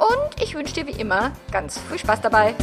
und 0.00 0.42
ich 0.42 0.54
wünsche 0.54 0.74
dir 0.74 0.86
wie 0.86 1.00
immer 1.00 1.32
ganz 1.52 1.78
viel 1.78 1.98
Spaß 1.98 2.20
dabei. 2.22 2.54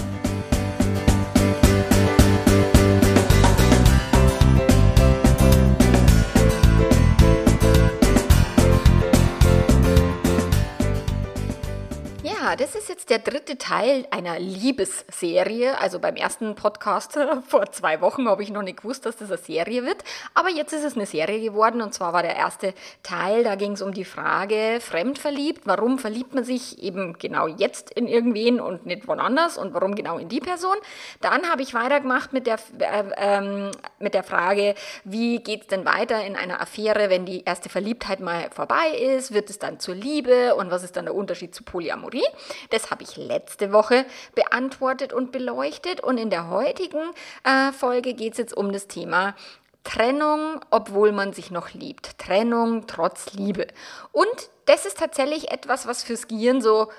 Das 12.55 12.75
ist 12.75 12.87
jetzt 12.87 13.09
der 13.09 13.19
dritte 13.19 13.57
Teil 13.57 14.07
einer 14.11 14.39
Liebesserie. 14.39 15.77
Also 15.79 15.99
beim 15.99 16.15
ersten 16.15 16.55
Podcast 16.55 17.17
vor 17.47 17.71
zwei 17.71 17.99
Wochen 17.99 18.27
habe 18.29 18.43
ich 18.43 18.51
noch 18.51 18.61
nicht 18.61 18.81
gewusst, 18.81 19.05
dass 19.05 19.17
das 19.17 19.29
eine 19.29 19.37
Serie 19.37 19.85
wird. 19.85 20.03
Aber 20.33 20.49
jetzt 20.49 20.71
ist 20.71 20.83
es 20.83 20.95
eine 20.95 21.05
Serie 21.05 21.41
geworden 21.41 21.81
und 21.81 21.93
zwar 21.93 22.13
war 22.13 22.21
der 22.21 22.35
erste 22.35 22.73
Teil, 23.03 23.43
da 23.43 23.55
ging 23.55 23.73
es 23.73 23.81
um 23.81 23.93
die 23.93 24.05
Frage, 24.05 24.79
fremdverliebt, 24.79 25.63
warum 25.65 25.99
verliebt 25.99 26.35
man 26.35 26.43
sich 26.43 26.81
eben 26.81 27.17
genau 27.17 27.47
jetzt 27.47 27.91
in 27.91 28.07
irgendwen 28.07 28.59
und 28.59 28.85
nicht 28.85 29.07
woanders 29.07 29.57
und 29.57 29.73
warum 29.73 29.95
genau 29.95 30.17
in 30.17 30.29
die 30.29 30.39
Person. 30.39 30.75
Dann 31.21 31.49
habe 31.49 31.61
ich 31.63 31.73
weitergemacht 31.73 32.33
mit 32.33 32.47
der, 32.47 32.59
äh, 32.79 33.03
ähm, 33.17 33.71
mit 33.99 34.13
der 34.13 34.23
Frage, 34.23 34.75
wie 35.03 35.39
geht 35.39 35.61
es 35.61 35.67
denn 35.67 35.85
weiter 35.85 36.23
in 36.23 36.35
einer 36.35 36.61
Affäre, 36.61 37.09
wenn 37.09 37.25
die 37.25 37.43
erste 37.43 37.69
Verliebtheit 37.69 38.19
mal 38.19 38.49
vorbei 38.51 38.89
ist? 39.17 39.33
Wird 39.33 39.49
es 39.49 39.59
dann 39.59 39.79
zur 39.79 39.95
Liebe 39.95 40.55
und 40.55 40.71
was 40.71 40.83
ist 40.83 40.95
dann 40.95 41.05
der 41.05 41.15
Unterschied 41.15 41.53
zu 41.53 41.63
Polyamorie? 41.63 42.23
Das 42.69 42.91
habe 42.91 43.03
ich 43.03 43.17
letzte 43.17 43.71
Woche 43.71 44.05
beantwortet 44.35 45.13
und 45.13 45.31
beleuchtet. 45.31 46.01
Und 46.01 46.17
in 46.17 46.29
der 46.29 46.49
heutigen 46.49 47.11
äh, 47.43 47.71
Folge 47.71 48.13
geht 48.13 48.33
es 48.33 48.37
jetzt 48.37 48.55
um 48.55 48.71
das 48.71 48.87
Thema 48.87 49.35
Trennung, 49.83 50.59
obwohl 50.69 51.11
man 51.11 51.33
sich 51.33 51.49
noch 51.49 51.73
liebt. 51.73 52.17
Trennung 52.17 52.87
trotz 52.87 53.33
Liebe. 53.33 53.67
Und 54.11 54.49
das 54.65 54.85
ist 54.85 54.97
tatsächlich 54.97 55.49
etwas, 55.51 55.87
was 55.87 56.03
fürs 56.03 56.27
Gehirn 56.27 56.61
so 56.61 56.89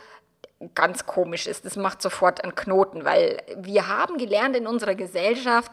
ganz 0.75 1.07
komisch 1.07 1.47
ist. 1.47 1.65
Das 1.65 1.77
macht 1.77 2.03
sofort 2.03 2.43
einen 2.43 2.55
Knoten, 2.55 3.05
weil 3.05 3.43
wir 3.57 3.89
haben 3.89 4.19
gelernt 4.19 4.57
in 4.57 4.67
unserer 4.67 4.95
Gesellschaft, 4.95 5.73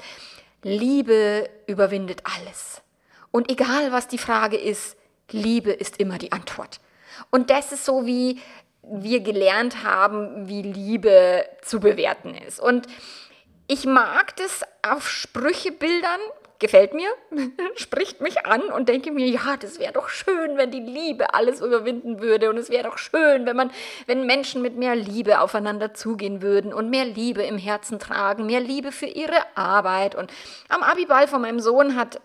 Liebe 0.62 1.50
überwindet 1.68 2.22
alles. 2.24 2.82
Und 3.32 3.52
egal 3.52 3.92
was 3.92 4.08
die 4.08 4.18
Frage 4.18 4.58
ist, 4.58 4.98
Liebe 5.32 5.72
ist 5.72 5.98
immer 5.98 6.18
die 6.18 6.32
Antwort. 6.32 6.80
Und 7.32 7.50
das 7.50 7.72
ist 7.72 7.86
so 7.86 8.06
wie 8.06 8.42
wir 8.92 9.22
gelernt 9.22 9.84
haben, 9.84 10.48
wie 10.48 10.62
Liebe 10.62 11.46
zu 11.62 11.80
bewerten 11.80 12.36
ist. 12.36 12.60
Und 12.60 12.88
ich 13.68 13.86
mag 13.86 14.36
das 14.36 14.62
auf 14.84 15.10
Sprüchebildern, 15.10 16.20
gefällt 16.60 16.94
mir, 16.94 17.10
spricht 17.76 18.22
mich 18.22 18.46
an 18.46 18.62
und 18.62 18.88
denke 18.88 19.12
mir, 19.12 19.28
ja, 19.28 19.58
das 19.60 19.80
wäre 19.80 19.94
doch 19.94 20.10
schön, 20.10 20.58
wenn 20.58 20.72
die 20.72 20.80
Liebe 20.80 21.34
alles 21.34 21.62
überwinden 21.62 22.22
würde 22.22 22.50
und 22.50 22.58
es 22.58 22.70
wäre 22.70 22.84
doch 22.84 22.98
schön, 22.98 23.46
wenn 23.46 23.56
man, 23.56 23.72
wenn 24.06 24.26
Menschen 24.26 24.62
mit 24.62 24.78
mehr 24.78 24.96
Liebe 24.96 25.42
aufeinander 25.42 25.94
zugehen 25.94 26.42
würden 26.42 26.74
und 26.74 26.90
mehr 26.90 27.06
Liebe 27.06 27.44
im 27.44 27.58
Herzen 27.58 28.00
tragen, 28.00 28.46
mehr 28.46 28.62
Liebe 28.62 28.92
für 28.92 29.08
ihre 29.08 29.38
Arbeit. 29.56 30.16
Und 30.16 30.32
am 30.70 30.84
Abiball 30.84 31.28
von 31.28 31.42
meinem 31.42 31.60
Sohn 31.60 31.96
hat 31.96 32.22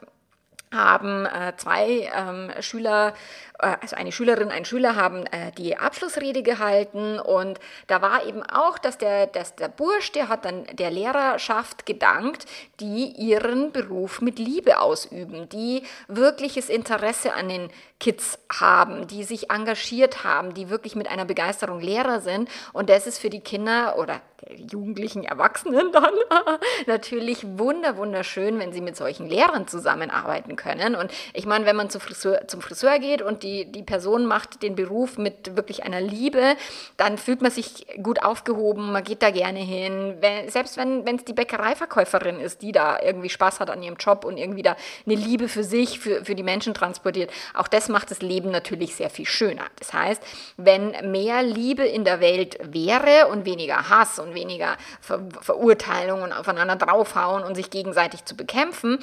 haben 0.73 1.27
äh, 1.27 1.53
zwei 1.57 2.09
ähm, 2.15 2.51
Schüler 2.61 3.15
also 3.61 3.97
eine 3.97 4.13
Schülerin, 4.13 4.51
ein 4.51 4.65
Schüler 4.65 4.97
haben 4.97 5.27
äh, 5.27 5.53
die 5.57 5.77
Abschlussrede 5.77 6.43
gehalten. 6.43 7.19
Und 7.19 7.59
da 7.87 8.03
war 8.03 8.27
eben 8.27 8.43
auch, 8.43 8.79
dass 8.79 8.99
der, 8.99 9.27
dass 9.27 9.57
der 9.57 9.69
Bursch, 9.69 10.13
der 10.13 10.29
hat 10.29 10.45
dann 10.45 10.65
der 10.73 10.91
Lehrerschaft 10.91 11.87
gedankt, 11.87 12.47
die 12.81 13.07
ihren 13.07 13.73
Beruf 13.73 14.21
mit 14.21 14.39
Liebe 14.39 14.79
ausüben, 14.79 15.49
die 15.49 15.83
wirkliches 16.09 16.69
Interesse 16.69 17.35
an 17.35 17.49
den 17.49 17.71
Kids 17.99 18.39
haben, 18.51 19.07
die 19.07 19.25
sich 19.25 19.51
engagiert 19.51 20.25
haben, 20.25 20.55
die 20.55 20.71
wirklich 20.71 20.97
mit 20.97 21.09
einer 21.09 21.27
Begeisterung 21.27 21.81
Lehrer 21.81 22.21
sind. 22.21 22.49
Und 22.73 22.89
das 22.89 23.07
ist 23.07 23.19
für 23.19 23.31
die 23.31 23.41
Kinder 23.41 23.99
oder 23.99 24.23
jugendlichen 24.57 25.25
Erwachsenen 25.25 25.93
dann 25.93 26.15
natürlich 26.87 27.47
wunder 27.59 27.99
wunderschön, 27.99 28.59
wenn 28.59 28.73
sie 28.73 28.81
mit 28.81 28.97
solchen 28.97 29.27
Lehrern 29.27 29.69
zusammenarbeiten 29.69 30.57
können. 30.57 30.95
Und 30.95 31.13
ich 31.35 31.45
meine, 31.47 31.67
wenn 31.67 31.77
man 31.77 31.91
zum 31.91 32.01
Friseur, 32.01 32.49
zum 32.49 32.63
Friseur 32.63 32.99
geht 32.99 33.21
und 33.21 33.43
die 33.43 33.50
die, 33.51 33.65
die 33.65 33.83
Person 33.83 34.27
macht 34.27 34.63
den 34.63 34.75
Beruf 34.75 35.19
mit 35.19 35.57
wirklich 35.57 35.83
einer 35.83 36.01
Liebe, 36.01 36.57
dann 36.97 37.19
fühlt 37.19 37.43
man 37.43 37.51
sich 37.51 37.87
gut 38.03 38.23
aufgehoben, 38.23 38.93
man 38.93 39.03
geht 39.03 39.23
da 39.23 39.31
gerne 39.31 39.59
hin. 39.59 40.15
Wenn, 40.21 40.49
selbst 40.49 40.77
wenn 40.77 41.07
es 41.07 41.25
die 41.25 41.33
Bäckereiverkäuferin 41.33 42.41
ist, 42.41 42.63
die 42.63 42.73
da 42.73 42.99
irgendwie 43.01 43.29
Spaß 43.29 43.61
hat 43.61 43.71
an 43.71 43.83
ihrem 43.83 43.97
Job 43.97 44.25
und 44.25 44.37
irgendwie 44.37 44.63
da 44.63 44.77
eine 45.07 45.17
Liebe 45.17 45.49
für 45.49 45.65
sich, 45.65 45.99
für, 45.99 46.25
für 46.25 46.35
die 46.35 46.43
Menschen 46.43 46.75
transportiert, 46.75 47.31
auch 47.55 47.69
das 47.69 47.89
macht 47.89 48.11
das 48.11 48.23
Leben 48.23 48.51
natürlich 48.51 48.95
sehr 48.95 49.11
viel 49.11 49.27
schöner. 49.27 49.65
Das 49.79 49.93
heißt, 49.93 50.23
wenn 50.57 50.93
mehr 51.11 51.43
Liebe 51.43 51.85
in 51.85 52.05
der 52.05 52.21
Welt 52.21 52.59
wäre 52.63 53.29
und 53.29 53.45
weniger 53.45 53.89
Hass 53.89 54.19
und 54.19 54.35
weniger 54.35 54.77
Ver 55.01 55.21
Verurteilung 55.41 56.23
und 56.23 56.33
aufeinander 56.33 56.77
draufhauen 56.77 57.43
und 57.43 57.55
sich 57.55 57.71
gegenseitig 57.71 58.25
zu 58.25 58.37
bekämpfen, 58.37 58.99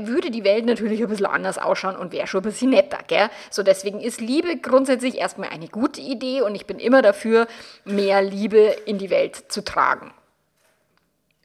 würde 0.00 0.30
die 0.30 0.44
Welt 0.44 0.66
natürlich 0.66 1.00
ein 1.00 1.08
bisschen 1.08 1.26
anders 1.26 1.58
ausschauen 1.58 1.96
und 1.96 2.12
wäre 2.12 2.26
schon 2.26 2.40
ein 2.40 2.44
bisschen 2.44 2.70
netter, 2.70 2.98
gell? 3.06 3.28
So 3.50 3.62
deswegen 3.78 4.00
ist 4.00 4.20
Liebe 4.20 4.56
grundsätzlich 4.56 5.18
erstmal 5.18 5.50
eine 5.50 5.68
gute 5.68 6.00
Idee 6.00 6.42
und 6.42 6.54
ich 6.54 6.66
bin 6.66 6.78
immer 6.78 7.00
dafür, 7.00 7.46
mehr 7.84 8.22
Liebe 8.22 8.58
in 8.86 8.98
die 8.98 9.10
Welt 9.10 9.44
zu 9.48 9.62
tragen. 9.62 10.12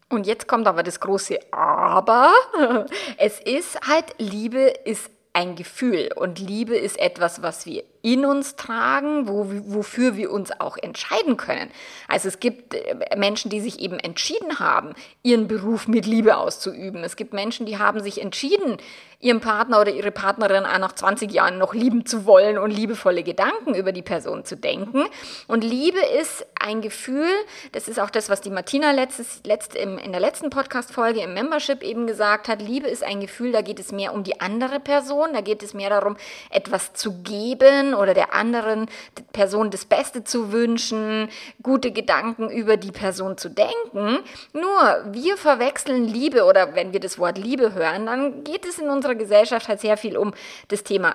Und 0.10 0.26
jetzt 0.26 0.48
kommt 0.48 0.68
aber 0.68 0.84
das 0.84 1.00
große 1.00 1.40
Aber. 1.52 2.34
Es 3.18 3.40
ist 3.40 3.80
halt, 3.88 4.16
Liebe 4.18 4.74
ist 4.86 5.10
ein 5.34 5.56
Gefühl 5.56 6.12
und 6.16 6.40
Liebe 6.40 6.76
ist 6.76 7.00
etwas, 7.00 7.42
was 7.42 7.66
wir 7.66 7.84
in 8.04 8.24
uns 8.24 8.56
tragen, 8.56 9.28
wo, 9.28 9.48
wofür 9.74 10.16
wir 10.16 10.32
uns 10.32 10.52
auch 10.60 10.78
entscheiden 10.78 11.38
können. 11.38 11.72
Also 12.08 12.28
es 12.28 12.40
gibt 12.40 12.76
äh, 12.76 13.16
Menschen, 13.18 13.50
die 13.50 13.60
sich 13.60 13.80
eben 13.80 13.98
entschieden 13.98 14.60
haben, 14.60 14.94
ihren 15.24 15.48
Beruf 15.48 15.88
mit 15.88 16.06
Liebe 16.06 16.38
auszuüben. 16.38 17.04
Es 17.04 17.16
gibt 17.16 17.34
Menschen, 17.34 17.66
die 17.66 17.80
haben 17.80 18.04
sich 18.04 18.22
entschieden, 18.22 18.78
ihren 19.24 19.40
Partner 19.40 19.80
oder 19.80 19.92
ihre 19.92 20.12
Partnerin 20.12 20.66
auch 20.66 20.78
nach 20.78 20.92
20 20.92 21.32
Jahren 21.32 21.58
noch 21.58 21.74
lieben 21.74 22.06
zu 22.06 22.26
wollen 22.26 22.58
und 22.58 22.72
liebevolle 22.72 23.24
Gedanken 23.24 23.74
über 23.74 23.94
die 23.94 24.02
Person 24.02 24.44
zu 24.44 24.58
denken. 24.58 25.06
Und 25.48 25.64
Liebe 25.64 26.00
ist 26.22 26.46
ein 26.60 26.82
Gefühl, 26.82 27.30
das 27.72 27.88
ist 27.88 28.00
auch 28.00 28.10
das, 28.10 28.30
was 28.30 28.42
die 28.42 28.50
Martina 28.50 28.92
letztes, 28.92 29.42
letzt, 29.46 29.76
im, 29.76 29.98
in 29.98 30.12
der 30.12 30.20
letzten 30.20 30.50
Podcast-Folge 30.50 31.22
im 31.22 31.34
Membership 31.34 31.84
eben 31.84 32.06
gesagt 32.06 32.50
hat. 32.50 32.62
Liebe 32.62 32.88
ist 32.88 33.04
ein 33.04 33.22
Gefühl, 33.22 33.54
da 33.54 33.62
geht 33.62 33.80
es 33.80 33.94
mehr 33.94 34.14
um 34.14 34.24
die 34.24 34.42
andere 34.42 34.82
Person, 34.82 35.30
da 35.34 35.42
geht 35.42 35.64
es 35.64 35.74
mehr 35.74 35.90
darum, 35.90 36.18
etwas 36.50 36.94
zu 36.94 37.22
geben 37.24 37.94
oder 37.94 38.14
der 38.14 38.34
anderen 38.34 38.88
Person 39.32 39.72
das 39.72 39.86
Beste 39.86 40.26
zu 40.26 40.52
wünschen, 40.52 41.30
gute 41.62 41.92
Gedanken 41.92 42.50
über 42.50 42.76
die 42.76 42.92
Person 42.92 43.38
zu 43.38 43.50
denken. 43.50 44.20
Nur 44.52 45.06
wir 45.12 45.38
verwechseln 45.38 46.08
Liebe 46.08 46.44
oder 46.44 46.76
wenn 46.76 46.92
wir 46.92 47.00
das 47.00 47.18
Wort 47.18 47.38
Liebe 47.38 47.74
hören, 47.74 48.06
dann 48.06 48.44
geht 48.44 48.66
es 48.66 48.80
in 48.80 48.90
unserer 48.90 49.13
Gesellschaft 49.16 49.68
halt 49.68 49.80
sehr 49.80 49.98
viel 49.98 50.18
um 50.18 50.34
das 50.68 50.84
Thema 50.84 51.14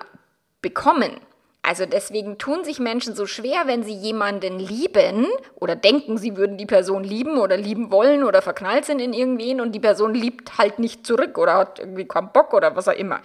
bekommen. 0.61 1.19
Also 1.61 1.85
deswegen 1.85 2.37
tun 2.37 2.63
sich 2.63 2.79
Menschen 2.79 3.15
so 3.15 3.25
schwer, 3.25 3.63
wenn 3.65 3.83
sie 3.83 3.93
jemanden 3.93 4.59
lieben 4.59 5.27
oder 5.55 5.75
denken, 5.75 6.17
sie 6.17 6.37
würden 6.37 6.57
die 6.57 6.65
Person 6.65 7.03
lieben 7.03 7.37
oder 7.37 7.57
lieben 7.57 7.91
wollen 7.91 8.23
oder 8.23 8.41
verknallt 8.41 8.85
sind 8.85 8.99
in 8.99 9.13
irgendwen 9.13 9.59
und 9.59 9.73
die 9.73 9.79
Person 9.79 10.13
liebt 10.13 10.57
halt 10.57 10.79
nicht 10.79 11.05
zurück 11.05 11.37
oder 11.37 11.55
hat 11.55 11.79
irgendwie 11.79 12.05
keinen 12.05 12.31
Bock 12.31 12.53
oder 12.53 12.75
was 12.75 12.87
auch 12.87 12.93
immer. 12.93 13.19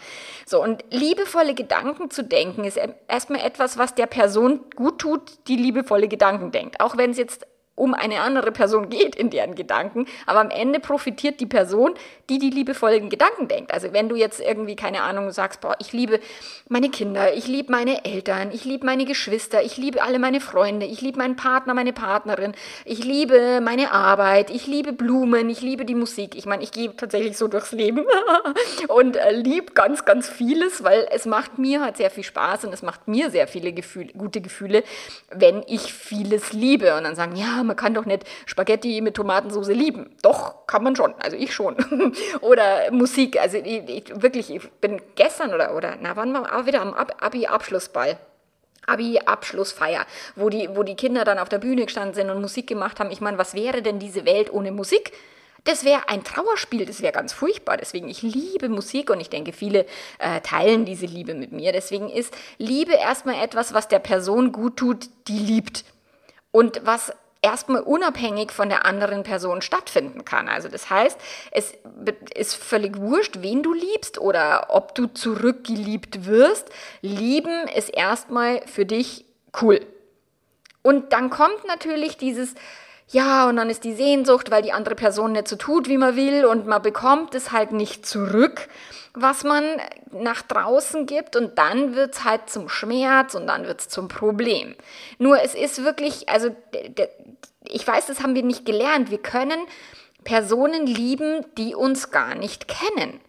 So, 0.47 0.63
und 0.63 0.85
liebevolle 0.91 1.55
Gedanken 1.55 2.11
zu 2.11 2.25
denken 2.25 2.65
ist 2.65 2.79
erstmal 3.09 3.41
etwas, 3.41 3.79
was 3.79 3.95
der 3.95 4.07
Person 4.07 4.61
gut 4.75 4.99
tut, 4.99 5.23
die 5.47 5.57
liebevolle 5.57 6.09
Gedanken 6.09 6.51
denkt. 6.51 6.81
Auch 6.81 6.97
wenn 6.99 7.13
es 7.13 7.19
jetzt 7.19 7.47
um 7.77 7.95
eine 7.95 8.21
andere 8.21 8.53
Person 8.53 8.89
geht 8.89 9.17
in 9.17 9.31
deren 9.31 9.55
Gedanken, 9.55 10.07
aber 10.27 10.41
am 10.41 10.51
Ende 10.51 10.79
profitiert 10.79 11.41
die 11.41 11.47
Person, 11.47 11.95
die 12.31 12.39
die 12.39 12.51
liebevollen 12.51 13.11
Gedanken 13.11 13.49
denkt. 13.49 13.73
Also 13.73 13.93
wenn 13.93 14.09
du 14.09 14.17
jetzt 14.17 14.41
irgendwie, 14.41 14.77
keine 14.77 15.03
Ahnung, 15.03 15.31
sagst, 15.33 15.61
boah, 15.61 15.77
ich 15.81 15.93
liebe 15.93 16.21
meine 16.69 16.89
Kinder, 16.89 17.35
ich 17.35 17.49
liebe 17.49 17.73
meine 17.73 18.05
Eltern, 18.05 18.51
ich 18.53 18.65
liebe 18.65 18.87
meine 18.87 19.05
Geschwister, 19.05 19.63
ich 19.63 19.77
liebe 19.77 20.03
alle 20.03 20.19
meine 20.19 20.41
Freunde, 20.41 20.87
ich 20.87 21.01
liebe 21.01 21.19
meinen 21.19 21.37
Partner, 21.37 21.75
meine 21.75 21.93
Partnerin, 21.93 22.53
ich 22.85 23.03
liebe 23.05 23.61
meine 23.61 23.91
Arbeit, 23.91 24.51
ich 24.51 24.67
liebe 24.67 24.93
Blumen, 24.93 25.51
ich 25.51 25.61
liebe 25.61 25.85
die 25.85 25.95
Musik. 25.95 26.37
Ich 26.37 26.47
meine, 26.47 26.63
ich 26.63 26.71
gehe 26.71 26.95
tatsächlich 26.97 27.37
so 27.37 27.49
durchs 27.49 27.73
Leben 27.73 28.07
und 28.89 29.17
äh, 29.17 29.33
liebe 29.33 29.73
ganz, 29.73 30.05
ganz 30.05 30.29
vieles, 30.29 30.85
weil 30.85 31.07
es 31.11 31.27
macht 31.27 31.59
mir 31.59 31.83
halt 31.83 31.97
sehr 31.97 32.11
viel 32.11 32.25
Spaß 32.25 32.65
und 32.65 32.73
es 32.73 32.83
macht 32.83 33.09
mir 33.09 33.31
sehr 33.31 33.49
viele 33.49 33.73
Gefühle, 33.73 34.13
gute 34.17 34.41
Gefühle, 34.41 34.85
wenn 35.31 35.65
ich 35.67 35.93
vieles 35.93 36.53
liebe. 36.53 36.97
Und 36.97 37.05
dann 37.05 37.17
sagen, 37.17 37.37
ja, 37.37 37.64
man 37.67 37.77
kann 37.77 37.95
doch 37.95 38.05
nicht 38.05 38.25
Spaghetti 38.47 39.01
mit 39.01 39.15
Tomatensauce 39.15 39.69
lieben. 39.69 40.17
Doch, 40.23 40.67
kann 40.67 40.83
man 40.85 40.97
schon, 40.97 41.15
also 41.21 41.37
ich 41.37 41.55
schon. 41.55 41.77
oder 42.41 42.91
Musik, 42.91 43.41
also 43.41 43.59
ich, 43.59 43.89
ich, 43.89 44.23
wirklich, 44.23 44.51
ich 44.51 44.71
bin 44.81 45.01
gestern 45.15 45.55
oder, 45.55 45.75
oder 45.77 45.97
na 46.01 46.17
wann 46.17 46.33
war 46.35 46.57
auch 46.59 46.67
wieder 46.67 46.81
am 46.81 46.95
Abi-Abschlussball. 46.95 48.19
Abi-Abschlussfeier, 48.87 50.05
wo 50.37 50.51
die, 50.51 50.69
wo 50.75 50.83
die 50.83 50.95
Kinder 50.95 51.25
dann 51.25 51.39
auf 51.39 51.49
der 51.49 51.59
Bühne 51.59 51.85
gestanden 51.85 52.15
sind 52.15 52.31
und 52.31 52.41
Musik 52.41 52.67
gemacht 52.67 53.01
haben. 53.01 53.11
Ich 53.11 53.21
meine, 53.21 53.39
was 53.39 53.55
wäre 53.55 53.81
denn 53.81 53.99
diese 53.99 54.27
Welt 54.27 54.53
ohne 54.53 54.73
Musik? 54.73 55.13
Das 55.65 55.85
wäre 55.85 56.11
ein 56.11 56.23
Trauerspiel, 56.23 56.85
das 56.85 57.01
wäre 57.01 57.13
ganz 57.13 57.33
furchtbar. 57.33 57.79
Deswegen, 57.79 58.09
ich 58.09 58.21
liebe 58.21 58.69
Musik 58.69 59.09
und 59.11 59.21
ich 59.21 59.31
denke, 59.31 59.55
viele 59.55 59.87
äh, 60.19 60.41
teilen 60.43 60.85
diese 60.85 61.07
Liebe 61.07 61.33
mit 61.35 61.53
mir. 61.53 61.73
Deswegen 61.73 62.11
ist 62.11 62.35
Liebe 62.59 62.93
erstmal 62.93 63.43
etwas, 63.43 63.73
was 63.73 63.89
der 63.89 63.99
Person 63.99 64.53
gut 64.53 64.77
tut, 64.77 65.09
die 65.27 65.39
liebt. 65.39 65.85
Und 66.51 66.83
was 66.85 67.13
erstmal 67.45 67.83
unabhängig 67.83 68.51
von 68.53 68.71
der 68.71 68.87
anderen 68.87 69.23
Person 69.23 69.61
stattfinden 69.61 70.25
kann. 70.25 70.49
Also 70.49 70.69
das 70.69 70.89
heißt, 70.89 71.21
es 71.51 71.75
ist 72.35 72.55
völlig 72.55 72.99
wurscht, 72.99 73.43
wen 73.43 73.63
du 73.63 73.75
liebst 73.75 74.19
oder 74.19 74.69
ob 74.71 74.95
du 74.95 75.07
zurückgeliebt 75.07 76.27
wirst. 76.27 76.71
Lieben 77.03 77.69
ist 77.69 77.91
erstmal 77.91 78.67
für 78.67 78.87
dich 78.87 79.27
cool. 79.61 79.81
Und 80.83 81.13
dann 81.13 81.29
kommt 81.29 81.67
natürlich 81.67 82.17
dieses, 82.17 82.55
ja, 83.09 83.49
und 83.49 83.57
dann 83.57 83.71
ist 83.71 83.85
die 83.85 83.95
Sehnsucht, 83.95 84.51
weil 84.51 84.63
die 84.63 84.73
andere 84.73 84.95
Person 84.95 85.33
nicht 85.33 85.49
so 85.49 85.57
tut, 85.57 85.89
wie 85.89 85.99
man 85.99 86.17
will 86.17 86.45
und 86.45 86.67
man 86.67 86.83
bekommt 86.83 87.35
es 87.35 87.53
halt 87.53 87.73
nicht 87.73 88.07
zurück, 88.07 88.69
was 89.13 89.45
man 89.45 89.65
nach 90.11 90.43
draußen 90.43 91.07
gibt 91.07 91.37
und 91.37 91.59
dann 91.59 91.95
wird 91.95 92.15
es 92.15 92.25
halt 92.25 92.49
zum 92.49 92.69
Schmerz 92.69 93.35
und 93.35 93.47
dann 93.47 93.67
wird 93.67 93.81
es 93.81 93.89
zum 93.89 94.09
Problem. 94.09 94.75
Nur 95.19 95.41
es 95.43 95.55
ist 95.55 95.85
wirklich, 95.85 96.29
also 96.29 96.51
ich 97.69 97.87
weiß, 97.87 98.07
das 98.07 98.23
haben 98.23 98.35
wir 98.35 98.43
nicht 98.43 98.67
gelernt, 98.67 99.11
wir 99.11 99.19
können 99.19 99.59
Personen 100.25 100.87
lieben, 100.87 101.45
die 101.59 101.75
uns 101.75 102.11
gar 102.11 102.35
nicht 102.35 102.67
kennen. 102.67 103.21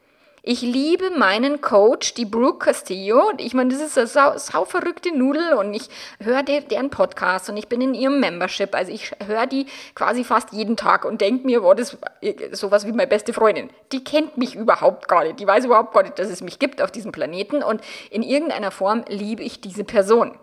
Ich 0.48 0.62
liebe 0.62 1.10
meinen 1.10 1.60
Coach, 1.60 2.14
die 2.14 2.26
Brooke 2.26 2.66
Castillo. 2.66 3.32
Ich 3.40 3.56
meine, 3.56 3.74
das 3.74 3.82
ist 3.82 3.98
eine 3.98 4.06
sau, 4.06 4.38
sau 4.38 4.64
verrückte 4.64 5.12
Nudel 5.12 5.54
und 5.54 5.74
ich 5.74 5.90
höre 6.20 6.44
deren 6.44 6.92
Podcast 6.92 7.50
und 7.50 7.58
ich 7.58 7.68
bin 7.68 7.82
in 7.82 7.96
ihrem 7.96 8.20
Membership. 8.20 8.76
Also 8.76 8.92
ich 8.92 9.12
höre 9.26 9.48
die 9.48 9.66
quasi 9.96 10.24
fast 10.24 10.54
jeden 10.54 10.78
Tag 10.78 11.04
und 11.04 11.20
denke 11.20 11.48
mir, 11.48 11.64
wow, 11.64 11.74
das 11.74 11.98
ist 12.22 12.60
sowas 12.60 12.86
wie 12.86 12.92
meine 12.92 13.08
beste 13.08 13.34
Freundin. 13.34 13.72
Die 13.92 14.04
kennt 14.04 14.38
mich 14.38 14.54
überhaupt 14.54 15.08
gar 15.08 15.24
nicht. 15.24 15.40
Die 15.40 15.48
weiß 15.48 15.66
überhaupt 15.66 15.96
gar 15.96 16.04
nicht, 16.04 16.20
dass 16.20 16.30
es 16.30 16.42
mich 16.42 16.60
gibt 16.60 16.80
auf 16.80 16.92
diesem 16.92 17.12
Planeten 17.12 17.64
und 17.64 17.82
in 18.12 18.22
irgendeiner 18.22 18.70
Form 18.70 19.04
liebe 19.08 19.42
ich 19.42 19.62
diese 19.62 19.84
Person. 19.84 20.38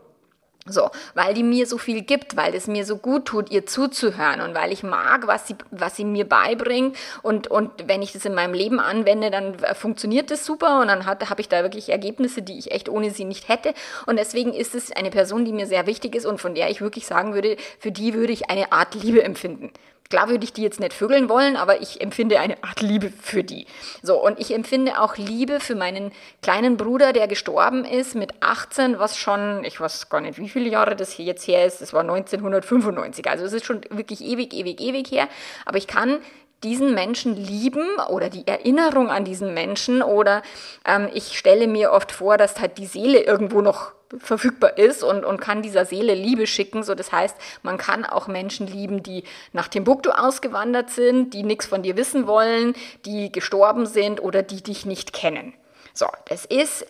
So, 0.64 0.90
weil 1.14 1.34
die 1.34 1.42
mir 1.42 1.66
so 1.66 1.76
viel 1.76 2.02
gibt, 2.02 2.36
weil 2.36 2.54
es 2.54 2.68
mir 2.68 2.84
so 2.84 2.96
gut 2.96 3.24
tut, 3.24 3.50
ihr 3.50 3.66
zuzuhören 3.66 4.40
und 4.40 4.54
weil 4.54 4.70
ich 4.70 4.84
mag, 4.84 5.26
was 5.26 5.48
sie, 5.48 5.56
was 5.72 5.96
sie 5.96 6.04
mir 6.04 6.24
beibringt 6.28 6.96
und, 7.22 7.48
und 7.48 7.88
wenn 7.88 8.00
ich 8.00 8.12
das 8.12 8.24
in 8.24 8.34
meinem 8.34 8.54
Leben 8.54 8.78
anwende, 8.78 9.32
dann 9.32 9.54
äh, 9.54 9.74
funktioniert 9.74 10.30
das 10.30 10.46
super 10.46 10.80
und 10.80 10.86
dann 10.86 11.06
habe 11.06 11.40
ich 11.40 11.48
da 11.48 11.62
wirklich 11.62 11.88
Ergebnisse, 11.88 12.42
die 12.42 12.60
ich 12.60 12.70
echt 12.70 12.88
ohne 12.88 13.10
sie 13.10 13.24
nicht 13.24 13.48
hätte 13.48 13.74
und 14.06 14.20
deswegen 14.20 14.54
ist 14.54 14.76
es 14.76 14.92
eine 14.92 15.10
Person, 15.10 15.44
die 15.44 15.52
mir 15.52 15.66
sehr 15.66 15.88
wichtig 15.88 16.14
ist 16.14 16.26
und 16.26 16.40
von 16.40 16.54
der 16.54 16.70
ich 16.70 16.80
wirklich 16.80 17.06
sagen 17.06 17.34
würde, 17.34 17.56
für 17.80 17.90
die 17.90 18.14
würde 18.14 18.32
ich 18.32 18.48
eine 18.48 18.70
Art 18.70 18.94
Liebe 18.94 19.24
empfinden. 19.24 19.72
Klar 20.12 20.28
würde 20.28 20.44
ich 20.44 20.52
die 20.52 20.60
jetzt 20.60 20.78
nicht 20.78 20.92
vögeln 20.92 21.30
wollen, 21.30 21.56
aber 21.56 21.80
ich 21.80 22.02
empfinde 22.02 22.38
eine 22.38 22.62
Art 22.62 22.82
Liebe 22.82 23.10
für 23.22 23.42
die. 23.42 23.64
So, 24.02 24.22
und 24.22 24.38
ich 24.38 24.52
empfinde 24.52 25.00
auch 25.00 25.16
Liebe 25.16 25.58
für 25.58 25.74
meinen 25.74 26.12
kleinen 26.42 26.76
Bruder, 26.76 27.14
der 27.14 27.28
gestorben 27.28 27.86
ist 27.86 28.14
mit 28.14 28.34
18, 28.40 28.98
was 28.98 29.16
schon, 29.16 29.64
ich 29.64 29.80
weiß 29.80 30.10
gar 30.10 30.20
nicht, 30.20 30.38
wie 30.38 30.50
viele 30.50 30.68
Jahre 30.68 30.96
das 30.96 31.12
hier 31.12 31.24
jetzt 31.24 31.48
her 31.48 31.64
ist, 31.64 31.80
das 31.80 31.94
war 31.94 32.02
1995. 32.02 33.26
Also 33.26 33.46
es 33.46 33.54
ist 33.54 33.64
schon 33.64 33.80
wirklich 33.88 34.20
ewig, 34.20 34.52
ewig, 34.52 34.82
ewig 34.82 35.10
her. 35.10 35.28
Aber 35.64 35.78
ich 35.78 35.86
kann 35.86 36.18
diesen 36.62 36.94
Menschen 36.94 37.36
lieben 37.36 37.86
oder 38.08 38.28
die 38.28 38.46
Erinnerung 38.46 39.10
an 39.10 39.24
diesen 39.24 39.54
Menschen 39.54 40.02
oder 40.02 40.42
ähm, 40.86 41.08
ich 41.12 41.38
stelle 41.38 41.66
mir 41.66 41.92
oft 41.92 42.12
vor, 42.12 42.36
dass 42.36 42.60
halt 42.60 42.78
die 42.78 42.86
Seele 42.86 43.20
irgendwo 43.20 43.60
noch 43.60 43.92
verfügbar 44.18 44.78
ist 44.78 45.02
und, 45.02 45.24
und 45.24 45.40
kann 45.40 45.62
dieser 45.62 45.84
Seele 45.84 46.14
Liebe 46.14 46.46
schicken. 46.46 46.82
So, 46.82 46.94
das 46.94 47.12
heißt, 47.12 47.36
man 47.62 47.78
kann 47.78 48.04
auch 48.04 48.28
Menschen 48.28 48.66
lieben, 48.66 49.02
die 49.02 49.24
nach 49.52 49.68
Timbuktu 49.68 50.10
ausgewandert 50.10 50.90
sind, 50.90 51.34
die 51.34 51.42
nichts 51.42 51.66
von 51.66 51.82
dir 51.82 51.96
wissen 51.96 52.26
wollen, 52.26 52.74
die 53.04 53.32
gestorben 53.32 53.86
sind 53.86 54.22
oder 54.22 54.42
die 54.42 54.62
dich 54.62 54.86
nicht 54.86 55.12
kennen. 55.12 55.54
So, 55.94 56.06
das 56.28 56.44
ist 56.44 56.86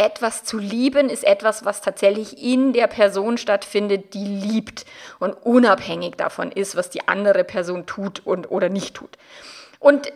etwas 0.00 0.44
zu 0.44 0.56
lieben, 0.56 1.10
ist 1.10 1.24
etwas, 1.24 1.66
was 1.66 1.82
tatsächlich 1.82 2.42
in 2.42 2.72
der 2.72 2.86
Person 2.86 3.36
stattfindet, 3.36 4.14
die 4.14 4.24
liebt 4.24 4.86
und 5.18 5.34
unabhängig 5.34 6.14
davon 6.16 6.50
ist, 6.50 6.74
was 6.74 6.88
die 6.88 7.06
andere 7.06 7.44
Person 7.44 7.84
tut 7.84 8.24
und 8.24 8.50
oder 8.50 8.70
nicht 8.70 8.94
tut. 8.94 9.18
Und 9.80 10.08
äh, 10.08 10.12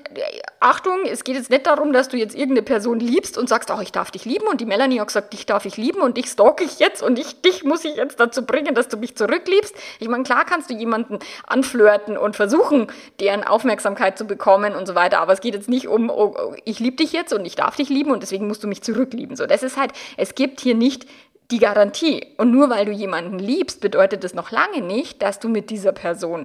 Achtung, 0.60 1.06
es 1.10 1.24
geht 1.24 1.36
jetzt 1.36 1.48
nicht 1.48 1.66
darum, 1.66 1.94
dass 1.94 2.08
du 2.08 2.18
jetzt 2.18 2.34
irgendeine 2.34 2.62
Person 2.62 3.00
liebst 3.00 3.38
und 3.38 3.48
sagst, 3.48 3.70
ach, 3.70 3.80
ich 3.80 3.92
darf 3.92 4.10
dich 4.10 4.26
lieben. 4.26 4.46
Und 4.46 4.60
die 4.60 4.66
Melanie 4.66 5.00
hat 5.00 5.08
gesagt, 5.08 5.32
dich 5.32 5.46
darf 5.46 5.64
ich 5.64 5.78
lieben 5.78 6.02
und 6.02 6.18
dich 6.18 6.26
stalke 6.26 6.64
ich 6.64 6.78
jetzt 6.78 7.02
und 7.02 7.18
ich, 7.18 7.40
dich 7.40 7.64
muss 7.64 7.82
ich 7.86 7.96
jetzt 7.96 8.20
dazu 8.20 8.44
bringen, 8.44 8.74
dass 8.74 8.88
du 8.88 8.98
mich 8.98 9.16
zurückliebst. 9.16 9.74
Ich 10.00 10.08
meine, 10.08 10.22
klar 10.22 10.44
kannst 10.44 10.68
du 10.68 10.74
jemanden 10.74 11.18
anflirten 11.46 12.18
und 12.18 12.36
versuchen, 12.36 12.88
deren 13.20 13.42
Aufmerksamkeit 13.42 14.18
zu 14.18 14.26
bekommen 14.26 14.74
und 14.74 14.86
so 14.86 14.94
weiter. 14.94 15.20
Aber 15.20 15.32
es 15.32 15.40
geht 15.40 15.54
jetzt 15.54 15.70
nicht 15.70 15.88
um, 15.88 16.10
oh, 16.10 16.36
oh 16.38 16.54
ich 16.66 16.78
liebe 16.78 16.96
dich 16.96 17.12
jetzt 17.12 17.32
und 17.32 17.46
ich 17.46 17.56
darf 17.56 17.76
dich 17.76 17.88
lieben 17.88 18.10
und 18.10 18.22
deswegen 18.22 18.46
musst 18.46 18.62
du 18.62 18.68
mich 18.68 18.82
zurücklieben. 18.82 19.34
So, 19.34 19.46
das 19.46 19.62
ist 19.62 19.78
halt, 19.78 19.92
es 20.18 20.34
gibt 20.34 20.60
hier 20.60 20.74
nicht 20.74 21.06
die 21.50 21.58
Garantie. 21.58 22.34
Und 22.36 22.50
nur 22.50 22.68
weil 22.68 22.84
du 22.84 22.92
jemanden 22.92 23.38
liebst, 23.38 23.80
bedeutet 23.80 24.24
das 24.24 24.34
noch 24.34 24.50
lange 24.50 24.82
nicht, 24.82 25.22
dass 25.22 25.40
du 25.40 25.48
mit 25.48 25.70
dieser 25.70 25.92
Person 25.92 26.44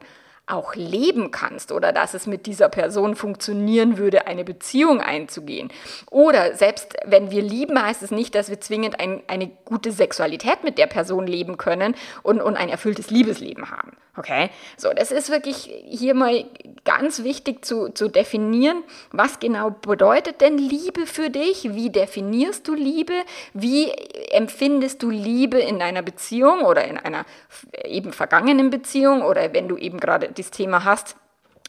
auch 0.49 0.75
leben 0.75 1.31
kannst 1.31 1.71
oder 1.71 1.91
dass 1.91 2.13
es 2.13 2.27
mit 2.27 2.45
dieser 2.45 2.69
Person 2.69 3.15
funktionieren 3.15 3.97
würde, 3.97 4.27
eine 4.27 4.43
Beziehung 4.43 5.01
einzugehen. 5.01 5.71
Oder 6.09 6.55
selbst 6.55 6.95
wenn 7.05 7.31
wir 7.31 7.41
lieben, 7.41 7.81
heißt 7.81 8.01
es 8.01 8.11
nicht, 8.11 8.35
dass 8.35 8.49
wir 8.49 8.59
zwingend 8.59 8.99
ein, 8.99 9.21
eine 9.27 9.47
gute 9.65 9.91
Sexualität 9.91 10.63
mit 10.63 10.77
der 10.77 10.87
Person 10.87 11.27
leben 11.27 11.57
können 11.57 11.95
und, 12.23 12.41
und 12.41 12.57
ein 12.57 12.69
erfülltes 12.69 13.09
Liebesleben 13.09 13.69
haben. 13.69 13.91
Okay? 14.17 14.49
So, 14.75 14.89
das 14.93 15.11
ist 15.11 15.29
wirklich 15.29 15.71
hier 15.85 16.13
mal 16.13 16.43
ganz 16.83 17.23
wichtig 17.23 17.63
zu, 17.63 17.89
zu 17.89 18.09
definieren, 18.09 18.83
was 19.11 19.39
genau 19.39 19.69
bedeutet 19.69 20.41
denn 20.41 20.57
Liebe 20.57 21.05
für 21.05 21.29
dich? 21.29 21.73
Wie 21.75 21.89
definierst 21.89 22.67
du 22.67 22.73
Liebe? 22.73 23.13
Wie 23.53 23.91
empfindest 24.31 25.03
du 25.03 25.09
Liebe 25.09 25.59
in 25.59 25.81
einer 25.81 26.01
Beziehung 26.01 26.63
oder 26.63 26.83
in 26.85 26.97
einer 26.97 27.25
eben 27.85 28.11
vergangenen 28.11 28.69
Beziehung 28.69 29.21
oder 29.21 29.53
wenn 29.53 29.67
du 29.67 29.77
eben 29.77 29.99
gerade 29.99 30.27
das 30.39 30.51
Thema 30.51 30.83
hast, 30.83 31.15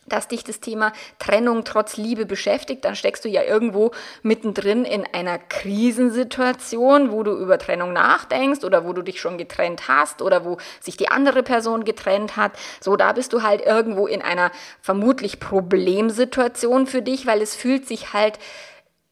dass 0.06 0.28
dich 0.28 0.44
das 0.44 0.60
Thema 0.60 0.92
Trennung 1.18 1.64
trotz 1.64 1.96
Liebe 1.96 2.26
beschäftigt, 2.26 2.84
dann 2.84 2.96
steckst 2.96 3.24
du 3.24 3.28
ja 3.28 3.42
irgendwo 3.42 3.92
mittendrin 4.22 4.84
in 4.84 5.06
einer 5.12 5.38
Krisensituation, 5.38 7.12
wo 7.12 7.22
du 7.22 7.32
über 7.32 7.58
Trennung 7.58 7.92
nachdenkst 7.92 8.64
oder 8.64 8.84
wo 8.84 8.92
du 8.92 9.02
dich 9.02 9.20
schon 9.20 9.38
getrennt 9.38 9.88
hast 9.88 10.22
oder 10.22 10.44
wo 10.44 10.58
sich 10.80 10.96
die 10.96 11.08
andere 11.08 11.42
Person 11.42 11.84
getrennt 11.84 12.36
hat. 12.36 12.52
So, 12.80 12.96
da 12.96 13.12
bist 13.12 13.32
du 13.32 13.42
halt 13.42 13.60
irgendwo 13.64 14.06
in 14.06 14.22
einer 14.22 14.50
vermutlich 14.80 15.38
Problemsituation 15.38 16.86
für 16.86 17.02
dich, 17.02 17.26
weil 17.26 17.40
es 17.40 17.54
fühlt 17.54 17.86
sich 17.86 18.12
halt 18.12 18.38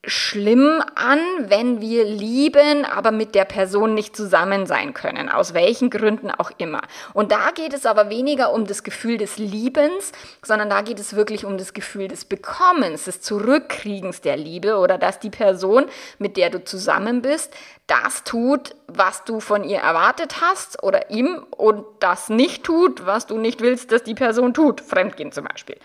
schlimm 0.08 0.82
an, 0.94 1.20
wenn 1.48 1.80
wir 1.80 2.04
lieben, 2.04 2.84
aber 2.84 3.10
mit 3.10 3.34
der 3.34 3.44
Person 3.44 3.94
nicht 3.94 4.16
zusammen 4.16 4.66
sein 4.66 4.94
können, 4.94 5.28
aus 5.28 5.54
welchen 5.54 5.90
Gründen 5.90 6.30
auch 6.30 6.50
immer. 6.58 6.82
Und 7.14 7.32
da 7.32 7.50
geht 7.54 7.74
es 7.74 7.86
aber 7.86 8.10
weniger 8.10 8.52
um 8.52 8.66
das 8.66 8.82
Gefühl 8.82 9.18
des 9.18 9.38
Liebens, 9.38 10.12
sondern 10.42 10.70
da 10.70 10.82
geht 10.82 11.00
es 11.00 11.14
wirklich 11.14 11.44
um 11.44 11.58
das 11.58 11.72
Gefühl 11.72 12.08
des 12.08 12.24
Bekommens, 12.24 13.04
des 13.04 13.20
Zurückkriegens 13.20 14.20
der 14.20 14.36
Liebe 14.36 14.78
oder 14.78 14.98
dass 14.98 15.18
die 15.20 15.30
Person, 15.30 15.86
mit 16.18 16.36
der 16.36 16.50
du 16.50 16.64
zusammen 16.64 17.22
bist, 17.22 17.54
das 17.86 18.24
tut, 18.24 18.74
was 18.86 19.24
du 19.24 19.40
von 19.40 19.64
ihr 19.64 19.78
erwartet 19.78 20.40
hast 20.40 20.82
oder 20.82 21.10
ihm 21.10 21.44
und 21.56 21.84
das 22.00 22.28
nicht 22.28 22.64
tut, 22.64 23.06
was 23.06 23.26
du 23.26 23.38
nicht 23.38 23.60
willst, 23.60 23.92
dass 23.92 24.02
die 24.02 24.14
Person 24.14 24.54
tut. 24.54 24.80
Fremdgehen 24.80 25.32
zum 25.32 25.44
Beispiel. 25.44 25.76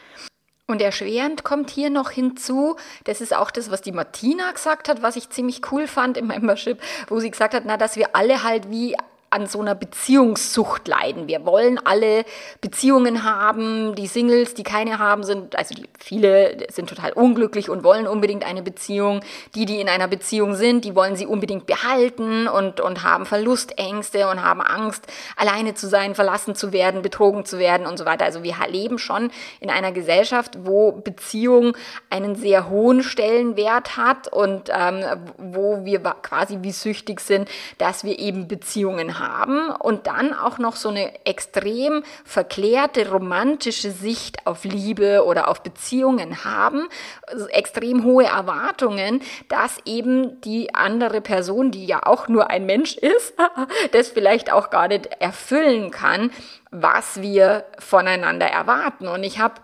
Und 0.65 0.81
erschwerend 0.81 1.43
kommt 1.43 1.69
hier 1.69 1.89
noch 1.89 2.09
hinzu, 2.09 2.77
das 3.03 3.19
ist 3.19 3.35
auch 3.35 3.51
das, 3.51 3.69
was 3.69 3.81
die 3.81 3.91
Martina 3.91 4.51
gesagt 4.51 4.87
hat, 4.87 5.01
was 5.01 5.17
ich 5.17 5.29
ziemlich 5.29 5.71
cool 5.71 5.87
fand 5.87 6.17
im 6.17 6.27
Membership, 6.27 6.81
wo 7.09 7.19
sie 7.19 7.31
gesagt 7.31 7.53
hat, 7.53 7.63
na, 7.65 7.75
dass 7.75 7.97
wir 7.97 8.15
alle 8.15 8.43
halt 8.43 8.69
wie 8.69 8.95
an 9.33 9.47
so 9.47 9.59
einer 9.59 9.73
Beziehungssucht 9.73 10.87
leiden. 10.87 11.27
Wir 11.27 11.43
wollen 11.43 11.79
alle 11.83 12.23
Beziehungen 12.61 13.23
haben. 13.23 13.95
Die 13.95 14.05
Singles, 14.05 14.53
die 14.53 14.61
keine 14.61 14.99
haben, 14.99 15.23
sind, 15.23 15.55
also 15.55 15.73
die, 15.73 15.89
viele 15.97 16.57
sind 16.71 16.87
total 16.87 17.13
unglücklich 17.13 17.69
und 17.69 17.83
wollen 17.83 18.07
unbedingt 18.07 18.45
eine 18.45 18.61
Beziehung. 18.61 19.21
Die, 19.55 19.65
die 19.65 19.81
in 19.81 19.89
einer 19.89 20.07
Beziehung 20.07 20.53
sind, 20.53 20.85
die 20.85 20.95
wollen 20.95 21.15
sie 21.15 21.25
unbedingt 21.25 21.65
behalten 21.65 22.47
und, 22.47 22.79
und 22.79 23.03
haben 23.03 23.25
Verlustängste 23.25 24.29
und 24.29 24.43
haben 24.43 24.61
Angst, 24.61 25.07
alleine 25.35 25.73
zu 25.73 25.87
sein, 25.87 26.13
verlassen 26.13 26.53
zu 26.53 26.71
werden, 26.71 27.01
betrogen 27.01 27.43
zu 27.43 27.57
werden 27.57 27.87
und 27.87 27.97
so 27.97 28.05
weiter. 28.05 28.25
Also 28.25 28.43
wir 28.43 28.55
leben 28.69 28.99
schon 28.99 29.31
in 29.59 29.71
einer 29.71 29.91
Gesellschaft, 29.91 30.59
wo 30.63 30.91
Beziehung 30.91 31.75
einen 32.11 32.35
sehr 32.35 32.69
hohen 32.69 33.01
Stellenwert 33.01 33.97
hat 33.97 34.27
und 34.27 34.69
ähm, 34.69 35.03
wo 35.37 35.83
wir 35.85 35.99
quasi 35.99 36.59
wie 36.61 36.71
süchtig 36.71 37.19
sind, 37.19 37.49
dass 37.79 38.03
wir 38.03 38.19
eben 38.19 38.47
Beziehungen 38.47 39.17
haben 39.17 39.22
haben 39.25 39.69
und 39.69 40.07
dann 40.07 40.33
auch 40.33 40.57
noch 40.57 40.75
so 40.75 40.89
eine 40.89 41.25
extrem 41.25 42.03
verklärte 42.25 43.09
romantische 43.09 43.91
Sicht 43.91 44.45
auf 44.45 44.63
Liebe 44.63 45.23
oder 45.25 45.47
auf 45.47 45.63
Beziehungen 45.63 46.43
haben, 46.43 46.87
also 47.27 47.47
extrem 47.47 48.03
hohe 48.03 48.25
Erwartungen, 48.25 49.21
dass 49.49 49.77
eben 49.85 50.41
die 50.41 50.73
andere 50.75 51.21
Person, 51.21 51.71
die 51.71 51.85
ja 51.85 52.05
auch 52.05 52.27
nur 52.27 52.49
ein 52.49 52.65
Mensch 52.65 52.95
ist, 52.97 53.33
das 53.91 54.09
vielleicht 54.09 54.51
auch 54.51 54.69
gar 54.69 54.87
nicht 54.87 55.07
erfüllen 55.19 55.91
kann, 55.91 56.31
was 56.71 57.21
wir 57.21 57.65
voneinander 57.79 58.47
erwarten. 58.47 59.07
Und 59.07 59.23
ich 59.23 59.39
habe 59.39 59.55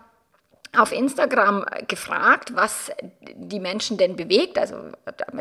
auf 0.76 0.92
Instagram 0.92 1.64
gefragt, 1.88 2.54
was 2.54 2.92
die 3.34 3.58
Menschen 3.58 3.96
denn 3.96 4.16
bewegt, 4.16 4.58
also 4.58 4.76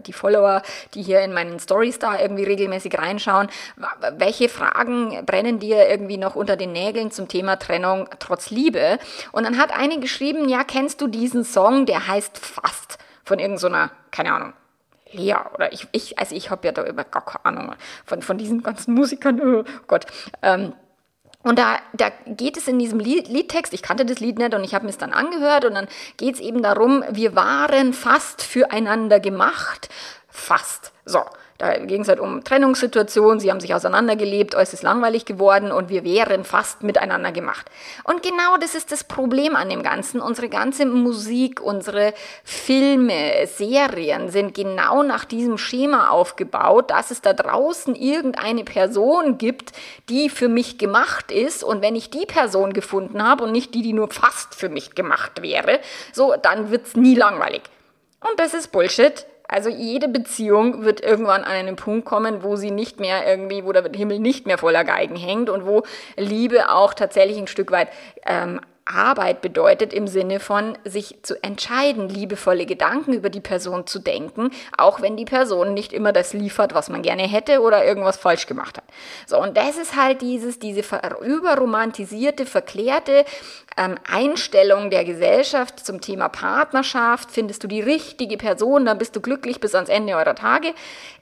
die 0.05 0.13
Follower, 0.13 0.63
die 0.93 1.03
hier 1.03 1.21
in 1.21 1.33
meinen 1.33 1.59
Stories 1.59 1.99
da 1.99 2.19
irgendwie 2.19 2.43
regelmäßig 2.43 2.97
reinschauen, 2.97 3.47
welche 4.17 4.49
Fragen 4.49 5.25
brennen 5.25 5.59
dir 5.59 5.87
irgendwie 5.87 6.17
noch 6.17 6.35
unter 6.35 6.55
den 6.55 6.71
Nägeln 6.71 7.11
zum 7.11 7.27
Thema 7.27 7.57
Trennung 7.57 8.09
trotz 8.19 8.49
Liebe? 8.49 8.97
Und 9.31 9.43
dann 9.43 9.57
hat 9.57 9.71
eine 9.71 9.99
geschrieben, 9.99 10.49
ja, 10.49 10.63
kennst 10.63 10.99
du 11.01 11.07
diesen 11.07 11.43
Song, 11.43 11.85
der 11.85 12.07
heißt 12.07 12.37
Fast 12.37 12.97
von 13.23 13.37
irgendeiner, 13.37 13.87
so 13.87 13.93
keine 14.11 14.33
Ahnung, 14.33 14.53
Lea 15.11 15.35
oder 15.53 15.71
ich, 15.73 15.87
ich 15.91 16.17
also 16.19 16.35
ich 16.35 16.49
habe 16.49 16.67
ja 16.67 16.71
da 16.71 16.85
über 16.85 17.03
gar 17.03 17.25
keine 17.25 17.45
Ahnung 17.45 17.75
von, 18.05 18.21
von 18.21 18.37
diesen 18.37 18.63
ganzen 18.63 18.93
Musikern, 18.93 19.41
oh 19.41 19.63
Gott, 19.87 20.05
ähm, 20.41 20.73
und 21.43 21.57
da, 21.57 21.79
da 21.93 22.09
geht 22.25 22.57
es 22.57 22.67
in 22.67 22.79
diesem 22.79 22.99
Liedtext, 22.99 23.73
ich 23.73 23.81
kannte 23.81 24.05
das 24.05 24.19
Lied 24.19 24.37
nicht 24.39 24.53
und 24.53 24.63
ich 24.63 24.75
habe 24.75 24.83
mir 24.85 24.91
es 24.91 24.97
dann 24.97 25.13
angehört 25.13 25.63
und 25.63 25.73
dann 25.73 25.87
geht 26.17 26.35
es 26.35 26.41
eben 26.41 26.61
darum, 26.61 27.03
wir 27.11 27.35
waren 27.35 27.93
fast 27.93 28.41
füreinander 28.41 29.21
gemacht, 29.21 29.89
fast. 30.27 30.91
So, 31.05 31.23
da 31.59 31.77
ging 31.77 32.03
es 32.03 32.07
halt 32.07 32.21
um 32.21 32.41
Trennungssituationen, 32.41 33.41
sie 33.41 33.51
haben 33.51 33.59
sich 33.59 33.73
auseinandergelebt, 33.73 34.55
äußerst 34.55 34.81
langweilig 34.81 35.25
geworden 35.25 35.73
und 35.73 35.89
wir 35.89 36.05
wären 36.05 36.45
fast 36.45 36.83
miteinander 36.83 37.33
gemacht. 37.33 37.69
Und 38.05 38.23
genau 38.23 38.55
das 38.61 38.75
ist 38.75 38.93
das 38.93 39.03
Problem 39.03 39.57
an 39.57 39.67
dem 39.67 39.83
Ganzen. 39.83 40.21
Unsere 40.21 40.47
ganze 40.47 40.85
Musik, 40.85 41.59
unsere 41.61 42.13
Filme, 42.45 43.45
Serien 43.45 44.29
sind 44.29 44.53
genau 44.53 45.03
nach 45.03 45.25
diesem 45.25 45.57
Schema 45.57 46.07
aufgebaut, 46.07 46.91
dass 46.91 47.11
es 47.11 47.19
da 47.21 47.33
draußen 47.33 47.93
irgendeine 47.93 48.63
Person 48.63 49.37
gibt, 49.37 49.73
die 50.07 50.29
für 50.29 50.47
mich 50.47 50.77
gemacht 50.77 51.29
ist. 51.29 51.65
Und 51.65 51.81
wenn 51.81 51.97
ich 51.97 52.09
die 52.09 52.25
Person 52.25 52.71
gefunden 52.71 53.21
habe 53.21 53.43
und 53.43 53.51
nicht 53.51 53.75
die, 53.75 53.81
die 53.81 53.91
nur 53.91 54.09
fast 54.09 54.55
für 54.55 54.69
mich 54.69 54.95
gemacht 54.95 55.41
wäre, 55.41 55.81
so, 56.13 56.35
dann 56.41 56.71
wird's 56.71 56.95
nie 56.95 57.15
langweilig. 57.15 57.63
Und 58.21 58.39
das 58.39 58.53
ist 58.53 58.71
Bullshit. 58.71 59.25
Also 59.51 59.69
jede 59.69 60.07
Beziehung 60.07 60.85
wird 60.85 61.01
irgendwann 61.01 61.43
an 61.43 61.51
einen 61.51 61.75
Punkt 61.75 62.05
kommen, 62.05 62.43
wo 62.43 62.55
sie 62.55 62.69
nicht 62.69 62.99
mehr 62.99 63.27
irgendwie, 63.27 63.65
wo 63.65 63.71
der 63.71 63.83
Himmel 63.91 64.19
nicht 64.19 64.45
mehr 64.45 64.59
voller 64.59 64.83
Geigen 64.83 65.15
hängt 65.15 65.49
und 65.49 65.65
wo 65.65 65.81
Liebe 66.15 66.69
auch 66.69 66.93
tatsächlich 66.93 67.39
ein 67.39 67.47
Stück 67.47 67.71
weit 67.71 67.89
ähm, 68.27 68.61
Arbeit 68.89 69.41
bedeutet 69.41 69.93
im 69.93 70.07
Sinne 70.07 70.39
von 70.39 70.77
sich 70.83 71.17
zu 71.21 71.41
entscheiden, 71.43 72.09
liebevolle 72.09 72.65
Gedanken 72.65 73.13
über 73.13 73.29
die 73.29 73.39
Person 73.39 73.85
zu 73.85 73.99
denken, 73.99 74.51
auch 74.77 75.01
wenn 75.01 75.15
die 75.15 75.25
Person 75.25 75.73
nicht 75.73 75.93
immer 75.93 76.11
das 76.11 76.33
liefert, 76.33 76.73
was 76.73 76.89
man 76.89 77.01
gerne 77.01 77.23
hätte 77.23 77.61
oder 77.61 77.85
irgendwas 77.85 78.17
falsch 78.17 78.47
gemacht 78.47 78.77
hat. 78.77 78.85
So, 79.27 79.41
und 79.41 79.57
das 79.57 79.77
ist 79.77 79.95
halt 79.95 80.21
dieses, 80.21 80.59
diese 80.59 80.81
überromantisierte, 81.21 82.45
verklärte 82.45 83.25
ähm, 83.79 83.95
Einstellung 84.11 84.89
der 84.89 85.05
Gesellschaft 85.05 85.79
zum 85.85 86.01
Thema 86.01 86.27
Partnerschaft. 86.27 87.31
Findest 87.31 87.63
du 87.63 87.67
die 87.67 87.79
richtige 87.79 88.35
Person, 88.35 88.85
dann 88.85 88.97
bist 88.97 89.15
du 89.15 89.21
glücklich 89.21 89.61
bis 89.61 89.73
ans 89.73 89.89
Ende 89.89 90.15
eurer 90.15 90.35
Tage. 90.35 90.73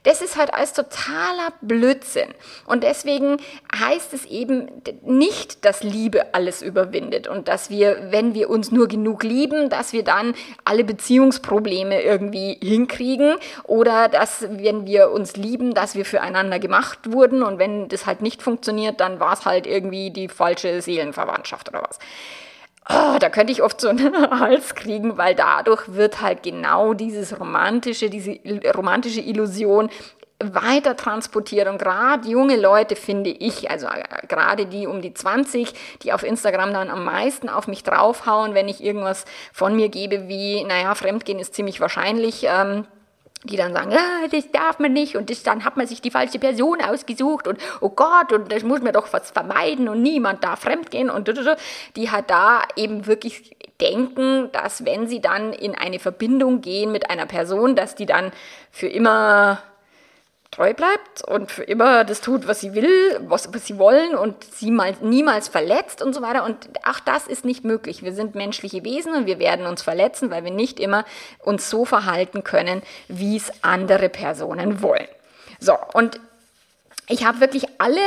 Das 0.02 0.20
ist 0.22 0.36
halt 0.36 0.52
als 0.52 0.72
totaler 0.72 1.52
Blödsinn. 1.60 2.28
Und 2.66 2.82
deswegen 2.82 3.36
heißt 3.78 4.12
es 4.12 4.24
eben 4.24 4.68
nicht, 5.02 5.64
dass 5.64 5.84
Liebe 5.84 6.34
alles 6.34 6.60
überwindet 6.60 7.28
und 7.28 7.46
dass 7.46 7.70
wir, 7.70 8.08
wenn 8.10 8.34
wir 8.34 8.50
uns 8.50 8.72
nur 8.72 8.88
genug 8.88 9.22
lieben, 9.22 9.70
dass 9.70 9.92
wir 9.92 10.02
dann 10.02 10.34
alle 10.64 10.82
Beziehungsprobleme 10.82 12.02
irgendwie 12.02 12.58
hinkriegen 12.60 13.36
oder 13.64 14.08
dass, 14.08 14.46
wenn 14.50 14.84
wir 14.84 15.12
uns 15.12 15.36
lieben, 15.36 15.74
dass 15.74 15.94
wir 15.94 16.04
füreinander 16.04 16.58
gemacht 16.58 17.12
wurden 17.12 17.44
und 17.44 17.60
wenn 17.60 17.86
das 17.88 18.06
halt 18.06 18.20
nicht 18.20 18.42
funktioniert, 18.42 19.00
dann 19.00 19.20
war 19.20 19.34
es 19.34 19.44
halt 19.44 19.66
irgendwie 19.66 20.10
die 20.10 20.26
falsche 20.26 20.82
Seelenverwandtschaft 20.82 21.68
oder 21.68 21.82
was. 21.88 22.00
Oh, 22.90 23.18
da 23.18 23.28
könnte 23.28 23.52
ich 23.52 23.62
oft 23.62 23.80
so 23.80 23.88
einen 23.88 24.30
Hals 24.40 24.74
kriegen, 24.74 25.18
weil 25.18 25.34
dadurch 25.34 25.94
wird 25.94 26.22
halt 26.22 26.42
genau 26.42 26.94
dieses 26.94 27.38
romantische, 27.38 28.08
diese 28.08 28.38
romantische 28.74 29.20
Illusion 29.20 29.90
weiter 30.42 30.96
transportiert. 30.96 31.68
Und 31.68 31.78
gerade 31.78 32.28
junge 32.28 32.56
Leute 32.56 32.96
finde 32.96 33.30
ich, 33.30 33.70
also 33.70 33.88
äh, 33.88 34.26
gerade 34.26 34.66
die 34.66 34.86
um 34.86 35.02
die 35.02 35.12
20, 35.12 35.74
die 36.02 36.12
auf 36.12 36.22
Instagram 36.22 36.72
dann 36.72 36.90
am 36.90 37.04
meisten 37.04 37.48
auf 37.48 37.66
mich 37.66 37.82
draufhauen, 37.82 38.54
wenn 38.54 38.68
ich 38.68 38.82
irgendwas 38.82 39.24
von 39.52 39.74
mir 39.74 39.88
gebe 39.88 40.28
wie, 40.28 40.64
naja, 40.64 40.94
Fremdgehen 40.94 41.40
ist 41.40 41.54
ziemlich 41.54 41.80
wahrscheinlich, 41.80 42.46
ähm, 42.48 42.86
die 43.44 43.56
dann 43.56 43.72
sagen, 43.72 43.92
ah, 43.92 44.26
das 44.30 44.50
darf 44.50 44.78
man 44.78 44.92
nicht 44.92 45.16
und 45.16 45.30
das, 45.30 45.42
dann 45.42 45.64
hat 45.64 45.76
man 45.76 45.86
sich 45.86 46.00
die 46.02 46.10
falsche 46.10 46.38
Person 46.38 46.80
ausgesucht 46.80 47.46
und 47.46 47.58
oh 47.80 47.90
Gott 47.90 48.32
und 48.32 48.50
das 48.50 48.64
muss 48.64 48.80
man 48.80 48.92
doch 48.92 49.12
was 49.12 49.30
vermeiden 49.30 49.88
und 49.88 50.02
niemand 50.02 50.42
darf 50.42 50.60
fremdgehen 50.60 51.08
und 51.08 51.30
die 51.96 52.10
halt 52.10 52.30
da 52.30 52.62
eben 52.76 53.06
wirklich 53.06 53.56
denken, 53.80 54.50
dass 54.52 54.84
wenn 54.84 55.06
sie 55.06 55.20
dann 55.20 55.52
in 55.52 55.76
eine 55.76 56.00
Verbindung 56.00 56.60
gehen 56.60 56.90
mit 56.90 57.10
einer 57.10 57.26
Person, 57.26 57.76
dass 57.76 57.94
die 57.94 58.06
dann 58.06 58.32
für 58.72 58.88
immer 58.88 59.62
treu 60.50 60.72
bleibt 60.72 61.22
und 61.22 61.52
für 61.52 61.62
immer 61.62 62.04
das 62.04 62.20
tut, 62.20 62.48
was 62.48 62.60
sie 62.60 62.74
will, 62.74 63.20
was, 63.26 63.52
was 63.52 63.66
sie 63.66 63.78
wollen 63.78 64.14
und 64.14 64.42
sie 64.44 64.70
mal, 64.70 64.96
niemals 65.02 65.48
verletzt 65.48 66.02
und 66.02 66.14
so 66.14 66.22
weiter. 66.22 66.44
Und 66.44 66.70
auch 66.84 67.00
das 67.00 67.26
ist 67.26 67.44
nicht 67.44 67.64
möglich. 67.64 68.02
Wir 68.02 68.12
sind 68.14 68.34
menschliche 68.34 68.82
Wesen 68.84 69.14
und 69.14 69.26
wir 69.26 69.38
werden 69.38 69.66
uns 69.66 69.82
verletzen, 69.82 70.30
weil 70.30 70.44
wir 70.44 70.50
nicht 70.50 70.80
immer 70.80 71.04
uns 71.44 71.68
so 71.68 71.84
verhalten 71.84 72.44
können, 72.44 72.82
wie 73.08 73.36
es 73.36 73.52
andere 73.62 74.08
Personen 74.08 74.82
wollen. 74.82 75.08
So, 75.60 75.76
und 75.92 76.18
ich 77.08 77.24
habe 77.24 77.40
wirklich 77.40 77.66
alle 77.78 78.00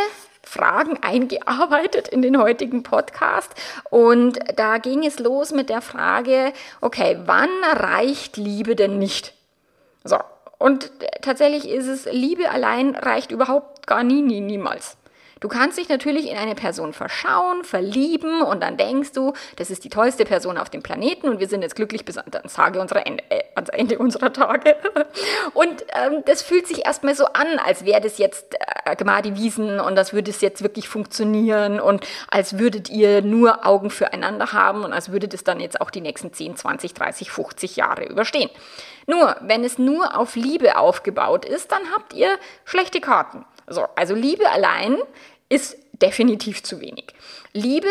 Fragen 0.43 0.97
eingearbeitet 1.01 2.07
in 2.07 2.21
den 2.21 2.37
heutigen 2.41 2.83
Podcast. 2.83 3.53
Und 3.89 4.39
da 4.55 4.79
ging 4.79 5.05
es 5.05 5.19
los 5.19 5.51
mit 5.51 5.69
der 5.69 5.81
Frage, 5.81 6.53
okay, 6.81 7.19
wann 7.25 7.49
reicht 7.63 8.37
Liebe 8.37 8.75
denn 8.75 8.97
nicht? 8.97 9.33
So, 10.03 10.17
und 10.61 10.91
tatsächlich 11.21 11.67
ist 11.67 11.87
es, 11.87 12.05
Liebe 12.05 12.51
allein 12.51 12.95
reicht 12.95 13.31
überhaupt 13.31 13.87
gar 13.87 14.03
nie, 14.03 14.21
nie, 14.21 14.41
niemals. 14.41 14.97
Du 15.41 15.47
kannst 15.47 15.79
dich 15.79 15.89
natürlich 15.89 16.29
in 16.29 16.37
eine 16.37 16.53
Person 16.53 16.93
verschauen, 16.93 17.63
verlieben 17.63 18.43
und 18.43 18.61
dann 18.61 18.77
denkst 18.77 19.11
du, 19.13 19.33
das 19.55 19.71
ist 19.71 19.83
die 19.83 19.89
tollste 19.89 20.23
Person 20.23 20.59
auf 20.59 20.69
dem 20.69 20.83
Planeten 20.83 21.27
und 21.27 21.39
wir 21.39 21.47
sind 21.47 21.63
jetzt 21.63 21.75
glücklich 21.75 22.05
bis 22.05 22.19
ans, 22.19 22.57
Ende, 22.59 23.23
äh, 23.29 23.41
ans 23.55 23.69
Ende 23.69 23.97
unserer 23.97 24.31
Tage. 24.31 24.75
Und 25.55 25.83
ähm, 25.95 26.21
das 26.25 26.43
fühlt 26.43 26.67
sich 26.67 26.85
erstmal 26.85 27.15
so 27.15 27.25
an, 27.25 27.57
als 27.65 27.85
wäre 27.85 28.01
das 28.01 28.19
jetzt 28.19 28.55
äh, 28.85 28.95
Gemadi 28.95 29.35
Wiesen 29.35 29.79
und 29.79 29.95
das 29.95 30.13
würde 30.13 30.29
es 30.29 30.41
jetzt 30.41 30.61
wirklich 30.61 30.87
funktionieren 30.87 31.79
und 31.79 32.05
als 32.29 32.59
würdet 32.59 32.89
ihr 32.89 33.21
nur 33.23 33.65
Augen 33.65 33.89
füreinander 33.89 34.53
haben 34.53 34.83
und 34.83 34.93
als 34.93 35.11
würdet 35.11 35.33
es 35.33 35.43
dann 35.43 35.59
jetzt 35.59 35.81
auch 35.81 35.89
die 35.89 36.01
nächsten 36.01 36.31
10, 36.31 36.55
20, 36.55 36.93
30, 36.93 37.31
50 37.31 37.75
Jahre 37.75 38.05
überstehen. 38.05 38.49
Nur, 39.07 39.35
wenn 39.41 39.63
es 39.63 39.77
nur 39.77 40.17
auf 40.17 40.35
Liebe 40.35 40.77
aufgebaut 40.77 41.45
ist, 41.45 41.71
dann 41.71 41.91
habt 41.93 42.13
ihr 42.13 42.37
schlechte 42.65 43.01
Karten. 43.01 43.45
So, 43.67 43.85
also 43.95 44.15
Liebe 44.15 44.49
allein 44.49 44.97
ist 45.49 45.77
definitiv 45.93 46.63
zu 46.63 46.81
wenig. 46.81 47.13
Liebe 47.53 47.89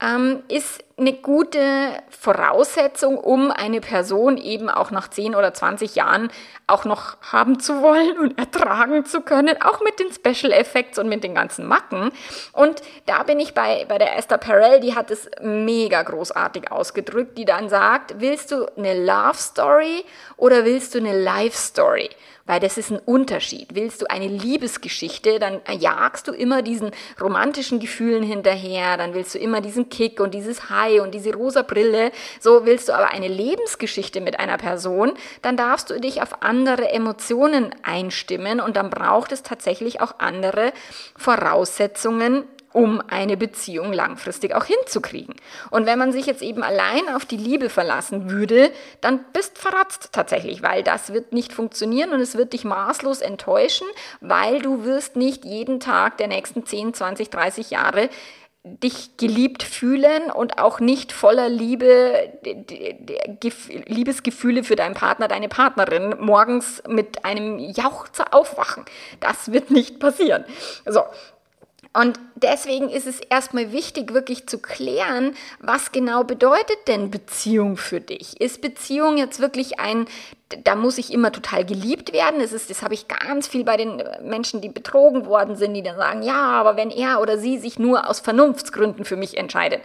ähm, 0.00 0.42
ist 0.48 0.84
eine 0.96 1.12
gute 1.12 1.60
Voraussetzung, 2.08 3.18
um 3.18 3.50
eine 3.50 3.80
Person 3.80 4.36
eben 4.36 4.68
auch 4.68 4.90
nach 4.90 5.08
10 5.08 5.34
oder 5.34 5.54
20 5.54 5.94
Jahren 5.94 6.30
auch 6.66 6.84
noch 6.84 7.16
haben 7.32 7.60
zu 7.60 7.82
wollen 7.82 8.18
und 8.18 8.38
ertragen 8.38 9.04
zu 9.04 9.20
können, 9.20 9.60
auch 9.62 9.80
mit 9.80 9.98
den 9.98 10.12
Special 10.12 10.52
Effects 10.52 10.98
und 10.98 11.08
mit 11.08 11.24
den 11.24 11.34
ganzen 11.34 11.66
Macken. 11.66 12.10
Und 12.52 12.82
da 13.06 13.22
bin 13.22 13.40
ich 13.40 13.54
bei, 13.54 13.86
bei 13.88 13.98
der 13.98 14.16
Esther 14.16 14.38
Perel, 14.38 14.80
die 14.80 14.94
hat 14.94 15.10
es 15.10 15.28
mega 15.40 16.02
großartig 16.02 16.70
ausgedrückt, 16.70 17.38
die 17.38 17.44
dann 17.44 17.68
sagt, 17.68 18.20
willst 18.20 18.50
du 18.52 18.66
eine 18.76 19.04
Love 19.04 19.36
Story 19.36 20.04
oder 20.36 20.64
willst 20.64 20.94
du 20.94 20.98
eine 20.98 21.20
Life 21.20 21.56
Story? 21.56 22.10
Weil 22.48 22.58
das 22.58 22.78
ist 22.78 22.90
ein 22.90 22.98
Unterschied. 22.98 23.74
Willst 23.74 24.02
du 24.02 24.10
eine 24.10 24.26
Liebesgeschichte, 24.26 25.38
dann 25.38 25.60
jagst 25.78 26.26
du 26.26 26.32
immer 26.32 26.62
diesen 26.62 26.90
romantischen 27.20 27.78
Gefühlen 27.78 28.24
hinterher, 28.24 28.96
dann 28.96 29.14
willst 29.14 29.34
du 29.34 29.38
immer 29.38 29.60
diesen 29.60 29.90
Kick 29.90 30.18
und 30.18 30.34
dieses 30.34 30.70
High 30.70 31.02
und 31.02 31.12
diese 31.12 31.34
rosa 31.34 31.62
Brille. 31.62 32.10
So 32.40 32.64
willst 32.64 32.88
du 32.88 32.94
aber 32.94 33.10
eine 33.10 33.28
Lebensgeschichte 33.28 34.20
mit 34.20 34.40
einer 34.40 34.56
Person, 34.56 35.12
dann 35.42 35.56
darfst 35.56 35.90
du 35.90 36.00
dich 36.00 36.22
auf 36.22 36.42
andere 36.42 36.90
Emotionen 36.90 37.70
einstimmen 37.82 38.60
und 38.60 38.76
dann 38.76 38.88
braucht 38.90 39.30
es 39.30 39.42
tatsächlich 39.42 40.00
auch 40.00 40.18
andere 40.18 40.72
Voraussetzungen, 41.16 42.44
um 42.78 43.02
eine 43.08 43.36
Beziehung 43.36 43.92
langfristig 43.92 44.54
auch 44.54 44.64
hinzukriegen. 44.64 45.34
Und 45.70 45.84
wenn 45.84 45.98
man 45.98 46.12
sich 46.12 46.26
jetzt 46.26 46.42
eben 46.42 46.62
allein 46.62 47.08
auf 47.12 47.24
die 47.24 47.36
Liebe 47.36 47.70
verlassen 47.70 48.30
würde, 48.30 48.70
dann 49.00 49.24
bist 49.32 49.58
verratzt 49.58 50.10
tatsächlich, 50.12 50.62
weil 50.62 50.84
das 50.84 51.12
wird 51.12 51.32
nicht 51.32 51.52
funktionieren 51.52 52.12
und 52.12 52.20
es 52.20 52.36
wird 52.36 52.52
dich 52.52 52.64
maßlos 52.64 53.20
enttäuschen, 53.20 53.88
weil 54.20 54.62
du 54.62 54.84
wirst 54.84 55.16
nicht 55.16 55.44
jeden 55.44 55.80
Tag 55.80 56.18
der 56.18 56.28
nächsten 56.28 56.64
10, 56.64 56.94
20, 56.94 57.30
30 57.30 57.70
Jahre 57.72 58.10
dich 58.62 59.16
geliebt 59.16 59.64
fühlen 59.64 60.30
und 60.30 60.58
auch 60.58 60.78
nicht 60.78 61.10
voller 61.10 61.48
Liebe, 61.48 62.32
Liebesgefühle 63.86 64.62
für 64.62 64.76
deinen 64.76 64.94
Partner, 64.94 65.26
deine 65.26 65.48
Partnerin 65.48 66.14
morgens 66.20 66.82
mit 66.86 67.24
einem 67.24 67.58
Jauchzer 67.58 68.34
aufwachen. 68.34 68.84
Das 69.18 69.50
wird 69.50 69.72
nicht 69.72 69.98
passieren. 69.98 70.44
So, 70.86 71.02
und 71.94 72.20
deswegen 72.34 72.90
ist 72.90 73.06
es 73.06 73.20
erstmal 73.20 73.72
wichtig, 73.72 74.12
wirklich 74.12 74.46
zu 74.46 74.58
klären, 74.58 75.34
was 75.60 75.90
genau 75.90 76.22
bedeutet 76.22 76.76
denn 76.86 77.10
Beziehung 77.10 77.76
für 77.76 78.00
dich? 78.00 78.40
Ist 78.40 78.60
Beziehung 78.60 79.16
jetzt 79.16 79.40
wirklich 79.40 79.80
ein, 79.80 80.06
da 80.64 80.74
muss 80.74 80.98
ich 80.98 81.12
immer 81.12 81.32
total 81.32 81.64
geliebt 81.64 82.12
werden? 82.12 82.40
Das, 82.40 82.52
ist, 82.52 82.68
das 82.68 82.82
habe 82.82 82.94
ich 82.94 83.08
ganz 83.08 83.48
viel 83.48 83.64
bei 83.64 83.76
den 83.76 84.02
Menschen, 84.22 84.60
die 84.60 84.68
betrogen 84.68 85.26
worden 85.26 85.56
sind, 85.56 85.74
die 85.74 85.82
dann 85.82 85.96
sagen, 85.96 86.22
ja, 86.22 86.52
aber 86.52 86.76
wenn 86.76 86.90
er 86.90 87.20
oder 87.20 87.38
sie 87.38 87.58
sich 87.58 87.78
nur 87.78 88.08
aus 88.08 88.20
Vernunftsgründen 88.20 89.04
für 89.04 89.16
mich 89.16 89.36
entscheidet. 89.38 89.80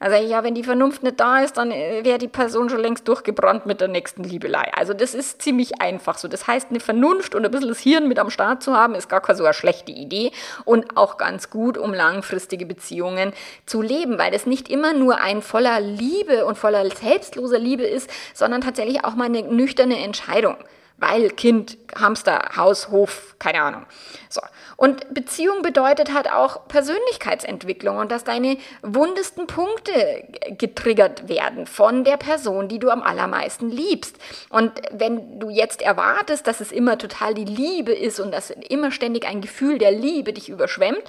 Also 0.00 0.16
ja, 0.16 0.44
wenn 0.44 0.54
die 0.54 0.62
Vernunft 0.62 1.02
nicht 1.02 1.18
da 1.18 1.40
ist, 1.40 1.56
dann 1.56 1.72
äh, 1.72 2.04
wäre 2.04 2.18
die 2.18 2.28
Person 2.28 2.70
schon 2.70 2.80
längst 2.80 3.08
durchgebrannt 3.08 3.66
mit 3.66 3.80
der 3.80 3.88
nächsten 3.88 4.22
Liebelei. 4.22 4.70
Also 4.74 4.94
das 4.94 5.14
ist 5.14 5.42
ziemlich 5.42 5.80
einfach 5.80 6.18
so. 6.18 6.28
Das 6.28 6.46
heißt, 6.46 6.70
eine 6.70 6.80
Vernunft 6.80 7.34
und 7.34 7.44
ein 7.44 7.50
bisschen 7.50 7.68
das 7.68 7.80
Hirn 7.80 8.06
mit 8.06 8.18
am 8.18 8.30
Start 8.30 8.62
zu 8.62 8.76
haben, 8.76 8.94
ist 8.94 9.08
gar 9.08 9.20
keine 9.20 9.38
so 9.38 9.44
eine 9.44 9.54
schlechte 9.54 9.90
Idee 9.90 10.30
und 10.64 10.96
auch 10.96 11.16
ganz 11.16 11.50
gut, 11.50 11.76
um 11.76 11.92
langfristige 11.92 12.64
Beziehungen 12.64 13.32
zu 13.66 13.82
leben, 13.82 14.18
weil 14.18 14.30
das 14.30 14.46
nicht 14.46 14.68
immer 14.68 14.92
nur 14.92 15.20
ein 15.20 15.42
voller 15.42 15.80
Liebe 15.80 16.46
und 16.46 16.56
voller 16.56 16.88
selbstloser 16.90 17.58
Liebe 17.58 17.84
ist, 17.84 18.08
sondern 18.34 18.60
tatsächlich 18.60 19.04
auch 19.04 19.16
mal 19.16 19.24
eine 19.24 19.42
nüchterne 19.42 19.98
Entscheidung 19.98 20.56
weil 20.98 21.30
Kind, 21.30 21.78
Hamster, 21.94 22.56
Haus, 22.56 22.88
Hof, 22.88 23.36
keine 23.38 23.62
Ahnung. 23.62 23.86
So. 24.28 24.40
Und 24.80 25.12
Beziehung 25.12 25.62
bedeutet 25.62 26.14
halt 26.14 26.30
auch 26.30 26.68
Persönlichkeitsentwicklung 26.68 27.96
und 27.96 28.12
dass 28.12 28.22
deine 28.22 28.58
wundesten 28.82 29.48
Punkte 29.48 30.22
getriggert 30.56 31.28
werden 31.28 31.66
von 31.66 32.04
der 32.04 32.16
Person, 32.16 32.68
die 32.68 32.78
du 32.78 32.88
am 32.88 33.02
allermeisten 33.02 33.70
liebst. 33.70 34.18
Und 34.50 34.70
wenn 34.92 35.40
du 35.40 35.50
jetzt 35.50 35.82
erwartest, 35.82 36.46
dass 36.46 36.60
es 36.60 36.70
immer 36.70 36.96
total 36.96 37.34
die 37.34 37.44
Liebe 37.44 37.92
ist 37.92 38.20
und 38.20 38.30
dass 38.30 38.50
immer 38.50 38.92
ständig 38.92 39.26
ein 39.26 39.40
Gefühl 39.40 39.78
der 39.78 39.90
Liebe 39.90 40.32
dich 40.32 40.48
überschwemmt, 40.48 41.02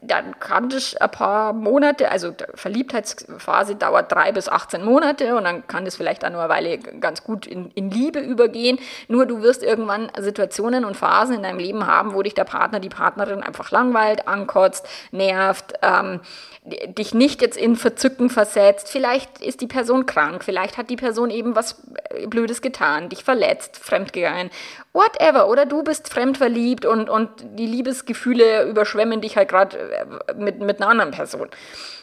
dann 0.00 0.38
kann 0.38 0.68
das 0.68 0.94
ein 0.96 1.10
paar 1.10 1.52
Monate, 1.52 2.10
also 2.10 2.32
Verliebtheitsphase 2.54 3.74
dauert 3.74 4.12
drei 4.12 4.30
bis 4.30 4.48
18 4.48 4.84
Monate 4.84 5.34
und 5.36 5.44
dann 5.44 5.66
kann 5.66 5.84
das 5.84 5.96
vielleicht 5.96 6.24
auch 6.24 6.30
nur 6.30 6.40
eine 6.40 6.48
Weile 6.48 6.78
ganz 6.78 7.24
gut 7.24 7.46
in, 7.46 7.70
in 7.72 7.90
Liebe 7.90 8.20
übergehen. 8.20 8.78
Nur 9.08 9.26
du 9.26 9.42
wirst 9.42 9.64
irgendwann 9.64 10.10
Situationen 10.16 10.84
und 10.84 10.96
Phasen 10.96 11.36
in 11.36 11.42
deinem 11.42 11.58
Leben 11.58 11.86
haben, 11.86 12.14
wo 12.14 12.22
dich 12.22 12.34
der 12.34 12.44
Partner, 12.44 12.78
die 12.78 12.88
Partnerin 12.88 13.42
einfach 13.42 13.72
langweilt, 13.72 14.28
ankotzt, 14.28 14.86
nervt, 15.10 15.74
ähm, 15.82 16.20
dich 16.64 17.14
nicht 17.14 17.40
jetzt 17.40 17.56
in 17.56 17.76
Verzücken 17.76 18.30
versetzt. 18.30 18.88
Vielleicht 18.88 19.40
ist 19.40 19.60
die 19.60 19.66
Person 19.66 20.06
krank, 20.06 20.44
vielleicht 20.44 20.76
hat 20.76 20.90
die 20.90 20.96
Person 20.96 21.30
eben 21.30 21.54
was 21.56 21.82
Blödes 22.26 22.62
getan, 22.62 23.08
dich 23.08 23.24
verletzt, 23.24 23.76
fremdgegangen, 23.76 24.50
whatever. 24.92 25.48
Oder 25.48 25.66
du 25.66 25.82
bist 25.82 26.12
fremdverliebt 26.12 26.84
und, 26.84 27.08
und 27.08 27.30
die 27.58 27.66
Liebesgefühle 27.66 28.68
überschwemmen 28.68 29.20
dich 29.20 29.36
halt 29.36 29.48
gerade 29.48 29.78
äh, 29.78 30.34
mit, 30.34 30.60
mit 30.60 30.80
einer 30.80 30.90
anderen 30.90 31.12
Person. 31.12 31.48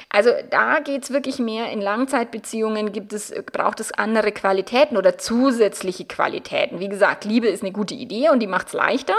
Also 0.10 0.30
da 0.50 0.80
geht 0.80 1.04
es 1.04 1.12
wirklich 1.12 1.40
mehr 1.40 1.70
in 1.72 1.82
Langzeitbeziehungen, 1.82 2.94
gibt 2.94 3.12
es, 3.12 3.34
braucht 3.52 3.82
es 3.82 3.92
andere 3.92 4.32
Qualitäten 4.32 4.96
oder 4.96 5.18
zusätzliche 5.18 6.06
Qualitäten. 6.06 6.80
Wie 6.80 6.88
gesagt, 6.88 7.26
Liebe 7.26 7.48
ist 7.48 7.64
eine 7.64 7.74
gute 7.74 7.96
Idee 7.96 8.30
und 8.30 8.40
die 8.40 8.48
macht 8.48 8.68
es 8.68 8.74
leichter. 8.74 9.16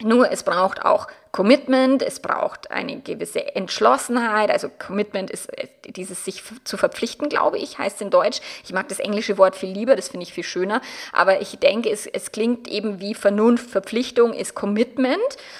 Nur 0.00 0.30
es 0.30 0.44
braucht 0.44 0.84
auch 0.84 1.08
Commitment, 1.32 2.02
es 2.02 2.20
braucht 2.20 2.70
eine 2.70 3.00
gewisse 3.00 3.56
Entschlossenheit. 3.56 4.48
Also 4.48 4.68
Commitment 4.68 5.28
ist 5.28 5.46
äh, 5.58 5.66
dieses 5.88 6.24
sich 6.24 6.44
zu 6.62 6.76
verpflichten, 6.76 7.28
glaube 7.28 7.58
ich, 7.58 7.78
heißt 7.78 8.00
in 8.00 8.10
Deutsch. 8.10 8.40
Ich 8.64 8.72
mag 8.72 8.88
das 8.88 9.00
englische 9.00 9.38
Wort 9.38 9.56
viel 9.56 9.70
lieber, 9.70 9.96
das 9.96 10.08
finde 10.08 10.24
ich 10.24 10.32
viel 10.32 10.44
schöner. 10.44 10.80
Aber 11.12 11.40
ich 11.40 11.58
denke, 11.58 11.90
es, 11.90 12.06
es 12.06 12.30
klingt 12.30 12.68
eben 12.68 13.00
wie 13.00 13.14
Vernunft, 13.14 13.70
Verpflichtung 13.70 14.34
ist 14.34 14.54
Commitment 14.54 15.18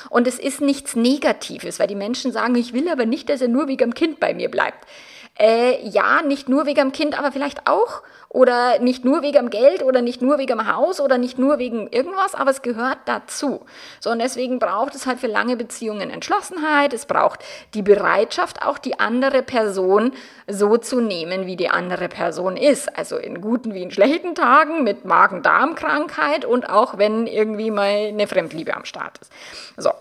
und 0.09 0.29
es 0.29 0.39
ist 0.39 0.61
nichts 0.61 0.95
Negatives, 0.95 1.81
weil 1.81 1.89
die 1.89 1.97
Menschen 1.97 2.31
sagen, 2.31 2.55
ich 2.55 2.73
will 2.73 2.89
aber 2.89 3.07
nicht, 3.07 3.29
dass 3.29 3.41
er 3.41 3.49
nur 3.49 3.67
wegen 3.67 3.91
dem 3.91 3.95
Kind 3.95 4.21
bei 4.21 4.35
mir 4.35 4.51
bleibt. 4.51 4.87
Äh, 5.39 5.87
ja, 5.87 6.23
nicht 6.23 6.49
nur 6.49 6.67
wegen 6.67 6.81
dem 6.81 6.93
Kind, 6.93 7.17
aber 7.19 7.31
vielleicht 7.31 7.69
auch 7.69 8.03
oder 8.29 8.79
nicht 8.79 9.05
nur 9.05 9.23
wegen 9.23 9.37
dem 9.37 9.51
Geld 9.51 9.83
oder 9.83 10.03
nicht 10.03 10.21
nur 10.21 10.39
wegen 10.39 10.59
dem 10.59 10.75
Haus 10.75 11.01
oder 11.01 11.17
nicht 11.17 11.39
nur 11.39 11.59
wegen 11.59 11.87
irgendwas, 11.89 12.35
aber 12.35 12.51
es 12.51 12.63
gehört 12.63 12.99
dazu. 13.07 13.65
So 14.01 14.11
und 14.11 14.19
deswegen 14.19 14.59
braucht 14.59 14.95
es 14.95 15.07
halt 15.07 15.19
für 15.19 15.29
lange 15.29 15.57
Beziehungen 15.57 16.11
Entschlossenheit, 16.11 16.93
es 16.93 17.07
braucht 17.07 17.45
die 17.75 17.83
Bereitschaft, 17.83 18.63
auch 18.67 18.79
die 18.79 18.99
andere 19.01 19.43
Person 19.43 20.13
so 20.47 20.77
zu 20.77 21.01
nehmen, 21.01 21.47
wie 21.47 21.57
die 21.57 21.71
andere 21.71 22.09
Person 22.09 22.57
ist. 22.57 22.97
Also 22.99 23.17
in 23.17 23.41
guten 23.41 23.73
wie 23.75 23.83
in 23.83 23.91
schlechten 23.91 24.35
Tagen 24.35 24.83
mit 24.83 25.05
Magen-Darm-Krankheit 25.05 26.45
und 26.45 26.69
auch 26.69 26.99
wenn 26.99 27.27
irgendwie 27.27 27.71
mal 27.71 28.09
eine 28.09 28.27
Fremdliebe 28.27 28.77
am 28.77 28.85
Start 28.85 29.19
ist. 29.19 29.33
So, 29.77 29.93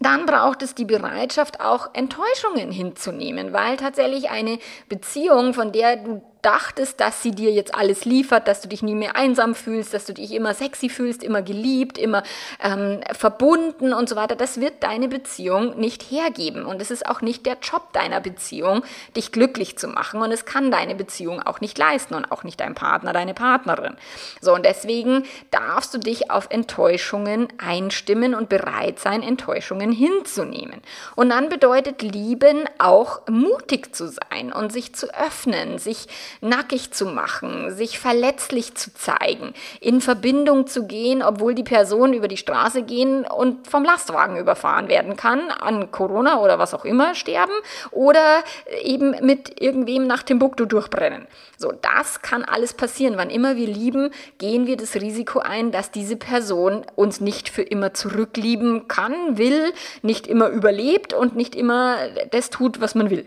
dann 0.00 0.26
braucht 0.26 0.62
es 0.62 0.74
die 0.74 0.84
Bereitschaft, 0.84 1.60
auch 1.60 1.90
Enttäuschungen 1.94 2.70
hinzunehmen, 2.70 3.52
weil 3.52 3.76
tatsächlich 3.76 4.30
eine 4.30 4.58
Beziehung, 4.88 5.54
von 5.54 5.72
der 5.72 5.96
du 5.96 6.22
dachtest, 6.46 7.00
dass 7.00 7.22
sie 7.22 7.32
dir 7.32 7.50
jetzt 7.50 7.74
alles 7.74 8.04
liefert, 8.04 8.46
dass 8.46 8.60
du 8.60 8.68
dich 8.68 8.82
nie 8.82 8.94
mehr 8.94 9.16
einsam 9.16 9.56
fühlst, 9.56 9.92
dass 9.92 10.04
du 10.04 10.14
dich 10.14 10.32
immer 10.32 10.54
sexy 10.54 10.88
fühlst, 10.88 11.24
immer 11.24 11.42
geliebt, 11.42 11.98
immer 11.98 12.22
ähm, 12.62 13.00
verbunden 13.12 13.92
und 13.92 14.08
so 14.08 14.14
weiter, 14.14 14.36
das 14.36 14.60
wird 14.60 14.84
deine 14.84 15.08
Beziehung 15.08 15.76
nicht 15.76 16.04
hergeben. 16.04 16.64
Und 16.64 16.80
es 16.80 16.92
ist 16.92 17.06
auch 17.06 17.20
nicht 17.20 17.46
der 17.46 17.56
Job 17.60 17.92
deiner 17.92 18.20
Beziehung, 18.20 18.84
dich 19.16 19.32
glücklich 19.32 19.76
zu 19.76 19.88
machen. 19.88 20.22
Und 20.22 20.30
es 20.30 20.44
kann 20.44 20.70
deine 20.70 20.94
Beziehung 20.94 21.42
auch 21.42 21.60
nicht 21.60 21.76
leisten 21.78 22.14
und 22.14 22.30
auch 22.30 22.44
nicht 22.44 22.60
dein 22.60 22.76
Partner, 22.76 23.12
deine 23.12 23.34
Partnerin. 23.34 23.96
So, 24.40 24.54
und 24.54 24.64
deswegen 24.64 25.24
darfst 25.50 25.94
du 25.94 25.98
dich 25.98 26.30
auf 26.30 26.46
Enttäuschungen 26.50 27.48
einstimmen 27.58 28.36
und 28.36 28.48
bereit 28.48 29.00
sein, 29.00 29.24
Enttäuschungen 29.24 29.90
hinzunehmen. 29.90 30.80
Und 31.16 31.30
dann 31.30 31.48
bedeutet 31.48 32.02
Lieben 32.02 32.68
auch 32.78 33.26
mutig 33.28 33.96
zu 33.96 34.08
sein 34.08 34.52
und 34.52 34.72
sich 34.72 34.94
zu 34.94 35.12
öffnen, 35.12 35.78
sich 35.78 36.06
nackig 36.40 36.92
zu 36.92 37.06
machen, 37.06 37.74
sich 37.74 37.98
verletzlich 37.98 38.74
zu 38.74 38.92
zeigen, 38.94 39.54
in 39.80 40.00
Verbindung 40.00 40.66
zu 40.66 40.86
gehen, 40.86 41.22
obwohl 41.22 41.54
die 41.54 41.62
Person 41.62 42.12
über 42.12 42.28
die 42.28 42.36
Straße 42.36 42.82
gehen 42.82 43.24
und 43.24 43.66
vom 43.66 43.84
Lastwagen 43.84 44.36
überfahren 44.36 44.88
werden 44.88 45.16
kann, 45.16 45.50
an 45.50 45.90
Corona 45.90 46.40
oder 46.40 46.58
was 46.58 46.74
auch 46.74 46.84
immer 46.84 47.14
sterben 47.14 47.52
oder 47.90 48.42
eben 48.82 49.16
mit 49.24 49.60
irgendwem 49.60 50.06
nach 50.06 50.22
Timbuktu 50.22 50.66
durchbrennen. 50.66 51.26
So, 51.58 51.72
das 51.72 52.20
kann 52.22 52.44
alles 52.44 52.74
passieren. 52.74 53.16
Wann 53.16 53.30
immer 53.30 53.56
wir 53.56 53.66
lieben, 53.66 54.10
gehen 54.38 54.66
wir 54.66 54.76
das 54.76 54.94
Risiko 54.94 55.38
ein, 55.38 55.72
dass 55.72 55.90
diese 55.90 56.16
Person 56.16 56.84
uns 56.96 57.20
nicht 57.20 57.48
für 57.48 57.62
immer 57.62 57.94
zurücklieben 57.94 58.88
kann, 58.88 59.38
will, 59.38 59.72
nicht 60.02 60.26
immer 60.26 60.48
überlebt 60.48 61.14
und 61.14 61.34
nicht 61.34 61.54
immer 61.54 61.96
das 62.30 62.50
tut, 62.50 62.80
was 62.80 62.94
man 62.94 63.10
will. 63.10 63.26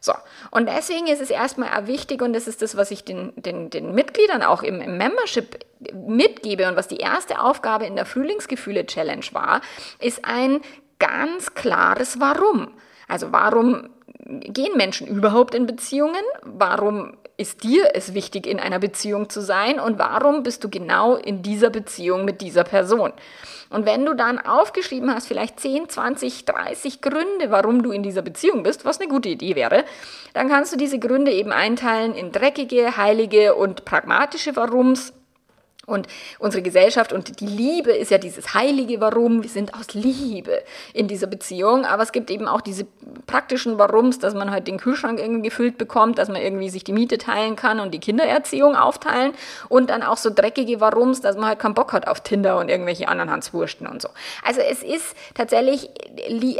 So, 0.00 0.12
und 0.50 0.68
deswegen 0.68 1.06
ist 1.06 1.20
es 1.20 1.30
erstmal 1.30 1.86
wichtig, 1.86 2.22
und 2.22 2.32
das 2.32 2.46
ist 2.46 2.62
das, 2.62 2.76
was 2.76 2.90
ich 2.90 3.04
den, 3.04 3.32
den, 3.36 3.70
den 3.70 3.94
Mitgliedern 3.94 4.42
auch 4.42 4.62
im, 4.62 4.80
im 4.80 4.96
Membership 4.96 5.58
mitgebe 5.92 6.68
und 6.68 6.76
was 6.76 6.88
die 6.88 6.98
erste 6.98 7.40
Aufgabe 7.40 7.86
in 7.86 7.96
der 7.96 8.06
Frühlingsgefühle-Challenge 8.06 9.26
war, 9.32 9.60
ist 10.00 10.24
ein 10.24 10.60
ganz 10.98 11.54
klares 11.54 12.20
Warum. 12.20 12.72
Also 13.06 13.32
warum 13.32 13.90
gehen 14.24 14.76
Menschen 14.76 15.06
überhaupt 15.06 15.54
in 15.54 15.66
Beziehungen? 15.66 16.22
Warum 16.42 17.16
ist 17.36 17.62
dir 17.62 17.90
es 17.94 18.14
wichtig, 18.14 18.46
in 18.46 18.58
einer 18.58 18.78
Beziehung 18.78 19.30
zu 19.30 19.40
sein? 19.40 19.78
Und 19.78 19.98
warum 19.98 20.42
bist 20.42 20.64
du 20.64 20.68
genau 20.68 21.14
in 21.14 21.42
dieser 21.42 21.70
Beziehung 21.70 22.24
mit 22.24 22.40
dieser 22.40 22.64
Person? 22.64 23.12
Und 23.70 23.86
wenn 23.86 24.04
du 24.04 24.14
dann 24.14 24.38
aufgeschrieben 24.38 25.14
hast, 25.14 25.28
vielleicht 25.28 25.60
10, 25.60 25.88
20, 25.88 26.46
30 26.46 27.00
Gründe, 27.00 27.50
warum 27.50 27.82
du 27.82 27.90
in 27.90 28.02
dieser 28.02 28.22
Beziehung 28.22 28.62
bist, 28.62 28.84
was 28.84 29.00
eine 29.00 29.08
gute 29.08 29.28
Idee 29.28 29.56
wäre, 29.56 29.84
dann 30.32 30.48
kannst 30.48 30.72
du 30.72 30.76
diese 30.76 30.98
Gründe 30.98 31.32
eben 31.32 31.52
einteilen 31.52 32.14
in 32.14 32.32
dreckige, 32.32 32.96
heilige 32.96 33.54
und 33.54 33.84
pragmatische 33.84 34.56
Warums 34.56 35.12
Und 35.88 36.06
unsere 36.38 36.62
Gesellschaft 36.62 37.12
und 37.14 37.40
die 37.40 37.46
Liebe 37.46 37.92
ist 37.92 38.10
ja 38.10 38.18
dieses 38.18 38.52
heilige 38.52 39.00
Warum. 39.00 39.42
Wir 39.42 39.48
sind 39.48 39.72
aus 39.72 39.94
Liebe 39.94 40.62
in 40.92 41.08
dieser 41.08 41.26
Beziehung. 41.26 41.86
Aber 41.86 42.02
es 42.02 42.12
gibt 42.12 42.30
eben 42.30 42.46
auch 42.46 42.60
diese 42.60 42.86
praktischen 43.26 43.78
Warums, 43.78 44.18
dass 44.18 44.34
man 44.34 44.50
halt 44.50 44.68
den 44.68 44.78
Kühlschrank 44.78 45.18
irgendwie 45.18 45.48
gefüllt 45.48 45.78
bekommt, 45.78 46.18
dass 46.18 46.28
man 46.28 46.42
irgendwie 46.42 46.68
sich 46.68 46.84
die 46.84 46.92
Miete 46.92 47.16
teilen 47.16 47.56
kann 47.56 47.80
und 47.80 47.94
die 47.94 48.00
Kindererziehung 48.00 48.76
aufteilen. 48.76 49.32
Und 49.70 49.88
dann 49.88 50.02
auch 50.02 50.18
so 50.18 50.30
dreckige 50.32 50.80
Warums, 50.80 51.22
dass 51.22 51.36
man 51.36 51.46
halt 51.46 51.58
keinen 51.58 51.74
Bock 51.74 51.94
hat 51.94 52.06
auf 52.06 52.20
Tinder 52.20 52.58
und 52.58 52.68
irgendwelche 52.68 53.08
anderen 53.08 53.30
Hanswursten 53.30 53.86
und 53.86 54.02
so. 54.02 54.10
Also 54.44 54.60
es 54.60 54.82
ist 54.82 55.16
tatsächlich, 55.34 55.88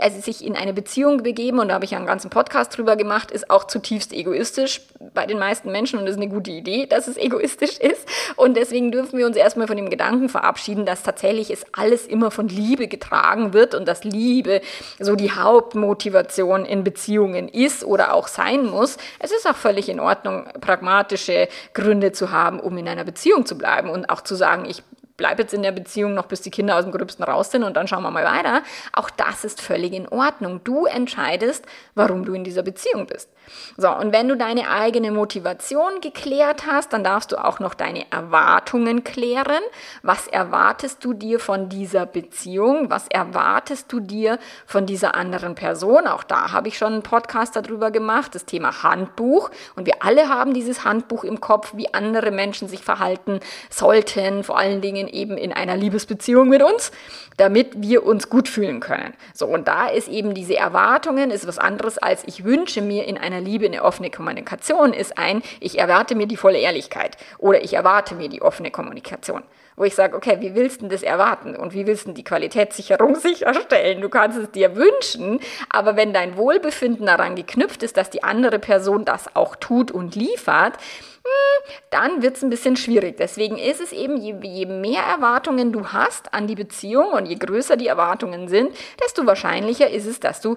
also 0.01 0.21
sich 0.23 0.43
in 0.43 0.57
eine 0.57 0.73
Beziehung 0.73 1.23
begeben, 1.23 1.59
und 1.59 1.69
da 1.69 1.75
habe 1.75 1.85
ich 1.85 1.91
ja 1.91 1.99
einen 1.99 2.07
ganzen 2.07 2.31
Podcast 2.31 2.77
drüber 2.79 2.97
gemacht, 2.97 3.31
ist 3.31 3.51
auch 3.51 3.65
zutiefst 3.65 4.15
egoistisch 4.15 4.81
bei 5.13 5.27
den 5.27 5.39
meisten 5.39 5.71
Menschen 5.71 5.99
und 5.99 6.07
ist 6.07 6.17
eine 6.17 6.29
gute 6.29 6.51
Idee, 6.51 6.87
dass 6.87 7.09
es 7.09 7.19
egoistisch 7.19 7.79
ist. 7.79 8.09
Und 8.37 8.57
deswegen 8.57 8.91
dürfen 8.91 9.18
wir 9.19 9.27
uns 9.27 9.37
erstmal 9.37 9.67
von 9.67 9.77
dem 9.77 9.91
Gedanken 9.91 10.29
verabschieden, 10.29 10.87
dass 10.87 11.03
tatsächlich 11.03 11.51
es 11.51 11.67
alles 11.73 12.07
immer 12.07 12.31
von 12.31 12.49
Liebe 12.49 12.89
getragen 12.89 13.53
wird 13.53 13.75
und 13.75 13.87
dass 13.87 14.05
Liebe 14.05 14.63
so 14.99 15.17
die 15.17 15.33
Hauptmotivation 15.33 16.65
in 16.65 16.85
Beziehungen 16.85 17.49
ist 17.49 17.85
oder 17.85 18.15
auch 18.15 18.29
sein 18.29 18.67
muss. 18.67 18.97
Es 19.19 19.33
ist 19.33 19.47
auch 19.47 19.57
völlig 19.57 19.89
in 19.89 20.01
Ordnung, 20.01 20.47
pragmatische 20.61 21.49
Gründe 21.75 22.13
zu 22.13 22.31
haben, 22.31 22.61
um 22.61 22.79
in 22.79 22.89
einer 22.89 23.05
Beziehung 23.05 23.45
zu 23.45 23.59
bleiben 23.59 23.91
und 23.91 24.09
auch 24.09 24.23
zu 24.23 24.35
sagen, 24.35 24.65
ich 24.65 24.83
bleib 25.19 25.39
jetzt 25.39 25.53
in 25.53 25.63
der 25.63 25.73
Beziehung 25.73 26.15
noch, 26.15 26.27
bis 26.27 26.41
die 26.41 26.51
Kinder 26.51 26.77
aus 26.77 26.85
dem 26.85 26.93
Gröbsten 26.93 27.25
raus 27.25 27.51
sind 27.51 27.65
und 27.65 27.77
dann 27.77 27.87
schauen 27.87 28.03
wir 28.03 28.11
mal 28.11 28.25
weiter. 28.25 28.63
Auch 28.93 29.11
das 29.11 29.45
ist 29.45 29.61
völlig 29.61 29.93
in 29.93 30.09
Ordnung. 30.09 30.63
Du 30.65 30.87
entscheidest, 30.87 31.67
warum 31.95 32.25
du 32.25 32.33
in 32.33 32.45
dieser 32.45 32.63
Beziehung 32.63 33.07
bist. 33.07 33.29
So, 33.77 33.91
und 33.91 34.13
wenn 34.13 34.29
du 34.29 34.37
deine 34.37 34.71
eigene 34.71 35.11
Motivation 35.11 36.01
geklärt 36.01 36.67
hast, 36.67 36.93
dann 36.93 37.05
darfst 37.05 37.33
du 37.33 37.37
auch 37.37 37.61
noch 37.61 37.75
deine 37.75 38.11
Erwartungen 38.11 39.05
klären. 39.05 39.63
Was 40.03 40.27
erwartest 40.27 41.05
du 41.05 41.13
dir 41.13 41.41
von 41.41 41.69
dieser 41.69 42.07
Beziehung? 42.07 42.91
Was 42.91 43.09
erwartest 43.09 43.93
du 43.93 44.01
dir 44.01 44.39
von 44.67 44.87
dieser 44.87 45.15
anderen 45.15 45.55
Person? 45.55 46.07
Auch 46.07 46.23
da 46.23 46.53
habe 46.53 46.69
ich 46.69 46.79
schon 46.79 46.95
einen 46.95 47.03
Podcast 47.03 47.57
darüber 47.57 47.91
gemacht, 47.91 48.35
das 48.35 48.45
Thema 48.45 48.83
Handbuch. 48.83 49.51
Und 49.77 49.87
wir 49.87 50.03
alle 50.03 50.29
haben 50.29 50.55
dieses 50.55 50.85
Handbuch 50.85 51.25
im 51.25 51.41
Kopf, 51.41 51.73
wie 51.75 51.93
andere 51.95 52.31
Menschen 52.31 52.69
sich 52.69 52.83
verhalten 52.83 53.41
sollten, 53.71 54.45
vor 54.45 54.59
allen 54.59 54.81
Dingen 54.81 55.09
eben 55.09 55.37
in 55.37 55.53
einer 55.53 55.77
Liebesbeziehung 55.77 56.49
mit 56.49 56.63
uns, 56.63 56.91
damit 57.37 57.75
wir 57.77 58.05
uns 58.05 58.29
gut 58.29 58.49
fühlen 58.49 58.81
können. 58.81 59.15
So, 59.35 59.47
und 59.47 59.69
da 59.69 59.89
ist 59.89 60.09
eben 60.09 60.35
diese 60.35 60.57
Erwartungen, 60.57 61.31
ist 61.31 61.47
was 61.47 61.59
anderes 61.59 61.99
als 61.99 62.23
ich 62.27 62.45
wünsche 62.45 62.83
mir 62.83 63.07
in 63.07 63.19
einer 63.19 63.38
Liebe 63.41 63.67
eine 63.67 63.83
offene 63.83 64.11
Kommunikation, 64.11 64.93
ist 64.93 65.19
ein, 65.19 65.43
ich 65.61 65.79
erwarte 65.79 66.15
mir 66.15 66.27
die 66.27 66.37
volle 66.37 66.59
Ehrlichkeit 66.59 67.17
oder 67.39 67.63
ich 67.63 67.75
erwarte 67.75 68.15
mir 68.15 68.29
die 68.29 68.43
offene 68.43 68.71
Kommunikation 68.71 69.43
wo 69.79 69.85
ich 69.85 69.95
sage, 69.95 70.17
okay, 70.17 70.39
wie 70.41 70.55
willst 70.55 70.83
du 70.83 70.89
das 70.89 71.03
erwarten 71.03 71.55
und 71.55 71.73
wie 71.73 71.87
willst 71.87 72.09
du 72.09 72.13
die 72.13 72.25
Qualitätssicherung 72.25 73.15
sicherstellen? 73.15 74.01
Du 74.03 74.09
kannst 74.09 74.37
es 74.37 74.51
dir 74.51 74.77
wünschen, 74.77 75.41
aber 75.71 75.97
wenn 75.97 76.13
dein 76.13 76.37
Wohlbefinden 76.37 77.07
daran 77.07 77.37
geknüpft 77.37 77.83
ist, 77.83 77.97
dass 77.97 78.11
die 78.11 78.25
andere 78.25 78.59
Person 78.59 79.05
das 79.05 79.35
auch 79.37 79.57
tut 79.57 79.91
und 79.91 80.17
liefert, 80.17 80.77
hm, 80.77 81.75
dann 81.91 82.23
wird 82.23 82.37
es 82.37 82.43
ein 82.43 82.51
bisschen 82.51 82.77
schwierig. 82.77 83.17
Deswegen 83.19 83.57
ist 83.57 83.81
es 83.81 83.93
eben, 83.93 84.17
je, 84.17 84.35
je, 84.43 84.67
mehr 84.67 85.03
Erwartungen 85.03 85.73
du 85.73 85.87
hast 85.89 86.35
an 86.35 86.49
die 86.49 86.57
Beziehung 86.57 87.13
und 87.13 87.27
je 87.27 87.37
größer 87.37 87.77
die 87.77 87.87
Erwartungen 87.87 88.49
sind, 88.49 88.75
desto 89.03 89.27
wahrscheinlicher 89.27 89.89
ist 89.89 90.07
es, 90.07 90.19
dass 90.19 90.41
du 90.41 90.57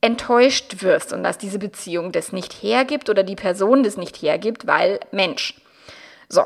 enttäuscht 0.00 0.82
wirst 0.82 1.12
und 1.12 1.22
dass 1.22 1.38
diese 1.38 1.58
Beziehung 1.58 2.12
das 2.12 2.32
nicht 2.32 2.52
hergibt 2.52 3.10
oder 3.10 3.22
die 3.22 3.36
Person 3.36 3.82
das 3.82 3.96
nicht 3.96 4.16
hergibt, 4.22 4.66
weil 4.66 5.00
Mensch. 5.12 5.54
So, 6.28 6.44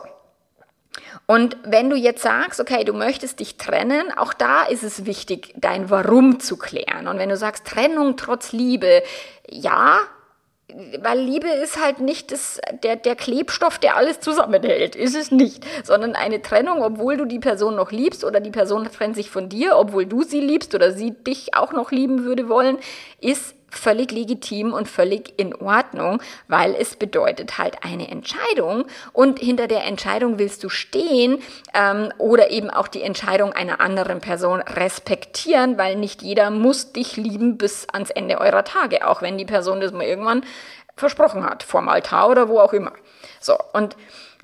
und 1.27 1.57
wenn 1.64 1.88
du 1.88 1.97
jetzt 1.97 2.23
sagst, 2.23 2.61
okay, 2.61 2.85
du 2.85 2.93
möchtest 2.93 3.40
dich 3.40 3.57
trennen, 3.57 4.12
auch 4.17 4.35
da 4.35 4.64
ist 4.64 4.83
es 4.83 5.07
wichtig, 5.07 5.55
dein 5.57 5.88
Warum 5.88 6.38
zu 6.38 6.57
klären. 6.57 7.09
Und 7.09 7.19
wenn 7.19 7.31
du 7.31 7.37
sagst, 7.37 7.64
Trennung 7.67 8.17
trotz 8.17 8.53
Liebe, 8.53 9.03
ja, 9.49 10.01
weil 11.01 11.21
Liebe 11.21 11.49
ist 11.49 11.81
halt 11.81 12.01
nicht 12.01 12.33
das, 12.33 12.61
der, 12.83 12.97
der 12.97 13.15
Klebstoff, 13.15 13.79
der 13.79 13.97
alles 13.97 14.21
zusammenhält. 14.21 14.97
Ist 14.97 15.15
es 15.15 15.31
nicht. 15.31 15.65
Sondern 15.85 16.15
eine 16.15 16.43
Trennung, 16.43 16.83
obwohl 16.83 17.17
du 17.17 17.25
die 17.25 17.39
Person 17.39 17.77
noch 17.77 17.93
liebst 17.93 18.25
oder 18.25 18.41
die 18.41 18.51
Person 18.51 18.85
trennt 18.85 19.15
sich 19.15 19.31
von 19.31 19.49
dir, 19.49 19.77
obwohl 19.77 20.07
du 20.07 20.23
sie 20.23 20.41
liebst 20.41 20.75
oder 20.75 20.93
sie 20.93 21.13
dich 21.13 21.55
auch 21.55 21.73
noch 21.73 21.93
lieben 21.93 22.25
würde 22.25 22.49
wollen, 22.49 22.79
ist 23.21 23.55
völlig 23.77 24.13
legitim 24.13 24.73
und 24.73 24.89
völlig 24.89 25.39
in 25.39 25.55
Ordnung, 25.55 26.21
weil 26.49 26.75
es 26.75 26.97
bedeutet 26.97 27.59
halt 27.59 27.79
eine 27.83 28.09
Entscheidung 28.11 28.87
und 29.13 29.39
hinter 29.39 29.67
der 29.67 29.85
Entscheidung 29.85 30.39
willst 30.39 30.65
du 30.65 30.69
stehen 30.69 31.43
ähm, 31.75 32.13
oder 32.19 32.51
eben 32.51 32.71
auch 32.71 32.89
die 32.89 33.03
Entscheidung 33.03 33.53
einer 33.53 33.81
anderen 33.81 34.21
Person 34.21 34.61
respektieren, 34.61 35.79
weil 35.79 35.97
nicht 35.97 36.23
jeder 36.23 36.51
muss 36.51 36.93
dich 36.93 37.17
lieben 37.17 37.59
bis 37.59 37.87
ans 37.93 38.11
Ende 38.11 38.41
eurer 38.41 38.65
Tage, 38.65 39.07
auch 39.07 39.23
wenn 39.23 39.39
die 39.39 39.45
Person 39.45 39.81
das 39.81 39.93
mal 39.93 40.05
irgendwann 40.05 40.45
versprochen 40.97 41.45
hat, 41.45 41.63
vorm 41.63 41.89
Altar 41.89 42.31
oder 42.31 42.49
wo 42.49 42.61
auch 42.61 42.73
immer. 42.73 42.93
So, 43.41 43.57
und 43.73 43.97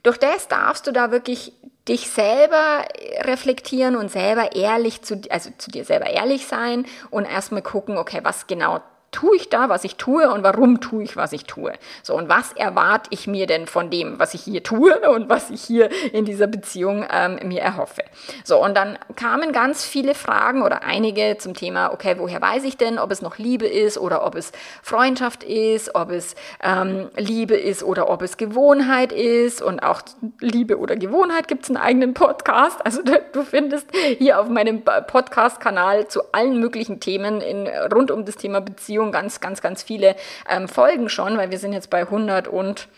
durch 0.03 0.19
das 0.19 0.49
darfst 0.49 0.87
du 0.87 0.93
da 0.93 1.11
wirklich 1.11 1.53
dich 1.89 2.11
selber 2.11 2.85
reflektieren 3.23 3.97
und 3.97 4.11
selber 4.11 4.55
ehrlich 4.55 5.03
zu, 5.03 5.21
also 5.31 5.51
zu 5.59 5.71
dir 5.71 5.85
selber 5.85 6.07
ehrlich 6.07 6.47
sein 6.47 6.87
und 7.11 7.25
erstmal 7.25 7.63
gucken, 7.63 7.97
okay, 7.97 8.21
was 8.23 8.47
genau 8.47 8.81
tue 9.13 9.37
ich 9.37 9.49
da, 9.49 9.69
was 9.69 9.85
ich 9.85 9.97
tue 9.97 10.31
und 10.31 10.45
warum 10.45 10.81
tue 10.81 11.03
ich, 11.03 11.17
was 11.17 11.33
ich 11.33 11.45
tue. 11.45 11.73
So, 12.03 12.17
und 12.17 12.29
was 12.29 12.53
erwarte 12.53 13.09
ich 13.11 13.27
mir 13.27 13.47
denn 13.47 13.67
von 13.67 13.91
dem, 13.91 14.19
was 14.19 14.35
ich 14.35 14.43
hier 14.43 14.63
tue 14.63 14.99
und 15.11 15.29
was 15.29 15.51
ich 15.51 15.63
hier 15.63 15.91
in 16.13 16.25
dieser 16.25 16.47
Beziehung 16.47 17.05
ähm, 17.11 17.39
mir 17.45 17.61
erhoffe. 17.61 18.03
So, 18.45 18.63
und 18.63 18.77
dann 18.77 18.99
kamen 19.17 19.53
ganz 19.53 19.85
viele 19.85 20.15
Fragen 20.15 20.63
oder 20.63 20.83
einige 20.83 21.37
zum 21.39 21.55
Thema, 21.55 21.93
okay, 21.93 22.17
woher 22.19 22.41
weiß 22.41 22.65
ich 22.65 22.77
denn, 22.77 22.99
ob 22.99 23.11
es 23.11 23.21
noch 23.21 23.39
Liebe 23.39 23.67
ist 23.67 23.99
oder 23.99 24.25
ob 24.25 24.37
es 24.37 24.53
Freundschaft 24.83 25.43
ist, 25.43 25.95
ob 25.95 26.11
es 26.11 26.37
ähm, 26.63 27.11
Liebe 27.17 27.57
ist 27.57 27.83
oder 27.83 28.09
ob 28.09 28.23
es 28.23 28.37
Gewohnheit 28.37 29.13
ist 29.13 29.61
und 29.61 29.81
auch 29.81 30.03
Liebe 30.41 30.79
oder 30.79 30.95
Gewohnheit 30.97 31.49
gibt 31.49 31.65
es 31.65 31.71
einen 31.71 31.79
eigenen 31.79 32.15
Podcast. 32.15 32.81
Also 32.91 33.03
du 33.03 33.43
findest 33.45 33.87
hier 34.19 34.41
auf 34.41 34.49
meinem 34.49 34.83
Podcast-Kanal 34.83 36.09
zu 36.09 36.33
allen 36.33 36.59
möglichen 36.59 36.99
Themen 36.99 37.41
in, 37.41 37.69
rund 37.93 38.11
um 38.11 38.25
das 38.25 38.35
Thema 38.37 38.61
Beziehung 38.61 39.00
Beziehung 39.01 39.13
ganz, 39.13 39.41
ganz, 39.41 39.63
ganz 39.63 39.83
viele 39.83 40.17
ähm, 40.49 40.69
Folgen 40.69 41.09
schon, 41.09 41.37
weil 41.39 41.51
wir 41.51 41.59
sind 41.59 41.73
jetzt 41.73 41.91
bei 41.91 42.01
100 42.01 42.49
und 42.49 42.89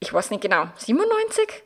ich 0.00 0.12
weiß 0.12 0.30
nicht 0.30 0.42
genau, 0.42 0.66
97? 0.76 1.64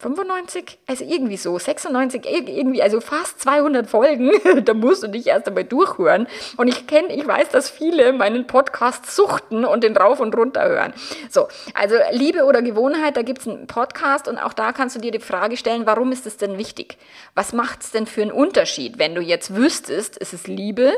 95, 0.00 0.78
also 0.86 1.04
irgendwie 1.04 1.36
so, 1.36 1.58
96, 1.58 2.24
irgendwie, 2.24 2.80
also 2.80 3.00
fast 3.00 3.40
200 3.40 3.90
Folgen, 3.90 4.30
da 4.64 4.72
musst 4.72 5.02
du 5.02 5.08
dich 5.08 5.26
erst 5.26 5.48
einmal 5.48 5.64
durchhören. 5.64 6.28
Und 6.56 6.68
ich 6.68 6.86
kenne, 6.86 7.12
ich 7.12 7.26
weiß, 7.26 7.48
dass 7.48 7.68
viele 7.68 8.12
meinen 8.12 8.46
Podcast 8.46 9.10
suchten 9.10 9.64
und 9.64 9.82
den 9.82 9.96
rauf 9.96 10.20
und 10.20 10.36
runter 10.36 10.68
hören. 10.68 10.92
So, 11.28 11.48
also 11.74 11.96
Liebe 12.12 12.44
oder 12.44 12.62
Gewohnheit, 12.62 13.16
da 13.16 13.22
gibt 13.22 13.40
es 13.40 13.48
einen 13.48 13.66
Podcast 13.66 14.28
und 14.28 14.38
auch 14.38 14.52
da 14.52 14.72
kannst 14.72 14.94
du 14.94 15.00
dir 15.00 15.10
die 15.10 15.18
Frage 15.18 15.56
stellen, 15.56 15.84
warum 15.84 16.12
ist 16.12 16.28
es 16.28 16.36
denn 16.36 16.58
wichtig? 16.58 16.96
Was 17.34 17.52
macht 17.52 17.82
es 17.82 17.90
denn 17.90 18.06
für 18.06 18.22
einen 18.22 18.30
Unterschied, 18.30 19.00
wenn 19.00 19.16
du 19.16 19.20
jetzt 19.20 19.56
wüsstest, 19.56 20.16
es 20.20 20.32
ist 20.32 20.46
Liebe 20.46 20.92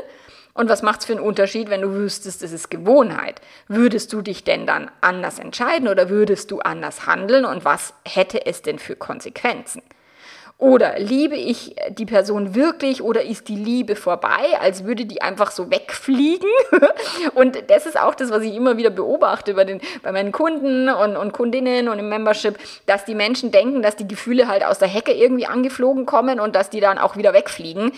und 0.53 0.69
was 0.69 0.81
macht 0.81 1.01
es 1.01 1.05
für 1.05 1.13
einen 1.13 1.21
Unterschied, 1.21 1.69
wenn 1.69 1.81
du 1.81 1.93
wüsstest, 1.93 2.43
es 2.43 2.51
ist 2.51 2.69
Gewohnheit? 2.69 3.41
Würdest 3.67 4.11
du 4.13 4.21
dich 4.21 4.43
denn 4.43 4.67
dann 4.67 4.91
anders 5.01 5.39
entscheiden 5.39 5.87
oder 5.87 6.09
würdest 6.09 6.51
du 6.51 6.59
anders 6.59 7.05
handeln 7.05 7.45
und 7.45 7.63
was 7.63 7.93
hätte 8.05 8.45
es 8.45 8.61
denn 8.61 8.79
für 8.79 8.95
Konsequenzen? 8.95 9.81
Oder 10.61 10.99
liebe 10.99 11.35
ich 11.35 11.75
die 11.89 12.05
Person 12.05 12.53
wirklich 12.53 13.01
oder 13.01 13.23
ist 13.23 13.47
die 13.47 13.55
Liebe 13.55 13.95
vorbei, 13.95 14.59
als 14.59 14.83
würde 14.83 15.05
die 15.05 15.19
einfach 15.19 15.49
so 15.49 15.71
wegfliegen? 15.71 16.51
und 17.33 17.57
das 17.71 17.87
ist 17.87 17.99
auch 17.99 18.13
das, 18.13 18.29
was 18.29 18.43
ich 18.43 18.53
immer 18.53 18.77
wieder 18.77 18.91
beobachte 18.91 19.55
bei, 19.55 19.63
den, 19.63 19.81
bei 20.03 20.11
meinen 20.11 20.31
Kunden 20.31 20.87
und, 20.87 21.17
und 21.17 21.33
Kundinnen 21.33 21.89
und 21.89 21.97
im 21.97 22.09
Membership, 22.09 22.59
dass 22.85 23.05
die 23.05 23.15
Menschen 23.15 23.49
denken, 23.49 23.81
dass 23.81 23.95
die 23.95 24.07
Gefühle 24.07 24.47
halt 24.47 24.63
aus 24.63 24.77
der 24.77 24.87
Hecke 24.87 25.13
irgendwie 25.13 25.47
angeflogen 25.47 26.05
kommen 26.05 26.39
und 26.39 26.55
dass 26.55 26.69
die 26.69 26.79
dann 26.79 26.99
auch 26.99 27.17
wieder 27.17 27.33
wegfliegen. 27.33 27.91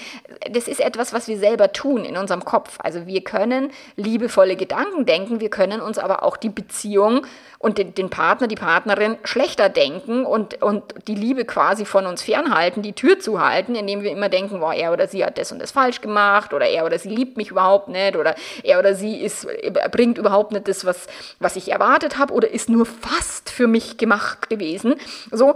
Das 0.49 0.69
ist 0.69 0.79
etwas, 0.79 1.11
was 1.11 1.27
wir 1.27 1.37
selber 1.37 1.73
tun 1.73 2.05
in 2.05 2.15
unserem 2.15 2.45
Kopf. 2.45 2.77
Also 2.81 3.05
wir 3.05 3.25
können 3.25 3.71
liebevolle 3.97 4.55
Gedanken 4.55 5.05
denken, 5.05 5.41
wir 5.41 5.49
können 5.49 5.81
uns 5.81 5.97
aber 5.97 6.23
auch 6.23 6.37
die 6.37 6.47
Beziehung 6.47 7.25
und 7.63 7.77
den, 7.77 7.95
den 7.95 8.09
Partner, 8.09 8.47
die 8.47 8.55
Partnerin 8.55 9.17
schlechter 9.23 9.69
denken 9.69 10.25
und, 10.25 10.61
und 10.61 10.83
die 11.07 11.15
Liebe 11.15 11.45
quasi 11.45 11.85
von 11.85 12.05
uns 12.05 12.21
fernhalten, 12.21 12.81
die 12.81 12.91
Tür 12.91 13.19
zu 13.19 13.39
halten, 13.39 13.73
indem 13.75 14.03
wir 14.03 14.11
immer 14.11 14.27
denken, 14.27 14.59
boah, 14.59 14.73
er 14.73 14.91
oder 14.91 15.07
sie 15.07 15.23
hat 15.23 15.37
das 15.37 15.53
und 15.53 15.59
das 15.59 15.71
falsch 15.71 16.01
gemacht 16.01 16.53
oder 16.53 16.67
er 16.67 16.85
oder 16.85 16.99
sie 16.99 17.07
liebt 17.07 17.37
mich 17.37 17.51
überhaupt 17.51 17.87
nicht 17.87 18.17
oder 18.17 18.35
er 18.63 18.79
oder 18.79 18.95
sie 18.95 19.15
ist, 19.15 19.47
bringt 19.91 20.17
überhaupt 20.17 20.51
nicht 20.51 20.67
das, 20.67 20.83
was, 20.83 21.07
was 21.39 21.55
ich 21.55 21.71
erwartet 21.71 22.17
habe 22.17 22.33
oder 22.33 22.51
ist 22.51 22.67
nur 22.67 22.85
fast 22.85 23.49
für 23.49 23.67
mich 23.67 23.95
gemacht 23.95 24.49
gewesen. 24.49 24.95
So, 25.31 25.55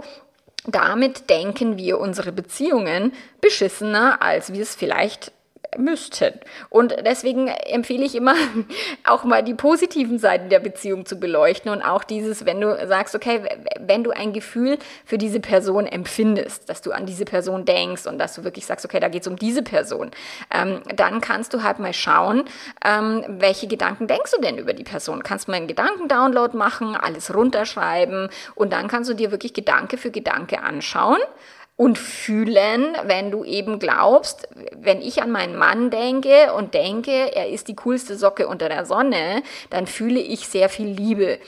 damit 0.66 1.28
denken 1.28 1.76
wir 1.76 2.00
unsere 2.00 2.32
Beziehungen 2.32 3.12
beschissener, 3.42 4.22
als 4.22 4.54
wir 4.54 4.62
es 4.62 4.74
vielleicht 4.74 5.30
müssten. 5.76 6.34
Und 6.70 6.94
deswegen 7.04 7.48
empfehle 7.48 8.04
ich 8.04 8.14
immer, 8.14 8.34
auch 9.04 9.24
mal 9.24 9.42
die 9.42 9.54
positiven 9.54 10.18
Seiten 10.18 10.48
der 10.48 10.60
Beziehung 10.60 11.06
zu 11.06 11.18
beleuchten 11.20 11.70
und 11.70 11.82
auch 11.82 12.04
dieses, 12.04 12.46
wenn 12.46 12.60
du 12.60 12.86
sagst, 12.86 13.14
okay, 13.14 13.42
wenn 13.78 14.04
du 14.04 14.10
ein 14.10 14.32
Gefühl 14.32 14.78
für 15.04 15.18
diese 15.18 15.40
Person 15.40 15.86
empfindest, 15.86 16.68
dass 16.68 16.80
du 16.80 16.92
an 16.92 17.06
diese 17.06 17.24
Person 17.24 17.64
denkst 17.64 18.06
und 18.06 18.18
dass 18.18 18.34
du 18.34 18.44
wirklich 18.44 18.66
sagst, 18.66 18.84
okay, 18.84 19.00
da 19.00 19.08
geht 19.08 19.22
es 19.22 19.28
um 19.28 19.36
diese 19.36 19.62
Person, 19.62 20.10
ähm, 20.52 20.80
dann 20.94 21.20
kannst 21.20 21.52
du 21.54 21.62
halt 21.62 21.78
mal 21.78 21.92
schauen, 21.92 22.44
ähm, 22.84 23.24
welche 23.28 23.66
Gedanken 23.66 24.06
denkst 24.06 24.32
du 24.32 24.40
denn 24.40 24.58
über 24.58 24.72
die 24.72 24.84
Person? 24.84 25.22
Kannst 25.22 25.48
mal 25.48 25.54
einen 25.54 25.68
Gedankendownload 25.68 26.56
machen, 26.56 26.96
alles 26.96 27.34
runterschreiben 27.34 28.30
und 28.54 28.72
dann 28.72 28.88
kannst 28.88 29.10
du 29.10 29.14
dir 29.14 29.30
wirklich 29.30 29.52
Gedanke 29.52 29.98
für 29.98 30.10
Gedanke 30.10 30.62
anschauen 30.62 31.18
und 31.78 31.96
fühlen, 31.96 32.96
wenn 33.04 33.30
du 33.30 33.44
eben 33.44 33.78
glaubst, 33.78 34.48
wenn 34.76 35.00
ich 35.00 35.22
an 35.22 35.30
meinen 35.30 35.56
Mann 35.56 35.90
denke 35.90 36.52
und 36.52 36.74
denke, 36.74 37.34
er 37.36 37.48
ist 37.48 37.68
die 37.68 37.76
coolste 37.76 38.16
Socke 38.16 38.48
unter 38.48 38.68
der 38.68 38.84
Sonne, 38.84 39.44
dann 39.70 39.86
fühle 39.86 40.18
ich 40.18 40.48
sehr 40.48 40.68
viel 40.68 40.88
Liebe 40.88 41.38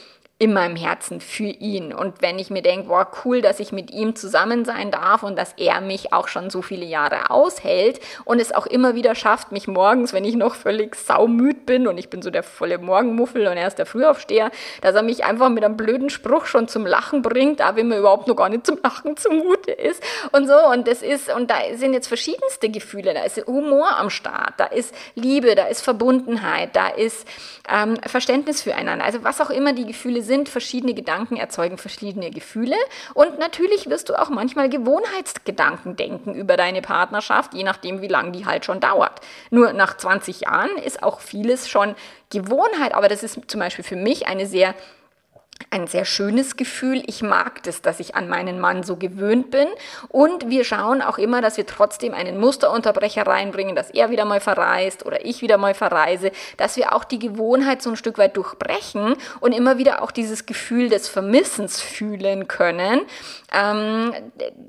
in 0.41 0.55
meinem 0.55 0.75
Herzen 0.75 1.21
für 1.21 1.45
ihn. 1.45 1.93
Und 1.93 2.23
wenn 2.23 2.39
ich 2.39 2.49
mir 2.49 2.63
denke, 2.63 2.89
boah, 2.89 3.07
cool, 3.27 3.43
dass 3.43 3.61
ich 3.61 3.73
mit 3.73 3.91
ihm 3.91 4.17
zusammen 4.17 4.65
sein 4.65 4.91
darf 4.91 5.23
und 5.23 5.39
dass 5.39 5.53
er 5.59 5.83
mich 5.83 6.15
auch 6.15 6.29
schon 6.29 6.49
so 6.49 6.63
viele 6.63 6.87
Jahre 6.87 7.31
aushält 7.31 8.01
und 8.25 8.41
es 8.41 8.51
auch 8.51 8.65
immer 8.65 8.95
wieder 8.95 9.15
schafft, 9.15 9.53
mich 9.53 9.69
morgens, 9.69 10.15
wenn 10.15 10.25
ich 10.25 10.37
noch 10.37 10.55
völlig 10.55 10.97
saumüd 10.97 11.67
bin 11.67 11.87
und 11.87 11.99
ich 11.99 12.09
bin 12.09 12.23
so 12.23 12.31
der 12.31 12.43
volle 12.43 12.79
Morgenmuffel 12.79 13.47
und 13.49 13.59
er 13.59 13.67
ist 13.67 13.77
der 13.77 13.85
Frühaufsteher, 13.85 14.51
dass 14.81 14.95
er 14.95 15.03
mich 15.03 15.25
einfach 15.25 15.51
mit 15.51 15.63
einem 15.63 15.77
blöden 15.77 16.09
Spruch 16.09 16.47
schon 16.47 16.69
zum 16.69 16.87
Lachen 16.87 17.21
bringt, 17.21 17.61
aber 17.61 17.85
mir 17.85 17.99
überhaupt 17.99 18.27
noch 18.27 18.37
gar 18.37 18.49
nicht 18.49 18.65
zum 18.65 18.79
Lachen 18.83 19.19
zumute 19.19 19.73
ist 19.73 20.03
und 20.33 20.49
so. 20.49 20.57
Und 20.73 20.89
das 20.89 21.03
ist, 21.03 21.31
und 21.31 21.51
da 21.51 21.57
sind 21.75 21.93
jetzt 21.93 22.09
verschiedenste 22.09 22.71
Gefühle. 22.71 23.13
Da 23.13 23.25
ist 23.25 23.47
Humor 23.47 23.95
am 23.99 24.09
Start, 24.09 24.55
da 24.57 24.65
ist 24.65 24.95
Liebe, 25.15 25.55
da 25.55 25.67
ist 25.67 25.83
Verbundenheit, 25.83 26.75
da 26.75 26.89
ist 26.89 27.29
ähm, 27.71 27.99
Verständnis 28.07 28.63
füreinander. 28.63 29.05
Also 29.05 29.23
was 29.23 29.39
auch 29.43 29.51
immer 29.51 29.75
die 29.75 29.85
Gefühle 29.85 30.23
sind, 30.23 30.30
sind, 30.31 30.49
verschiedene 30.49 30.95
Gedanken 30.95 31.37
erzeugen 31.37 31.77
verschiedene 31.77 32.31
Gefühle 32.31 32.77
und 33.15 33.39
natürlich 33.41 33.91
wirst 33.91 34.09
du 34.09 34.15
auch 34.15 34.31
manchmal 34.31 34.69
Gewohnheitsgedanken 34.69 35.97
denken 35.97 36.35
über 36.35 36.57
deine 36.57 36.83
Partnerschaft, 36.83 37.53
je 37.53 37.65
nachdem, 37.65 38.01
wie 38.01 38.07
lange 38.07 38.31
die 38.31 38.47
halt 38.47 38.65
schon 38.65 38.79
dauert. 38.79 39.21
Nur 39.51 39.73
nach 39.73 39.97
20 39.97 40.43
Jahren 40.43 40.77
ist 40.79 41.03
auch 41.03 41.19
vieles 41.19 41.69
schon 41.69 41.97
Gewohnheit, 42.31 42.95
aber 42.95 43.09
das 43.09 43.25
ist 43.25 43.41
zum 43.49 43.59
Beispiel 43.59 43.85
für 43.85 43.97
mich 43.97 44.29
eine 44.29 44.47
sehr 44.47 44.77
ein 45.71 45.87
sehr 45.87 46.05
schönes 46.05 46.57
Gefühl. 46.57 47.03
Ich 47.07 47.23
mag 47.23 47.63
das, 47.63 47.83
dass 47.83 48.01
ich 48.01 48.15
an 48.15 48.29
meinen 48.29 48.61
Mann 48.61 48.83
so 48.83 48.97
gewöhnt 48.97 49.51
bin. 49.51 49.69
Und 50.09 50.49
wir 50.49 50.65
schauen 50.65 51.03
auch 51.03 51.19
immer, 51.19 51.43
dass 51.43 51.57
wir 51.57 51.67
trotzdem 51.67 52.15
einen 52.15 52.39
Musterunterbrecher 52.39 53.27
reinbringen, 53.27 53.77
dass 53.77 53.91
er 53.91 54.11
wieder 54.11 54.25
mal 54.25 54.41
verreist 54.41 55.05
oder 55.05 55.25
ich 55.25 55.43
wieder 55.43 55.59
mal 55.59 55.75
verreise, 55.75 56.33
dass 56.57 56.77
wir 56.77 56.95
auch 56.95 57.05
die 57.05 57.19
Gewohnheit 57.19 57.83
so 57.83 57.91
ein 57.91 57.97
Stück 57.97 58.19
weit 58.19 58.37
durchbrechen 58.37 59.17
und 59.41 59.53
immer 59.53 59.79
wieder 59.79 60.03
auch 60.03 60.11
dieses 60.11 60.47
Gefühl 60.47 60.89
des 60.89 61.09
Vermissens 61.09 61.81
fühlen 61.81 62.49
können, 62.49 63.03
ähm, 63.53 64.13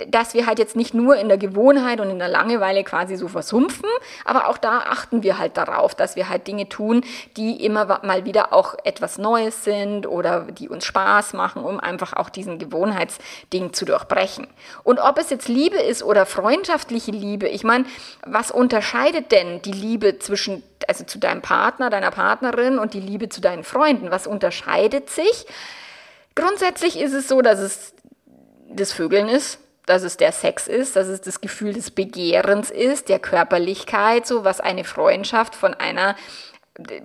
dass 0.08 0.34
wir 0.34 0.45
halt 0.45 0.60
jetzt 0.60 0.75
nicht 0.75 0.93
nur 0.93 1.15
in 1.15 1.30
der 1.30 1.38
Gewohnheit 1.38 1.99
und 1.99 2.10
in 2.10 2.19
der 2.19 2.27
Langeweile 2.27 2.84
quasi 2.84 3.15
so 3.15 3.27
versumpfen, 3.27 3.86
aber 4.25 4.47
auch 4.47 4.58
da 4.58 4.80
achten 4.80 5.23
wir 5.23 5.38
halt 5.38 5.58
darauf, 5.58 5.95
dass 5.95 6.15
wir 6.15 6.30
halt 6.30 6.47
Dinge 6.47 6.67
tun, 6.69 7.04
die 7.38 7.63
immer 7.63 8.01
mal 8.04 8.25
wieder 8.25 8.54
auch 8.54 8.75
etwas 8.84 9.17
Neues 9.17 9.63
sind 9.63 10.08
oder 10.08 10.41
die 10.41 10.69
uns 10.69 10.81
Spaß 10.86 11.34
machen, 11.34 11.63
um 11.63 11.80
einfach 11.80 12.13
auch 12.13 12.30
diesen 12.30 12.60
Gewohnheitsding 12.60 13.74
zu 13.74 13.86
durchbrechen. 13.86 14.48
Und 14.84 15.00
ob 15.00 15.17
es 15.17 15.30
jetzt 15.30 15.48
Liebe 15.48 15.78
ist 15.78 16.04
oder 16.04 16.26
freundschaftliche 16.26 17.12
Liebe, 17.12 17.48
ich 17.48 17.63
meine, 17.63 17.86
was 18.26 18.52
unterscheidet 18.52 19.32
denn 19.32 19.62
die 19.62 19.72
Liebe 19.72 20.20
zwischen, 20.20 20.63
also 20.88 21.04
zu 21.04 21.20
deinem 21.20 21.41
Partner, 21.41 21.89
deiner 21.89 22.12
Partnerin 22.12 22.80
und 22.80 22.94
die 22.94 23.00
Liebe 23.00 23.30
zu 23.30 23.41
deinen 23.41 23.63
Freunden? 23.63 24.12
Was 24.12 24.28
unterscheidet 24.28 25.10
sich? 25.10 25.46
Grundsätzlich 26.36 27.00
ist 27.00 27.13
es 27.13 27.28
so, 27.28 27.41
dass 27.41 27.60
es 27.60 27.94
das 28.70 28.94
Vögeln 28.94 29.28
ist, 29.28 29.60
dass 29.86 30.04
es 30.04 30.17
der 30.17 30.32
Sex 30.32 30.67
ist, 30.67 30.96
dass 30.96 31.08
es 31.08 31.22
das 31.22 31.41
Gefühl 31.41 31.74
des 31.74 31.91
Begehrens 31.91 32.70
ist, 32.70 33.10
der 33.10 33.20
Körperlichkeit, 33.20 34.26
so 34.26 34.44
was 34.44 34.62
eine 34.62 34.84
Freundschaft 34.84 35.56
von 35.56 35.74
einer 35.74 36.15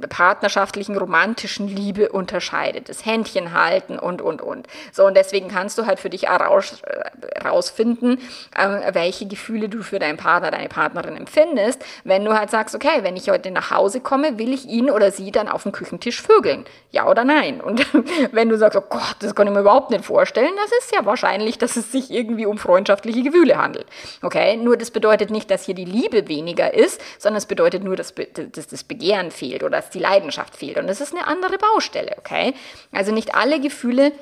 partnerschaftlichen, 0.09 0.97
romantischen 0.97 1.67
Liebe 1.67 2.11
unterscheidet. 2.11 2.89
Das 2.89 3.05
Händchen 3.05 3.53
halten 3.53 3.99
und, 3.99 4.23
und, 4.23 4.41
und. 4.41 4.69
So, 4.93 5.05
und 5.05 5.17
deswegen 5.17 5.49
kannst 5.49 5.77
du 5.77 5.87
halt 5.87 5.99
für 5.99 6.09
dich 6.09 6.23
herausfinden, 6.29 8.19
äh, 8.57 8.95
welche 8.95 9.27
Gefühle 9.27 9.69
du 9.69 9.83
für 9.83 9.99
deinen 9.99 10.17
Partner, 10.17 10.53
deine 10.53 10.69
Partnerin 10.69 11.17
empfindest, 11.17 11.85
wenn 12.05 12.25
du 12.25 12.39
halt 12.39 12.51
sagst, 12.51 12.77
okay, 12.77 13.03
wenn 13.03 13.17
ich 13.17 13.29
heute 13.29 13.51
nach 13.51 13.73
Hause 13.73 14.01
komme, 14.01 14.39
will 14.39 14.53
ich 14.53 14.67
ihn 14.67 14.89
oder 14.89 15.11
sie 15.11 15.33
dann 15.33 15.49
auf 15.49 15.65
dem 15.65 15.73
Küchentisch 15.73 16.23
vögeln. 16.23 16.65
Ja 16.93 17.09
oder 17.09 17.25
nein? 17.25 17.61
Und 17.61 17.85
wenn 18.33 18.49
du 18.49 18.57
sagst, 18.57 18.79
oh 18.79 18.85
Gott, 18.89 19.17
das 19.19 19.35
kann 19.35 19.49
ich 19.49 19.53
mir 19.53 19.61
überhaupt 19.61 19.91
nicht 19.91 20.05
vorstellen, 20.05 20.55
das 20.57 20.71
ist 20.79 20.95
ja 20.95 21.05
wahrscheinlich, 21.05 21.59
dass 21.59 21.77
es 21.77 21.91
sich 21.91 22.13
irgendwie 22.13 22.47
um 22.47 22.59
freundschaftliche 22.59 23.25
Gefühle 23.25 23.59
handelt. 23.59 23.87
Okay? 24.23 24.57
Nur 24.57 24.77
das 24.77 24.93
bedeutet 24.93 25.31
nicht, 25.31 25.51
dass 25.51 25.65
hier 25.65 25.75
die 25.75 25.85
Liebe 25.85 26.29
weniger 26.29 26.73
ist, 26.73 27.01
sondern 27.19 27.39
es 27.39 27.47
bedeutet 27.47 27.83
nur, 27.83 27.97
dass, 27.97 28.15
dass 28.53 28.69
das 28.69 28.85
Begehren 28.85 29.33
fehlt 29.33 29.65
oder 29.67 29.79
dass 29.79 29.91
die 29.91 29.99
Leidenschaft 29.99 30.57
fehlt. 30.57 30.79
Und 30.79 30.87
das 30.87 31.01
ist 31.01 31.15
eine 31.15 31.27
andere 31.27 31.59
Baustelle, 31.59 32.15
okay? 32.19 32.55
Also 32.93 33.13
nicht 33.13 33.35
alle 33.35 33.61
Gefühle 33.61 34.13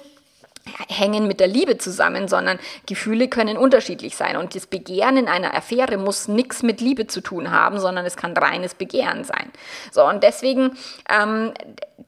hängen 0.89 1.27
mit 1.27 1.41
der 1.41 1.47
Liebe 1.47 1.79
zusammen, 1.79 2.27
sondern 2.27 2.59
Gefühle 2.87 3.29
können 3.29 3.57
unterschiedlich 3.57 4.17
sein. 4.17 4.37
Und 4.37 4.55
das 4.55 4.67
Begehren 4.67 5.17
in 5.17 5.29
einer 5.29 5.55
Affäre 5.55 5.99
muss 5.99 6.27
nichts 6.29 6.63
mit 6.63 6.81
Liebe 6.81 7.07
zu 7.07 7.21
tun 7.21 7.51
haben, 7.51 7.79
sondern 7.79 8.07
es 8.07 8.17
kann 8.17 8.37
reines 8.37 8.75
Begehren 8.75 9.25
sein. 9.25 9.51
So, 9.93 10.07
und 10.09 10.23
deswegen 10.23 10.77
ähm, 11.09 11.53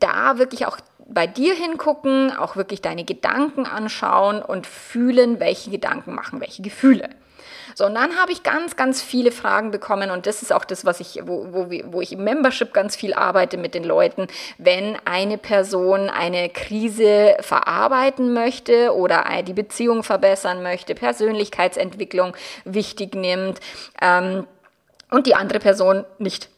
da 0.00 0.38
wirklich 0.38 0.66
auch 0.66 0.78
bei 1.08 1.26
dir 1.26 1.54
hingucken, 1.54 2.36
auch 2.36 2.56
wirklich 2.56 2.82
deine 2.82 3.04
Gedanken 3.04 3.66
anschauen 3.66 4.42
und 4.42 4.66
fühlen, 4.66 5.38
welche 5.38 5.70
Gedanken 5.70 6.14
machen 6.14 6.40
welche 6.40 6.62
Gefühle. 6.62 7.10
So, 7.78 7.84
und 7.84 7.94
dann 7.94 8.16
habe 8.16 8.32
ich 8.32 8.42
ganz, 8.42 8.74
ganz 8.76 9.02
viele 9.02 9.30
Fragen 9.30 9.70
bekommen 9.70 10.10
und 10.10 10.24
das 10.24 10.40
ist 10.40 10.50
auch 10.50 10.64
das, 10.64 10.86
was 10.86 10.98
ich, 10.98 11.20
wo, 11.26 11.48
wo, 11.50 11.70
wo 11.92 12.00
ich 12.00 12.12
im 12.12 12.24
Membership 12.24 12.72
ganz 12.72 12.96
viel 12.96 13.12
arbeite 13.12 13.58
mit 13.58 13.74
den 13.74 13.84
Leuten, 13.84 14.28
wenn 14.56 14.96
eine 15.04 15.36
Person 15.36 16.08
eine 16.08 16.48
Krise 16.48 17.36
verarbeiten 17.40 18.32
möchte 18.32 18.94
oder 18.94 19.26
die 19.46 19.52
Beziehung 19.52 20.04
verbessern 20.04 20.62
möchte, 20.62 20.94
Persönlichkeitsentwicklung 20.94 22.34
wichtig 22.64 23.14
nimmt 23.14 23.60
ähm, 24.00 24.46
und 25.10 25.26
die 25.26 25.34
andere 25.34 25.58
Person 25.58 26.06
nicht 26.18 26.48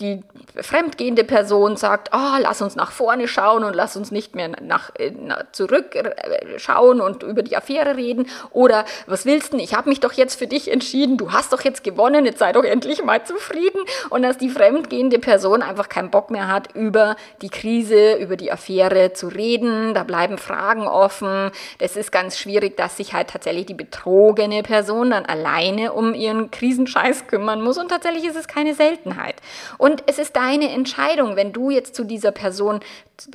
die 0.00 0.22
fremdgehende 0.60 1.24
Person 1.24 1.76
sagt, 1.76 2.10
oh, 2.12 2.36
lass 2.38 2.60
uns 2.60 2.76
nach 2.76 2.90
vorne 2.90 3.28
schauen 3.28 3.64
und 3.64 3.74
lass 3.74 3.96
uns 3.96 4.10
nicht 4.10 4.34
mehr 4.34 4.50
nach, 4.60 4.94
äh, 4.96 5.10
nach 5.10 5.44
zurück 5.52 5.94
äh, 5.94 6.58
schauen 6.58 7.00
und 7.00 7.22
über 7.22 7.42
die 7.42 7.56
Affäre 7.56 7.96
reden. 7.96 8.28
Oder 8.50 8.84
was 9.06 9.24
willst 9.24 9.54
du? 9.54 9.56
Ich 9.56 9.74
habe 9.74 9.88
mich 9.88 10.00
doch 10.00 10.12
jetzt 10.12 10.38
für 10.38 10.46
dich 10.46 10.70
entschieden. 10.70 11.16
Du 11.16 11.32
hast 11.32 11.54
doch 11.54 11.62
jetzt 11.62 11.82
gewonnen. 11.82 12.26
Jetzt 12.26 12.40
sei 12.40 12.52
doch 12.52 12.64
endlich 12.64 13.02
mal 13.02 13.24
zufrieden. 13.24 13.80
Und 14.10 14.20
dass 14.20 14.36
die 14.36 14.50
fremdgehende 14.50 15.18
Person 15.18 15.62
einfach 15.62 15.88
keinen 15.88 16.10
Bock 16.10 16.30
mehr 16.30 16.48
hat, 16.48 16.74
über 16.74 17.16
die 17.40 17.48
Krise, 17.48 18.16
über 18.16 18.36
die 18.36 18.52
Affäre 18.52 19.14
zu 19.14 19.28
reden. 19.28 19.94
Da 19.94 20.04
bleiben 20.04 20.36
Fragen 20.36 20.86
offen. 20.86 21.50
Das 21.78 21.96
ist 21.96 22.12
ganz 22.12 22.38
schwierig, 22.38 22.76
dass 22.76 22.98
sich 22.98 23.14
halt 23.14 23.28
tatsächlich 23.30 23.64
die 23.64 23.74
betrogene 23.74 24.62
Person 24.62 25.10
dann 25.10 25.24
alleine 25.24 25.94
um 25.94 26.12
ihren 26.12 26.50
Krisenscheiß 26.50 27.28
kümmern 27.28 27.62
muss. 27.62 27.78
Und 27.78 27.88
tatsächlich 27.88 28.26
ist 28.26 28.36
es 28.36 28.46
keine 28.46 28.74
Seltenheit. 28.74 29.36
Und 29.78 29.85
es 30.06 30.18
ist 30.18 30.36
deine 30.36 30.70
Entscheidung, 30.70 31.36
wenn 31.36 31.52
du 31.52 31.70
jetzt 31.70 31.94
zu 31.94 32.04
dieser 32.04 32.32
Person, 32.32 32.80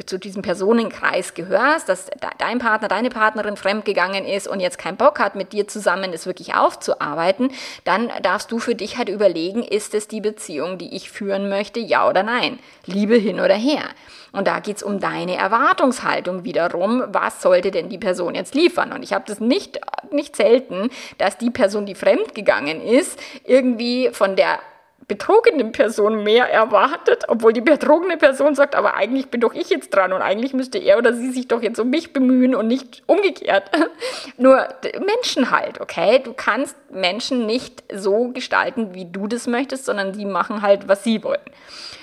zu 0.06 0.18
diesem 0.18 0.42
Personenkreis 0.42 1.34
gehörst, 1.34 1.90
dass 1.90 2.10
dein 2.38 2.60
Partner, 2.60 2.88
deine 2.88 3.10
Partnerin 3.10 3.58
fremdgegangen 3.58 4.26
ist 4.26 4.48
und 4.48 4.60
jetzt 4.60 4.78
keinen 4.78 4.98
Bock 4.98 5.20
hat, 5.20 5.36
mit 5.36 5.54
dir 5.54 5.68
zusammen 5.68 6.14
es 6.14 6.26
wirklich 6.26 6.56
aufzuarbeiten, 6.56 7.52
dann 7.84 8.12
darfst 8.22 8.52
du 8.52 8.60
für 8.60 8.76
dich 8.76 8.98
halt 8.98 9.10
überlegen, 9.10 9.64
ist 9.64 9.94
es 9.94 10.08
die 10.08 10.22
Beziehung, 10.22 10.78
die 10.78 10.96
ich 10.96 11.12
führen 11.12 11.50
möchte, 11.50 11.80
ja 11.80 12.08
oder 12.08 12.24
nein? 12.24 12.60
Liebe 12.86 13.16
hin 13.16 13.40
oder 13.40 13.56
her. 13.56 13.84
Und 14.32 14.48
da 14.48 14.60
geht 14.60 14.78
es 14.78 14.84
um 14.84 15.00
deine 15.00 15.36
Erwartungshaltung 15.36 16.44
wiederum. 16.44 17.04
Was 17.08 17.42
sollte 17.42 17.70
denn 17.72 17.90
die 17.90 17.98
Person 17.98 18.34
jetzt 18.34 18.56
liefern? 18.56 18.94
Und 18.94 19.04
ich 19.04 19.14
habe 19.14 19.26
das 19.28 19.40
nicht, 19.40 19.80
nicht 20.12 20.36
selten, 20.36 20.90
dass 21.18 21.38
die 21.38 21.50
Person, 21.50 21.86
die 21.86 21.96
fremdgegangen 21.96 22.82
ist, 22.82 23.20
irgendwie 23.44 24.10
von 24.14 24.36
der 24.36 24.60
betrogenen 25.08 25.72
Person 25.72 26.24
mehr 26.24 26.50
erwartet, 26.50 27.26
obwohl 27.28 27.54
die 27.54 27.62
betrogene 27.62 28.18
Person 28.18 28.56
sagt, 28.56 28.76
aber 28.76 28.96
eigentlich 28.96 29.28
bin 29.28 29.42
doch 29.42 29.54
ich 29.54 29.70
jetzt 29.70 29.90
dran 29.90 30.14
und 30.14 30.22
eigentlich 30.22 30.54
müsste 30.54 30.78
er 30.78 30.98
oder 30.98 31.14
sie 31.14 31.32
sich 31.32 31.48
doch 31.48 31.62
jetzt 31.62 31.80
um 31.80 31.90
mich 31.90 32.14
bemühen 32.14 32.56
und 32.56 32.68
nicht 32.68 33.04
umgekehrt. 33.08 33.70
Nur 34.38 34.68
Menschen 35.00 35.52
halt, 35.52 35.82
okay? 35.82 36.20
Du 36.24 36.34
kannst 36.34 36.76
Menschen 36.92 37.46
nicht 37.46 37.84
so 37.94 38.30
gestalten, 38.30 38.94
wie 38.94 39.06
du 39.06 39.28
das 39.28 39.48
möchtest, 39.48 39.86
sondern 39.86 40.14
die 40.14 40.26
machen 40.26 40.62
halt, 40.62 40.88
was 40.88 41.04
sie 41.04 41.24
wollen. 41.24 41.40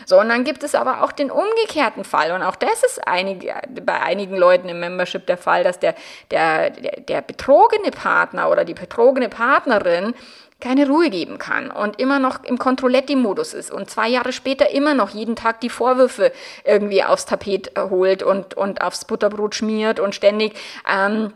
So, 0.09 0.19
und 0.19 0.31
dann 0.31 0.43
gibt 0.43 0.63
es 0.63 0.75
aber 0.75 1.03
auch 1.03 1.13
den 1.13 1.31
umgekehrten 1.31 2.03
Fall. 2.03 2.33
Und 2.33 2.43
auch 2.43 2.57
das 2.57 2.83
ist 2.83 3.07
einige, 3.07 3.55
bei 3.83 4.01
einigen 4.01 4.37
Leuten 4.37 4.67
im 4.71 4.81
Membership 4.81 5.27
der 5.27 5.37
Fall, 5.37 5.65
dass 5.65 5.81
der, 5.81 5.95
der, 6.31 6.71
der, 6.71 7.01
der 7.03 7.21
betrogene 7.21 7.91
Partner 7.91 8.51
oder 8.51 8.65
die 8.65 8.73
betrogene 8.73 9.29
Partnerin 9.29 10.15
keine 10.61 10.89
Ruhe 10.89 11.11
geben 11.11 11.37
kann 11.37 11.71
und 11.71 12.01
immer 12.01 12.21
noch 12.21 12.43
im 12.45 12.57
Controletti-Modus 12.57 13.53
ist 13.53 13.71
und 13.71 13.91
zwei 13.91 14.09
Jahre 14.09 14.33
später 14.33 14.71
immer 14.71 14.95
noch 14.95 15.11
jeden 15.11 15.37
Tag 15.37 15.61
die 15.61 15.69
Vorwürfe 15.69 16.33
irgendwie 16.65 17.05
aufs 17.05 17.27
Tapet 17.27 17.73
holt 17.79 18.23
und, 18.23 18.55
und 18.55 18.81
aufs 18.81 19.05
Butterbrot 19.05 19.55
schmiert 19.55 20.01
und 20.01 20.15
ständig 20.15 20.55
ähm, 20.91 21.35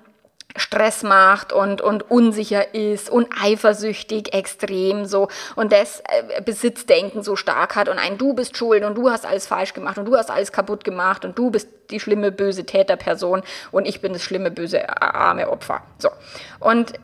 Stress 0.57 1.03
macht 1.03 1.53
und, 1.53 1.81
und 1.81 2.11
unsicher 2.11 2.75
ist 2.75 3.11
und 3.11 3.29
eifersüchtig 3.43 4.35
extrem 4.35 5.07
so 5.07 5.29
und 5.57 5.73
das 5.73 6.01
äh, 6.01 6.43
Besitzdenken 6.43 7.23
so 7.23 7.37
stark 7.37 7.77
hat 7.77 7.89
und 7.89 7.99
ein 7.99 8.19
Du 8.19 8.35
bist 8.35 8.57
schuld 8.57 8.85
und 8.85 8.95
du 8.97 9.11
hast 9.11 9.27
alles 9.27 9.47
falsch 9.47 9.75
gemacht 9.75 9.99
und 9.99 10.05
du 10.05 10.17
hast 10.17 10.31
alles 10.31 10.53
kaputt 10.53 10.85
gemacht 10.85 11.25
und 11.25 11.39
du 11.39 11.51
bist 11.51 11.69
die 11.91 12.01
schlimme, 12.01 12.33
böse 12.33 12.65
Täterperson 12.65 13.43
und 13.71 13.87
ich 13.87 14.01
bin 14.01 14.13
das 14.13 14.23
schlimme, 14.23 14.51
böse, 14.51 14.89
arme 15.01 15.51
Opfer. 15.51 15.83
So. 15.99 16.11
Und 16.61 16.95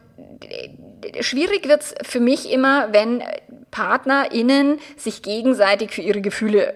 äh, 0.41 1.23
schwierig 1.23 1.69
wird's 1.69 1.95
für 2.03 2.21
mich 2.21 2.51
immer, 2.51 2.93
wenn 2.93 3.23
PartnerInnen 3.71 4.79
sich 4.97 5.23
gegenseitig 5.23 5.93
für 5.93 6.03
ihre 6.03 6.21
Gefühle 6.21 6.75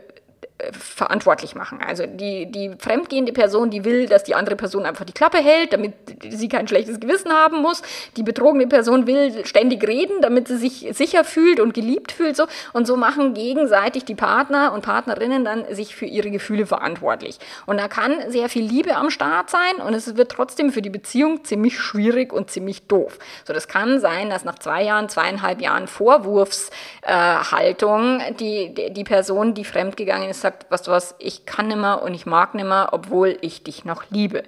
verantwortlich 0.73 1.55
machen. 1.55 1.81
Also 1.87 2.07
die, 2.07 2.51
die 2.51 2.73
fremdgehende 2.79 3.33
Person, 3.33 3.71
die 3.71 3.85
will, 3.85 4.07
dass 4.07 4.25
die 4.25 4.35
andere 4.35 4.57
Person 4.57 4.87
einfach 4.87 5.05
die 5.05 5.13
Klappe 5.13 5.39
hält, 5.39 5.73
damit 5.73 5.95
sie 6.29 6.49
kein 6.49 6.69
schlechtes 6.69 7.01
Gewissen 7.01 7.33
haben 7.33 7.63
muss. 7.63 7.83
Die 8.17 8.23
betrogene 8.23 8.67
Person 8.67 9.07
will 9.07 9.45
ständig 9.45 9.87
reden, 9.87 10.21
damit 10.21 10.49
sie 10.49 10.57
sich 10.57 10.89
sicher 10.93 11.25
fühlt 11.25 11.61
und 11.61 11.75
geliebt 11.75 12.13
fühlt. 12.13 12.37
So. 12.37 12.47
Und 12.73 12.87
so 12.87 12.97
machen 12.97 13.35
gegenseitig 13.35 14.05
die 14.05 14.15
Partner 14.15 14.73
und 14.73 14.83
Partnerinnen 14.83 15.45
dann 15.45 15.65
sich 15.75 15.95
für 15.95 16.07
ihre 16.07 16.31
Gefühle 16.31 16.67
verantwortlich. 16.67 17.39
Und 17.67 17.79
da 17.79 17.89
kann 17.89 18.31
sehr 18.31 18.49
viel 18.49 18.65
Liebe 18.65 18.97
am 18.97 19.11
Start 19.11 19.51
sein 19.51 19.77
und 19.85 19.95
es 19.95 20.17
wird 20.17 20.31
trotzdem 20.31 20.73
für 20.73 20.83
die 20.83 20.91
Beziehung 20.91 21.45
ziemlich 21.45 21.79
schwierig 21.79 22.33
und 22.33 22.51
ziemlich 22.51 22.87
doof. 22.87 23.19
So, 23.45 23.53
das 23.53 23.69
kann 23.69 24.01
sein, 24.01 24.31
dass 24.31 24.45
nach 24.45 24.59
zwei 24.59 24.83
Jahren, 24.83 25.09
zweieinhalb 25.09 25.61
Jahren 25.61 25.87
Vorwurfshaltung 25.87 28.21
äh, 28.21 28.33
die, 28.35 28.91
die, 28.91 29.05
Person, 29.05 29.55
die 29.55 29.65
fremdgegangen 29.65 30.31
ist, 30.31 30.41
sagt, 30.41 30.52
sagt, 30.53 30.67
was 30.71 30.83
du 30.83 30.91
was, 30.91 31.15
ich 31.19 31.47
kann 31.47 31.69
nimmer 31.69 32.03
und 32.03 32.15
ich 32.15 32.27
mag 32.27 32.55
nimmer, 32.55 32.91
obwohl 32.93 33.39
ich 33.41 33.63
dich 33.65 33.85
noch 33.85 34.05
liebe. 34.11 34.43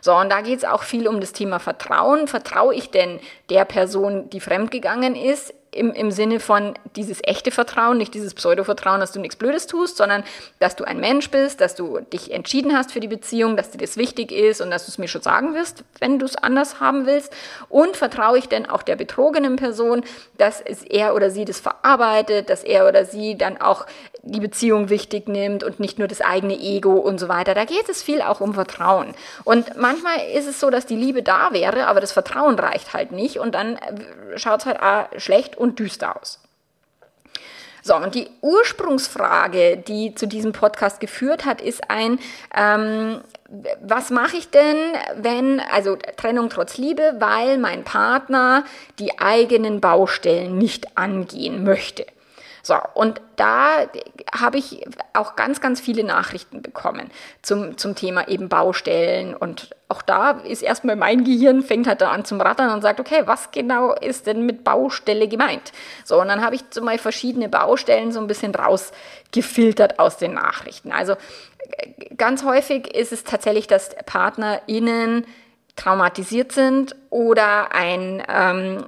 So, 0.00 0.14
und 0.14 0.30
da 0.30 0.42
geht 0.42 0.58
es 0.58 0.64
auch 0.64 0.82
viel 0.82 1.08
um 1.08 1.20
das 1.20 1.32
Thema 1.32 1.58
Vertrauen. 1.58 2.28
Vertraue 2.28 2.74
ich 2.74 2.90
denn 2.90 3.18
der 3.50 3.64
Person, 3.64 4.30
die 4.30 4.40
fremdgegangen 4.40 5.16
ist, 5.16 5.54
im, 5.78 5.92
im 5.92 6.10
Sinne 6.10 6.40
von 6.40 6.74
dieses 6.96 7.20
echte 7.22 7.50
Vertrauen, 7.50 7.96
nicht 7.96 8.12
dieses 8.14 8.34
Pseudo-Vertrauen, 8.34 9.00
dass 9.00 9.12
du 9.12 9.20
nichts 9.20 9.36
Blödes 9.36 9.66
tust, 9.66 9.96
sondern 9.96 10.24
dass 10.58 10.76
du 10.76 10.84
ein 10.84 11.00
Mensch 11.00 11.30
bist, 11.30 11.60
dass 11.60 11.74
du 11.74 12.00
dich 12.00 12.32
entschieden 12.32 12.76
hast 12.76 12.92
für 12.92 13.00
die 13.00 13.08
Beziehung, 13.08 13.56
dass 13.56 13.70
dir 13.70 13.78
das 13.78 13.96
wichtig 13.96 14.32
ist 14.32 14.60
und 14.60 14.70
dass 14.70 14.86
du 14.86 14.90
es 14.90 14.98
mir 14.98 15.08
schon 15.08 15.22
sagen 15.22 15.54
wirst, 15.54 15.84
wenn 16.00 16.18
du 16.18 16.26
es 16.26 16.36
anders 16.36 16.80
haben 16.80 17.06
willst. 17.06 17.32
Und 17.68 17.96
vertraue 17.96 18.38
ich 18.38 18.48
denn 18.48 18.68
auch 18.68 18.82
der 18.82 18.96
betrogenen 18.96 19.56
Person, 19.56 20.02
dass 20.36 20.60
er 20.60 21.14
oder 21.14 21.30
sie 21.30 21.44
das 21.44 21.60
verarbeitet, 21.60 22.50
dass 22.50 22.64
er 22.64 22.88
oder 22.88 23.04
sie 23.04 23.38
dann 23.38 23.60
auch 23.60 23.86
die 24.22 24.40
Beziehung 24.40 24.90
wichtig 24.90 25.28
nimmt 25.28 25.64
und 25.64 25.80
nicht 25.80 25.98
nur 25.98 26.08
das 26.08 26.20
eigene 26.20 26.58
Ego 26.58 26.92
und 26.92 27.18
so 27.18 27.28
weiter. 27.28 27.54
Da 27.54 27.64
geht 27.64 27.88
es 27.88 28.02
viel 28.02 28.20
auch 28.20 28.40
um 28.40 28.54
Vertrauen. 28.54 29.14
Und 29.44 29.76
manchmal 29.76 30.16
ist 30.34 30.46
es 30.46 30.60
so, 30.60 30.70
dass 30.70 30.86
die 30.86 30.96
Liebe 30.96 31.22
da 31.22 31.52
wäre, 31.52 31.86
aber 31.86 32.00
das 32.00 32.12
Vertrauen 32.12 32.58
reicht 32.58 32.92
halt 32.92 33.12
nicht 33.12 33.38
und 33.38 33.54
dann 33.54 33.78
schaut 34.36 34.60
es 34.60 34.66
halt 34.66 34.78
schlecht 35.20 35.56
und 35.56 35.67
düster 35.74 36.20
aus. 36.20 36.40
So, 37.82 37.96
und 37.96 38.14
die 38.14 38.28
Ursprungsfrage, 38.42 39.78
die 39.78 40.14
zu 40.14 40.26
diesem 40.26 40.52
Podcast 40.52 41.00
geführt 41.00 41.46
hat, 41.46 41.60
ist 41.60 41.90
ein, 41.90 42.18
ähm, 42.54 43.22
was 43.80 44.10
mache 44.10 44.36
ich 44.36 44.50
denn, 44.50 44.76
wenn, 45.16 45.60
also 45.72 45.96
Trennung 46.16 46.50
trotz 46.50 46.76
Liebe, 46.76 47.16
weil 47.18 47.56
mein 47.56 47.84
Partner 47.84 48.64
die 48.98 49.18
eigenen 49.18 49.80
Baustellen 49.80 50.58
nicht 50.58 50.98
angehen 50.98 51.64
möchte. 51.64 52.04
So, 52.68 52.76
und 52.92 53.22
da 53.36 53.86
habe 54.30 54.58
ich 54.58 54.84
auch 55.14 55.36
ganz, 55.36 55.62
ganz 55.62 55.80
viele 55.80 56.04
Nachrichten 56.04 56.60
bekommen 56.60 57.10
zum, 57.40 57.78
zum 57.78 57.94
Thema 57.94 58.28
eben 58.28 58.50
Baustellen. 58.50 59.34
Und 59.34 59.74
auch 59.88 60.02
da 60.02 60.32
ist 60.32 60.60
erstmal 60.60 60.94
mein 60.94 61.24
Gehirn, 61.24 61.62
fängt 61.62 61.86
halt 61.86 62.02
da 62.02 62.10
an 62.10 62.26
zum 62.26 62.42
Rattern 62.42 62.70
und 62.70 62.82
sagt, 62.82 63.00
okay, 63.00 63.22
was 63.24 63.52
genau 63.52 63.94
ist 63.94 64.26
denn 64.26 64.44
mit 64.44 64.64
Baustelle 64.64 65.28
gemeint? 65.28 65.72
So, 66.04 66.20
und 66.20 66.28
dann 66.28 66.44
habe 66.44 66.56
ich 66.56 66.64
so 66.68 66.82
mal 66.82 66.98
verschiedene 66.98 67.48
Baustellen 67.48 68.12
so 68.12 68.20
ein 68.20 68.26
bisschen 68.26 68.54
rausgefiltert 68.54 69.98
aus 69.98 70.18
den 70.18 70.34
Nachrichten. 70.34 70.92
Also 70.92 71.14
ganz 72.18 72.44
häufig 72.44 72.94
ist 72.94 73.12
es 73.12 73.24
tatsächlich, 73.24 73.66
dass 73.66 73.96
PartnerInnen 74.04 75.24
traumatisiert 75.74 76.52
sind 76.52 76.94
oder 77.10 77.74
ein 77.74 78.22
ähm, 78.28 78.84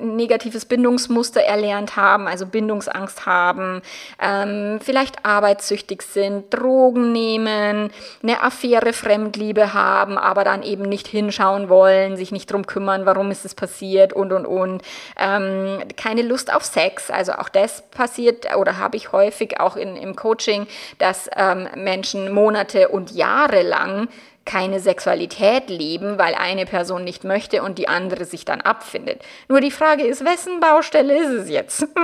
negatives 0.00 0.64
Bindungsmuster 0.64 1.42
erlernt 1.42 1.96
haben, 1.96 2.26
also 2.26 2.46
Bindungsangst 2.46 3.26
haben, 3.26 3.82
ähm, 4.20 4.78
vielleicht 4.82 5.24
arbeitssüchtig 5.24 6.02
sind, 6.02 6.52
Drogen 6.52 7.12
nehmen, 7.12 7.90
eine 8.22 8.42
Affäre 8.42 8.92
Fremdliebe 8.92 9.74
haben, 9.74 10.18
aber 10.18 10.44
dann 10.44 10.62
eben 10.62 10.84
nicht 10.84 11.06
hinschauen 11.06 11.68
wollen, 11.68 12.16
sich 12.16 12.32
nicht 12.32 12.50
drum 12.50 12.66
kümmern, 12.66 13.06
warum 13.06 13.30
ist 13.30 13.44
es 13.44 13.54
passiert 13.54 14.12
und 14.12 14.32
und 14.32 14.46
und. 14.46 14.82
Ähm, 15.18 15.78
keine 15.96 16.22
Lust 16.22 16.52
auf 16.52 16.64
Sex, 16.64 17.10
also 17.10 17.32
auch 17.32 17.48
das 17.48 17.82
passiert 17.90 18.54
oder 18.56 18.78
habe 18.78 18.96
ich 18.96 19.12
häufig 19.12 19.60
auch 19.60 19.76
in, 19.76 19.96
im 19.96 20.16
Coaching, 20.16 20.66
dass 20.98 21.28
ähm, 21.36 21.68
Menschen 21.76 22.32
Monate 22.32 22.88
und 22.88 23.10
Jahre 23.12 23.62
lang 23.62 24.08
keine 24.44 24.80
Sexualität 24.80 25.70
leben, 25.70 26.18
weil 26.18 26.34
eine 26.34 26.66
Person 26.66 27.04
nicht 27.04 27.23
möchte 27.24 27.62
und 27.62 27.78
die 27.78 27.88
andere 27.88 28.24
sich 28.24 28.44
dann 28.44 28.60
abfindet. 28.60 29.22
Nur 29.48 29.60
die 29.60 29.70
Frage 29.70 30.04
ist, 30.04 30.24
wessen 30.24 30.60
Baustelle 30.60 31.16
ist 31.16 31.30
es 31.30 31.48
jetzt? 31.48 31.86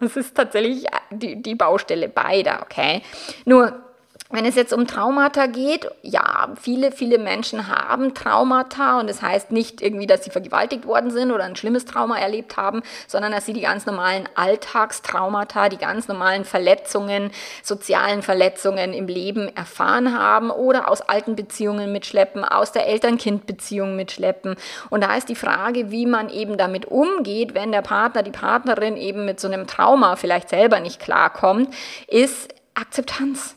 Es 0.00 0.16
ist 0.16 0.36
tatsächlich 0.36 0.86
die, 1.10 1.40
die 1.42 1.54
Baustelle 1.54 2.08
beider, 2.08 2.60
okay? 2.62 3.02
Nur 3.44 3.85
wenn 4.30 4.44
es 4.44 4.56
jetzt 4.56 4.72
um 4.72 4.86
Traumata 4.88 5.46
geht, 5.46 5.88
ja, 6.02 6.48
viele, 6.60 6.90
viele 6.90 7.18
Menschen 7.18 7.68
haben 7.68 8.12
Traumata 8.12 8.98
und 8.98 9.08
das 9.08 9.22
heißt 9.22 9.52
nicht 9.52 9.80
irgendwie, 9.80 10.06
dass 10.06 10.24
sie 10.24 10.30
vergewaltigt 10.30 10.84
worden 10.84 11.10
sind 11.10 11.30
oder 11.30 11.44
ein 11.44 11.54
schlimmes 11.54 11.84
Trauma 11.84 12.18
erlebt 12.18 12.56
haben, 12.56 12.82
sondern 13.06 13.30
dass 13.30 13.46
sie 13.46 13.52
die 13.52 13.60
ganz 13.60 13.86
normalen 13.86 14.28
Alltagstraumata, 14.34 15.68
die 15.68 15.76
ganz 15.76 16.08
normalen 16.08 16.44
Verletzungen, 16.44 17.30
sozialen 17.62 18.22
Verletzungen 18.22 18.92
im 18.92 19.06
Leben 19.06 19.54
erfahren 19.54 20.18
haben 20.18 20.50
oder 20.50 20.90
aus 20.90 21.02
alten 21.02 21.36
Beziehungen 21.36 21.92
mitschleppen, 21.92 22.44
aus 22.44 22.72
der 22.72 22.88
Eltern-Kind-Beziehung 22.88 23.94
mitschleppen. 23.94 24.56
Und 24.90 25.04
da 25.04 25.14
ist 25.14 25.28
die 25.28 25.36
Frage, 25.36 25.92
wie 25.92 26.06
man 26.06 26.30
eben 26.30 26.56
damit 26.56 26.86
umgeht, 26.86 27.54
wenn 27.54 27.70
der 27.70 27.82
Partner, 27.82 28.24
die 28.24 28.32
Partnerin 28.32 28.96
eben 28.96 29.24
mit 29.24 29.38
so 29.38 29.46
einem 29.46 29.68
Trauma 29.68 30.16
vielleicht 30.16 30.48
selber 30.48 30.80
nicht 30.80 31.00
klarkommt, 31.00 31.72
ist 32.08 32.52
Akzeptanz 32.74 33.56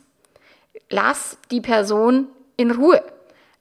lass 0.90 1.38
die 1.50 1.60
Person 1.60 2.28
in 2.56 2.70
Ruhe 2.70 3.02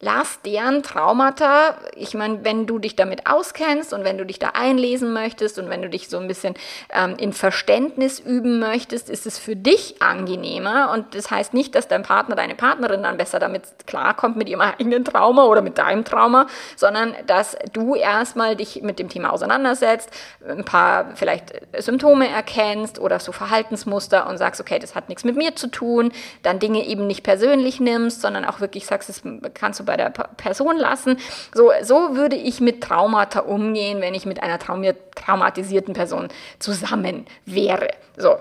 lass 0.02 0.42
deren 0.44 0.82
Traumata, 0.82 1.76
ich 1.94 2.14
meine, 2.14 2.46
wenn 2.46 2.66
du 2.66 2.80
dich 2.80 2.96
damit 2.96 3.28
auskennst 3.28 3.92
und 3.92 4.06
wenn 4.06 4.18
du 4.18 4.26
dich 4.26 4.40
da 4.40 4.52
einlesen 4.54 5.12
möchtest 5.12 5.60
und 5.60 5.70
wenn 5.70 5.82
du 5.82 5.90
dich 5.90 6.08
so 6.08 6.18
ein 6.18 6.28
bisschen 6.28 6.54
ähm, 6.94 7.16
in 7.18 7.34
Verständnis 7.34 8.18
üben 8.20 8.60
möchtest, 8.60 9.10
ist 9.10 9.26
es 9.26 9.38
für 9.38 9.58
dich 9.58 10.02
angenehmer. 10.02 10.92
Und 10.94 11.16
das 11.16 11.30
heißt 11.30 11.54
nicht, 11.54 11.76
dass 11.76 11.90
dein 11.90 12.04
Partner, 12.04 12.38
deine 12.38 12.56
Partnerin 12.56 13.04
dann 13.04 13.18
besser 13.18 13.40
damit 13.40 13.64
klarkommt 13.88 14.38
mit 14.38 14.48
ihrem 14.48 14.62
eigenen 14.62 15.04
Trauma 15.04 15.44
oder 15.46 15.62
mit 15.62 15.78
deinem 15.78 16.06
Trauma, 16.06 16.48
sondern 16.78 17.14
dass 17.28 17.58
du 17.74 17.96
erstmal 17.96 18.56
dich 18.56 18.82
mit 18.82 19.00
dem 19.00 19.10
Thema 19.10 19.34
auseinandersetzt, 19.34 20.12
ein 20.48 20.64
paar 20.64 21.14
vielleicht 21.16 21.52
Symptome 21.78 22.30
erkennst 22.30 23.00
oder 23.00 23.20
so 23.20 23.34
Verhaltensmuster 23.34 24.30
und 24.30 24.38
sagst, 24.38 24.62
okay, 24.62 24.80
das 24.80 24.96
hat 24.96 25.10
nichts 25.10 25.26
mit 25.26 25.36
mir 25.36 25.58
zu 25.58 25.68
tun, 25.68 26.14
dann 26.42 26.60
Dinge 26.60 26.86
eben 26.86 27.06
nicht 27.06 27.24
persönlich 27.24 27.82
nimmst, 27.82 28.22
sondern 28.22 28.46
auch 28.46 28.62
wirklich 28.62 28.86
sagst, 28.86 29.10
das 29.10 29.22
kannst 29.54 29.82
du 29.82 29.89
bei 29.90 29.98
der 29.98 30.12
Person 30.12 30.78
lassen. 30.78 31.18
So, 31.52 31.72
so 31.82 32.16
würde 32.16 32.36
ich 32.36 32.62
mit 32.62 32.82
Traumata 32.84 33.40
umgehen, 33.40 34.02
wenn 34.02 34.14
ich 34.14 34.28
mit 34.28 34.44
einer 34.44 34.60
traumatisierten 34.60 35.96
Person 35.96 36.28
zusammen 36.60 37.26
wäre. 37.46 37.90
So, 38.16 38.38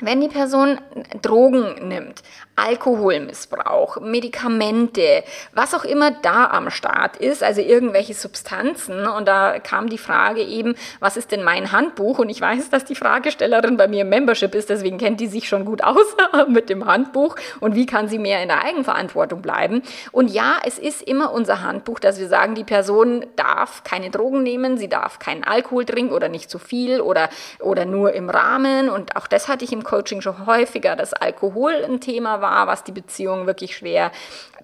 wenn 0.00 0.20
die 0.20 0.28
Person 0.28 0.78
Drogen 1.22 1.88
nimmt, 1.88 2.22
Alkoholmissbrauch, 2.56 4.00
Medikamente, 4.00 5.24
was 5.52 5.74
auch 5.74 5.84
immer 5.84 6.10
da 6.10 6.46
am 6.46 6.70
Start 6.70 7.16
ist, 7.16 7.42
also 7.42 7.60
irgendwelche 7.60 8.14
Substanzen. 8.14 9.06
Und 9.06 9.26
da 9.26 9.58
kam 9.58 9.88
die 9.88 9.98
Frage 9.98 10.42
eben, 10.42 10.74
was 11.00 11.16
ist 11.16 11.32
denn 11.32 11.42
mein 11.42 11.72
Handbuch? 11.72 12.18
Und 12.18 12.28
ich 12.28 12.40
weiß, 12.40 12.70
dass 12.70 12.84
die 12.84 12.94
Fragestellerin 12.94 13.76
bei 13.76 13.88
mir 13.88 14.02
im 14.02 14.10
Membership 14.10 14.54
ist, 14.54 14.68
deswegen 14.68 14.98
kennt 14.98 15.20
die 15.20 15.26
sich 15.26 15.48
schon 15.48 15.64
gut 15.64 15.82
aus 15.82 16.04
mit 16.48 16.68
dem 16.68 16.86
Handbuch 16.86 17.36
und 17.60 17.74
wie 17.74 17.86
kann 17.86 18.08
sie 18.08 18.18
mehr 18.18 18.42
in 18.42 18.48
der 18.48 18.62
Eigenverantwortung 18.62 19.40
bleiben. 19.40 19.82
Und 20.12 20.30
ja, 20.30 20.58
es 20.64 20.78
ist 20.78 21.02
immer 21.02 21.32
unser 21.32 21.62
Handbuch, 21.62 21.98
dass 21.98 22.18
wir 22.20 22.28
sagen, 22.28 22.54
die 22.54 22.64
Person 22.64 23.24
darf 23.36 23.84
keine 23.84 24.10
Drogen 24.10 24.42
nehmen, 24.42 24.76
sie 24.76 24.88
darf 24.88 25.18
keinen 25.18 25.44
Alkohol 25.44 25.86
trinken 25.86 26.12
oder 26.12 26.28
nicht 26.28 26.50
zu 26.50 26.58
viel 26.58 27.00
oder, 27.00 27.30
oder 27.60 27.86
nur 27.86 28.12
im 28.12 28.28
Rahmen. 28.28 28.90
Und 28.90 29.16
auch 29.16 29.26
das 29.26 29.48
hatte 29.48 29.64
ich 29.64 29.72
im 29.72 29.82
Coaching 29.90 30.20
schon 30.20 30.46
häufiger, 30.46 30.94
dass 30.94 31.12
Alkohol 31.12 31.72
ein 31.84 32.00
Thema 32.00 32.40
war, 32.40 32.68
was 32.68 32.84
die 32.84 32.92
Beziehung 32.92 33.48
wirklich 33.48 33.76
schwer 33.76 34.12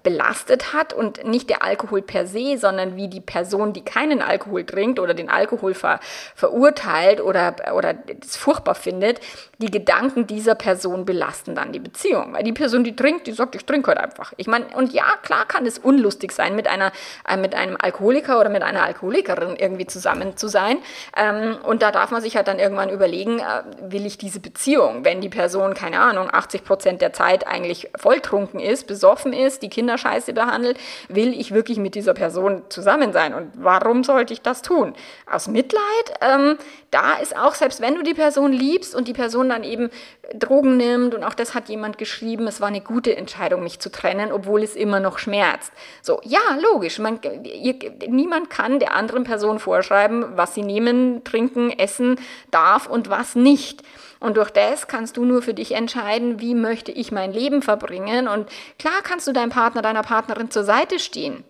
belastet 0.03 0.71
hat 0.73 0.93
und 0.93 1.25
nicht 1.25 1.49
der 1.49 1.63
Alkohol 1.63 2.01
per 2.01 2.27
se, 2.27 2.57
sondern 2.57 2.95
wie 2.95 3.09
die 3.09 3.19
Person, 3.19 3.73
die 3.73 3.83
keinen 3.83 4.21
Alkohol 4.21 4.63
trinkt 4.63 4.99
oder 4.99 5.13
den 5.13 5.29
Alkohol 5.29 5.73
ver, 5.73 5.99
verurteilt 6.33 7.19
oder, 7.19 7.55
oder 7.73 7.95
es 8.21 8.37
furchtbar 8.37 8.75
findet, 8.75 9.19
die 9.57 9.69
Gedanken 9.71 10.27
dieser 10.27 10.55
Person 10.55 11.03
belasten 11.03 11.55
dann 11.55 11.73
die 11.73 11.79
Beziehung. 11.79 12.33
Weil 12.33 12.43
die 12.43 12.53
Person, 12.53 12.85
die 12.85 12.95
trinkt, 12.95 13.27
die 13.27 13.33
sagt, 13.33 13.55
ich 13.55 13.65
trinke 13.65 13.91
heute 13.91 14.01
einfach. 14.01 14.33
Ich 14.37 14.47
meine, 14.47 14.67
und 14.75 14.93
ja, 14.93 15.03
klar 15.23 15.45
kann 15.45 15.65
es 15.65 15.77
unlustig 15.77 16.31
sein, 16.31 16.55
mit, 16.55 16.67
einer, 16.67 16.91
äh, 17.27 17.35
mit 17.35 17.53
einem 17.53 17.75
Alkoholiker 17.77 18.39
oder 18.39 18.49
mit 18.49 18.61
einer 18.63 18.83
Alkoholikerin 18.83 19.57
irgendwie 19.57 19.87
zusammen 19.87 20.37
zu 20.37 20.47
sein. 20.47 20.77
Ähm, 21.17 21.57
und 21.63 21.81
da 21.81 21.91
darf 21.91 22.11
man 22.11 22.21
sich 22.21 22.37
halt 22.37 22.47
dann 22.47 22.59
irgendwann 22.59 22.89
überlegen, 22.89 23.39
äh, 23.39 23.63
will 23.91 24.05
ich 24.05 24.17
diese 24.17 24.39
Beziehung, 24.39 25.03
wenn 25.03 25.16
die 25.21 25.29
Person, 25.29 25.73
keine 25.73 25.99
Ahnung, 25.99 26.29
80 26.31 26.63
Prozent 26.63 27.01
der 27.01 27.13
Zeit 27.13 27.47
eigentlich 27.47 27.89
volltrunken 27.97 28.59
ist, 28.59 28.87
besoffen 28.87 29.33
ist, 29.33 29.61
die 29.61 29.69
Kinder 29.69 29.97
scheiße 29.97 30.33
behandelt, 30.33 30.77
will 31.09 31.39
ich 31.39 31.53
wirklich 31.53 31.77
mit 31.77 31.95
dieser 31.95 32.13
Person 32.13 32.63
zusammen 32.69 33.13
sein? 33.13 33.33
Und 33.33 33.51
warum 33.55 34.03
sollte 34.03 34.33
ich 34.33 34.41
das 34.41 34.61
tun? 34.61 34.93
Aus 35.29 35.47
Mitleid? 35.47 35.81
Ähm, 36.21 36.57
da 36.91 37.15
ist 37.15 37.35
auch, 37.35 37.53
selbst 37.53 37.81
wenn 37.81 37.95
du 37.95 38.03
die 38.03 38.13
Person 38.13 38.51
liebst 38.51 38.95
und 38.95 39.07
die 39.07 39.13
Person 39.13 39.49
dann 39.49 39.63
eben 39.63 39.89
Drogen 40.33 40.77
nimmt, 40.77 41.15
und 41.15 41.23
auch 41.23 41.33
das 41.33 41.53
hat 41.53 41.69
jemand 41.69 41.97
geschrieben, 41.97 42.47
es 42.47 42.59
war 42.59 42.67
eine 42.67 42.81
gute 42.81 43.15
Entscheidung, 43.15 43.63
mich 43.63 43.79
zu 43.79 43.91
trennen, 43.91 44.31
obwohl 44.31 44.63
es 44.63 44.75
immer 44.75 44.99
noch 44.99 45.19
schmerzt. 45.19 45.71
So, 46.01 46.19
ja, 46.23 46.39
logisch. 46.73 46.99
Man, 46.99 47.19
ihr, 47.43 47.75
niemand 48.07 48.49
kann 48.49 48.79
der 48.79 48.93
anderen 48.93 49.23
Person 49.23 49.59
vorschreiben, 49.59 50.25
was 50.35 50.53
sie 50.53 50.63
nehmen, 50.63 51.23
trinken, 51.23 51.71
essen 51.71 52.19
darf 52.51 52.87
und 52.87 53.09
was 53.09 53.35
nicht. 53.35 53.83
Und 54.19 54.37
durch 54.37 54.49
das 54.49 54.87
kannst 54.87 55.06
du 55.13 55.23
nur 55.23 55.41
für 55.41 55.53
dich 55.53 55.73
entscheiden, 55.73 56.39
wie 56.41 56.55
möchte 56.55 56.91
ich 56.91 57.11
mein 57.11 57.31
Leben 57.31 57.61
verbringen. 57.61 58.27
Und 58.27 58.49
klar 58.79 59.01
kannst 59.03 59.27
du 59.27 59.33
deinem 59.33 59.51
Partner, 59.51 59.81
deiner 59.81 60.03
Partnerin 60.03 60.51
zur 60.51 60.63
Seite 60.63 60.99
stehen. 60.99 61.43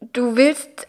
Du 0.00 0.36
willst 0.36 0.86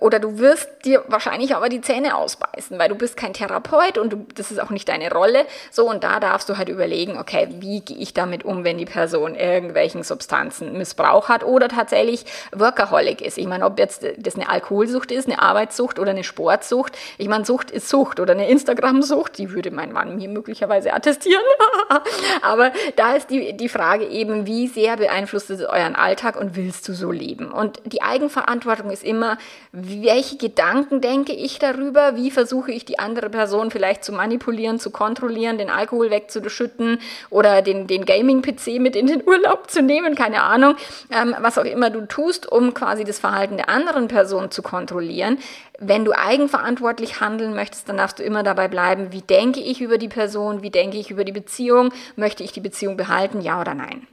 oder 0.00 0.20
du 0.20 0.38
wirst 0.38 0.68
dir 0.84 1.04
wahrscheinlich 1.08 1.54
aber 1.56 1.68
die 1.68 1.80
Zähne 1.80 2.16
ausbeißen, 2.16 2.78
weil 2.78 2.88
du 2.88 2.94
bist 2.94 3.16
kein 3.16 3.32
Therapeut 3.32 3.98
und 3.98 4.12
du, 4.12 4.26
das 4.34 4.50
ist 4.50 4.60
auch 4.60 4.70
nicht 4.70 4.88
deine 4.88 5.12
Rolle. 5.12 5.46
So, 5.70 5.88
und 5.88 6.04
da 6.04 6.20
darfst 6.20 6.48
du 6.48 6.56
halt 6.56 6.68
überlegen, 6.68 7.18
okay, 7.18 7.48
wie 7.58 7.80
gehe 7.80 7.96
ich 7.96 8.14
damit 8.14 8.44
um, 8.44 8.64
wenn 8.64 8.78
die 8.78 8.84
Person 8.84 9.34
irgendwelchen 9.34 10.02
Substanzen 10.02 10.76
Missbrauch 10.78 11.28
hat 11.28 11.44
oder 11.44 11.68
tatsächlich 11.68 12.24
Workaholic 12.52 13.20
ist. 13.20 13.38
Ich 13.38 13.46
meine, 13.46 13.64
ob 13.64 13.78
jetzt 13.78 14.06
das 14.16 14.36
eine 14.36 14.48
Alkoholsucht 14.48 15.10
ist, 15.10 15.26
eine 15.26 15.40
Arbeitssucht 15.40 15.98
oder 15.98 16.10
eine 16.10 16.24
Sportsucht. 16.24 16.96
Ich 17.18 17.28
meine, 17.28 17.44
Sucht 17.44 17.70
ist 17.70 17.88
Sucht 17.88 18.20
oder 18.20 18.32
eine 18.32 18.48
Instagram-Sucht, 18.48 19.38
die 19.38 19.50
würde 19.50 19.70
mein 19.70 19.92
Mann 19.92 20.16
mir 20.16 20.28
möglicherweise 20.28 20.92
attestieren. 20.92 21.42
aber 22.42 22.72
da 22.96 23.14
ist 23.14 23.30
die, 23.30 23.56
die 23.56 23.68
Frage 23.68 24.06
eben, 24.06 24.46
wie 24.46 24.68
sehr 24.68 24.96
beeinflusst 24.96 25.50
es 25.50 25.60
euren 25.60 25.96
Alltag 25.96 26.36
und 26.36 26.56
willst 26.56 26.86
du 26.88 26.92
so 26.92 27.10
leben? 27.10 27.50
Und 27.50 27.80
die 27.84 28.02
Eigenverantwortung 28.02 28.90
ist 28.90 29.02
immer, 29.02 29.38
welche 29.72 30.36
Gedanken 30.36 31.00
denke 31.00 31.32
ich 31.32 31.58
darüber, 31.58 32.16
wie 32.16 32.30
versuche 32.30 32.72
ich 32.72 32.84
die 32.84 32.98
andere 32.98 33.30
Person 33.30 33.70
vielleicht 33.70 34.04
zu 34.04 34.12
manipulieren, 34.12 34.78
zu 34.78 34.90
kontrollieren, 34.90 35.58
den 35.58 35.70
Alkohol 35.70 36.10
wegzuschütten 36.10 36.98
oder 37.30 37.62
den, 37.62 37.86
den 37.86 38.04
Gaming-PC 38.04 38.80
mit 38.80 38.96
in 38.96 39.06
den 39.06 39.22
Urlaub 39.26 39.70
zu 39.70 39.82
nehmen, 39.82 40.14
keine 40.14 40.42
Ahnung, 40.42 40.76
ähm, 41.10 41.34
was 41.40 41.58
auch 41.58 41.64
immer 41.64 41.90
du 41.90 42.06
tust, 42.06 42.50
um 42.50 42.74
quasi 42.74 43.04
das 43.04 43.18
Verhalten 43.18 43.56
der 43.56 43.68
anderen 43.68 44.08
Person 44.08 44.50
zu 44.50 44.62
kontrollieren. 44.62 45.38
Wenn 45.78 46.04
du 46.04 46.12
eigenverantwortlich 46.12 47.20
handeln 47.20 47.54
möchtest, 47.54 47.88
dann 47.88 47.96
darfst 47.96 48.18
du 48.18 48.22
immer 48.22 48.42
dabei 48.42 48.68
bleiben, 48.68 49.12
wie 49.12 49.22
denke 49.22 49.60
ich 49.60 49.80
über 49.80 49.98
die 49.98 50.08
Person, 50.08 50.62
wie 50.62 50.70
denke 50.70 50.98
ich 50.98 51.10
über 51.10 51.24
die 51.24 51.32
Beziehung, 51.32 51.92
möchte 52.16 52.44
ich 52.44 52.52
die 52.52 52.60
Beziehung 52.60 52.96
behalten, 52.96 53.40
ja 53.40 53.60
oder 53.60 53.74
nein. 53.74 54.06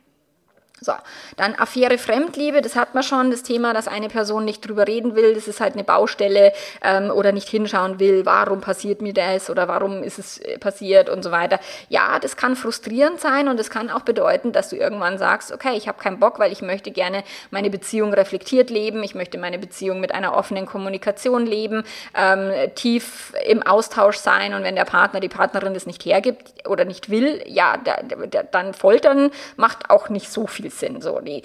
So, 0.84 0.94
dann 1.38 1.54
Affäre 1.54 2.00
Fremdliebe, 2.00 2.60
das 2.64 2.76
hat 2.76 2.96
man 2.96 3.04
schon, 3.04 3.30
das 3.30 3.44
Thema, 3.44 3.72
dass 3.72 3.88
eine 3.88 4.08
Person 4.08 4.46
nicht 4.46 4.68
drüber 4.68 4.88
reden 4.88 5.16
will, 5.16 5.36
das 5.36 5.48
ist 5.48 5.62
halt 5.62 5.74
eine 5.74 5.84
Baustelle 5.84 6.54
ähm, 6.84 7.12
oder 7.12 7.32
nicht 7.34 7.50
hinschauen 7.50 8.00
will, 8.00 8.26
warum 8.26 8.62
passiert 8.62 9.00
mir 9.00 9.14
das 9.14 9.52
oder 9.52 9.68
warum 9.68 10.02
ist 10.02 10.18
es 10.18 10.40
äh, 10.40 10.58
passiert 10.58 11.08
und 11.08 11.22
so 11.22 11.30
weiter. 11.30 11.60
Ja, 11.90 12.18
das 12.18 12.36
kann 12.36 12.56
frustrierend 12.56 13.22
sein 13.22 13.48
und 13.48 13.60
es 13.60 13.70
kann 13.70 13.92
auch 13.92 14.02
bedeuten, 14.02 14.54
dass 14.54 14.70
du 14.70 14.76
irgendwann 14.76 15.20
sagst, 15.20 15.52
okay, 15.52 15.78
ich 15.78 15.88
habe 15.88 16.02
keinen 16.02 16.20
Bock, 16.20 16.40
weil 16.40 16.52
ich 16.52 16.64
möchte 16.64 16.90
gerne 16.90 17.24
meine 17.52 17.70
Beziehung 17.70 18.12
reflektiert 18.16 18.72
leben, 18.72 19.04
ich 19.04 19.14
möchte 19.14 19.38
meine 19.38 19.60
Beziehung 19.60 20.00
mit 20.00 20.16
einer 20.16 20.36
offenen 20.36 20.66
Kommunikation 20.66 21.46
leben, 21.46 21.84
ähm, 22.18 22.72
tief 22.74 23.34
im 23.46 23.62
Austausch 23.62 24.18
sein 24.18 24.56
und 24.56 24.64
wenn 24.64 24.76
der 24.76 24.86
Partner, 24.86 25.20
die 25.20 25.30
Partnerin 25.30 25.76
das 25.76 25.86
nicht 25.86 26.04
hergibt 26.06 26.68
oder 26.68 26.86
nicht 26.86 27.12
will, 27.12 27.44
ja, 27.46 27.78
da, 27.78 27.98
da, 28.02 28.42
dann 28.42 28.74
foltern 28.74 29.30
macht 29.58 29.92
auch 29.92 30.10
nicht 30.10 30.32
so 30.32 30.48
viel 30.48 30.70
Sinn. 30.80 31.01
So, 31.01 31.19
die, 31.19 31.43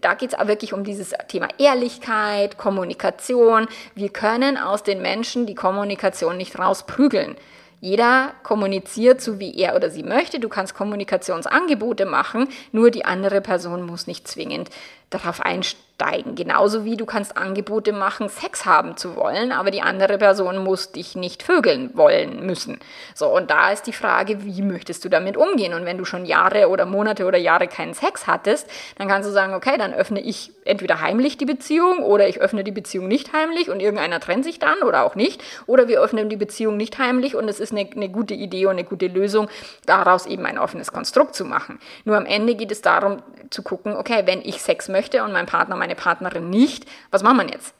da 0.00 0.14
geht 0.14 0.32
es 0.32 0.46
wirklich 0.46 0.72
um 0.72 0.84
dieses 0.84 1.12
Thema 1.28 1.48
Ehrlichkeit, 1.58 2.58
Kommunikation. 2.58 3.66
Wir 3.94 4.08
können 4.08 4.56
aus 4.58 4.82
den 4.82 5.02
Menschen 5.02 5.46
die 5.46 5.54
Kommunikation 5.54 6.36
nicht 6.36 6.58
rausprügeln. 6.58 7.36
Jeder 7.80 8.32
kommuniziert 8.44 9.20
so, 9.20 9.40
wie 9.40 9.58
er 9.58 9.74
oder 9.74 9.90
sie 9.90 10.04
möchte. 10.04 10.38
Du 10.38 10.48
kannst 10.48 10.74
Kommunikationsangebote 10.74 12.06
machen, 12.06 12.48
nur 12.70 12.92
die 12.92 13.04
andere 13.04 13.40
Person 13.40 13.82
muss 13.82 14.06
nicht 14.06 14.28
zwingend 14.28 14.70
darauf 15.12 15.40
einstellen 15.40 15.92
steigen. 16.02 16.34
Genauso 16.34 16.84
wie 16.84 16.96
du 16.96 17.06
kannst 17.06 17.36
Angebote 17.36 17.92
machen, 17.92 18.28
Sex 18.28 18.64
haben 18.64 18.96
zu 18.96 19.16
wollen, 19.16 19.52
aber 19.52 19.70
die 19.70 19.82
andere 19.82 20.18
Person 20.18 20.58
muss 20.58 20.92
dich 20.92 21.14
nicht 21.14 21.42
vögeln 21.42 21.90
wollen 21.94 22.44
müssen. 22.44 22.78
So, 23.14 23.28
und 23.28 23.50
da 23.50 23.70
ist 23.70 23.86
die 23.86 23.92
Frage, 23.92 24.44
wie 24.44 24.62
möchtest 24.62 25.04
du 25.04 25.08
damit 25.08 25.36
umgehen? 25.36 25.74
Und 25.74 25.84
wenn 25.84 25.98
du 25.98 26.04
schon 26.04 26.24
Jahre 26.24 26.68
oder 26.68 26.86
Monate 26.86 27.24
oder 27.24 27.38
Jahre 27.38 27.68
keinen 27.68 27.94
Sex 27.94 28.26
hattest, 28.26 28.68
dann 28.98 29.08
kannst 29.08 29.28
du 29.28 29.32
sagen, 29.32 29.54
okay, 29.54 29.76
dann 29.78 29.94
öffne 29.94 30.20
ich 30.20 30.52
entweder 30.64 31.00
heimlich 31.00 31.38
die 31.38 31.44
Beziehung 31.44 31.98
oder 31.98 32.28
ich 32.28 32.40
öffne 32.40 32.64
die 32.64 32.70
Beziehung 32.70 33.08
nicht 33.08 33.32
heimlich 33.32 33.70
und 33.70 33.80
irgendeiner 33.80 34.20
trennt 34.20 34.44
sich 34.44 34.58
dann 34.58 34.82
oder 34.82 35.04
auch 35.04 35.14
nicht. 35.14 35.42
Oder 35.66 35.88
wir 35.88 36.00
öffnen 36.00 36.28
die 36.28 36.36
Beziehung 36.36 36.76
nicht 36.76 36.98
heimlich 36.98 37.36
und 37.36 37.48
es 37.48 37.60
ist 37.60 37.72
eine, 37.72 37.88
eine 37.94 38.08
gute 38.08 38.34
Idee 38.34 38.66
und 38.66 38.72
eine 38.72 38.84
gute 38.84 39.06
Lösung, 39.06 39.48
daraus 39.86 40.26
eben 40.26 40.46
ein 40.46 40.58
offenes 40.58 40.92
Konstrukt 40.92 41.34
zu 41.34 41.44
machen. 41.44 41.78
Nur 42.04 42.16
am 42.16 42.26
Ende 42.26 42.54
geht 42.54 42.72
es 42.72 42.82
darum 42.82 43.22
zu 43.50 43.62
gucken, 43.62 43.94
okay, 43.96 44.22
wenn 44.24 44.40
ich 44.42 44.62
Sex 44.62 44.88
möchte 44.88 45.01
und 45.24 45.32
mein 45.32 45.46
Partner 45.46 45.76
meine 45.76 45.80
meine 45.80 45.94
Partnerin 45.94 46.50
nicht. 46.50 46.86
Was 47.10 47.22
machen 47.22 47.38
wir 47.38 47.48
jetzt? 47.48 47.74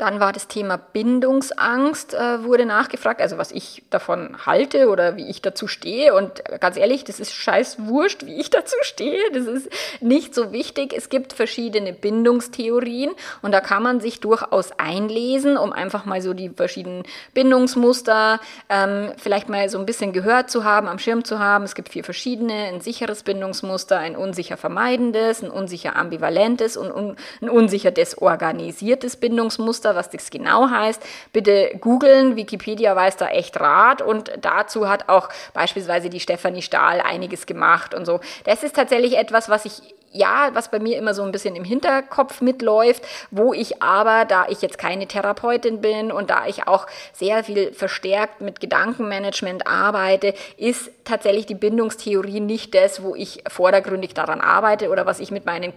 Dann 0.00 0.18
war 0.18 0.32
das 0.32 0.48
Thema 0.48 0.78
Bindungsangst, 0.78 2.14
äh, 2.14 2.42
wurde 2.42 2.64
nachgefragt, 2.64 3.20
also 3.20 3.36
was 3.36 3.52
ich 3.52 3.82
davon 3.90 4.46
halte 4.46 4.88
oder 4.88 5.16
wie 5.16 5.28
ich 5.28 5.42
dazu 5.42 5.66
stehe. 5.66 6.14
Und 6.14 6.42
ganz 6.58 6.78
ehrlich, 6.78 7.04
das 7.04 7.20
ist 7.20 7.34
scheiß 7.34 7.86
wurscht, 7.86 8.24
wie 8.24 8.40
ich 8.40 8.48
dazu 8.48 8.76
stehe. 8.80 9.20
Das 9.34 9.44
ist 9.44 9.68
nicht 10.00 10.34
so 10.34 10.52
wichtig. 10.52 10.94
Es 10.96 11.10
gibt 11.10 11.34
verschiedene 11.34 11.92
Bindungstheorien 11.92 13.10
und 13.42 13.52
da 13.52 13.60
kann 13.60 13.82
man 13.82 14.00
sich 14.00 14.20
durchaus 14.20 14.72
einlesen, 14.78 15.58
um 15.58 15.70
einfach 15.70 16.06
mal 16.06 16.22
so 16.22 16.32
die 16.32 16.48
verschiedenen 16.48 17.02
Bindungsmuster 17.34 18.40
ähm, 18.70 19.12
vielleicht 19.18 19.50
mal 19.50 19.68
so 19.68 19.78
ein 19.78 19.84
bisschen 19.84 20.14
gehört 20.14 20.50
zu 20.50 20.64
haben, 20.64 20.88
am 20.88 20.98
Schirm 20.98 21.24
zu 21.24 21.38
haben. 21.40 21.64
Es 21.64 21.74
gibt 21.74 21.90
vier 21.90 22.04
verschiedene, 22.04 22.54
ein 22.54 22.80
sicheres 22.80 23.22
Bindungsmuster, 23.22 23.98
ein 23.98 24.16
unsicher 24.16 24.56
vermeidendes, 24.56 25.42
ein 25.42 25.50
unsicher 25.50 25.94
ambivalentes 25.94 26.78
und 26.78 26.90
un 26.90 27.16
ein 27.42 27.50
unsicher 27.50 27.90
desorganisiertes 27.90 29.16
Bindungsmuster. 29.16 29.89
Muster, 29.90 29.94
was 29.94 30.10
das 30.10 30.30
genau 30.30 30.70
heißt, 30.70 31.02
bitte 31.32 31.76
googeln. 31.80 32.36
Wikipedia 32.36 32.94
weiß 32.94 33.16
da 33.16 33.28
echt 33.28 33.58
Rat 33.60 34.02
und 34.02 34.32
dazu 34.40 34.88
hat 34.88 35.08
auch 35.08 35.28
beispielsweise 35.52 36.08
die 36.08 36.20
Stefanie 36.20 36.62
Stahl 36.62 37.00
einiges 37.00 37.46
gemacht 37.46 37.94
und 37.94 38.06
so. 38.06 38.20
Das 38.44 38.62
ist 38.62 38.76
tatsächlich 38.76 39.16
etwas, 39.16 39.48
was 39.48 39.64
ich 39.64 39.94
ja, 40.12 40.50
was 40.54 40.70
bei 40.70 40.80
mir 40.80 40.98
immer 40.98 41.14
so 41.14 41.22
ein 41.22 41.32
bisschen 41.32 41.54
im 41.54 41.64
Hinterkopf 41.64 42.40
mitläuft, 42.40 43.06
wo 43.30 43.52
ich 43.52 43.80
aber, 43.82 44.24
da 44.24 44.46
ich 44.48 44.60
jetzt 44.60 44.78
keine 44.78 45.06
Therapeutin 45.06 45.80
bin 45.80 46.10
und 46.10 46.30
da 46.30 46.46
ich 46.46 46.66
auch 46.66 46.86
sehr 47.12 47.44
viel 47.44 47.72
verstärkt 47.72 48.40
mit 48.40 48.60
Gedankenmanagement 48.60 49.66
arbeite, 49.66 50.34
ist 50.56 50.90
tatsächlich 51.04 51.46
die 51.46 51.54
Bindungstheorie 51.54 52.40
nicht 52.40 52.74
das, 52.74 53.02
wo 53.02 53.14
ich 53.14 53.44
vordergründig 53.48 54.14
daran 54.14 54.40
arbeite 54.40 54.90
oder 54.90 55.06
was 55.06 55.20
ich 55.20 55.30
mit 55.30 55.46
meinen 55.46 55.72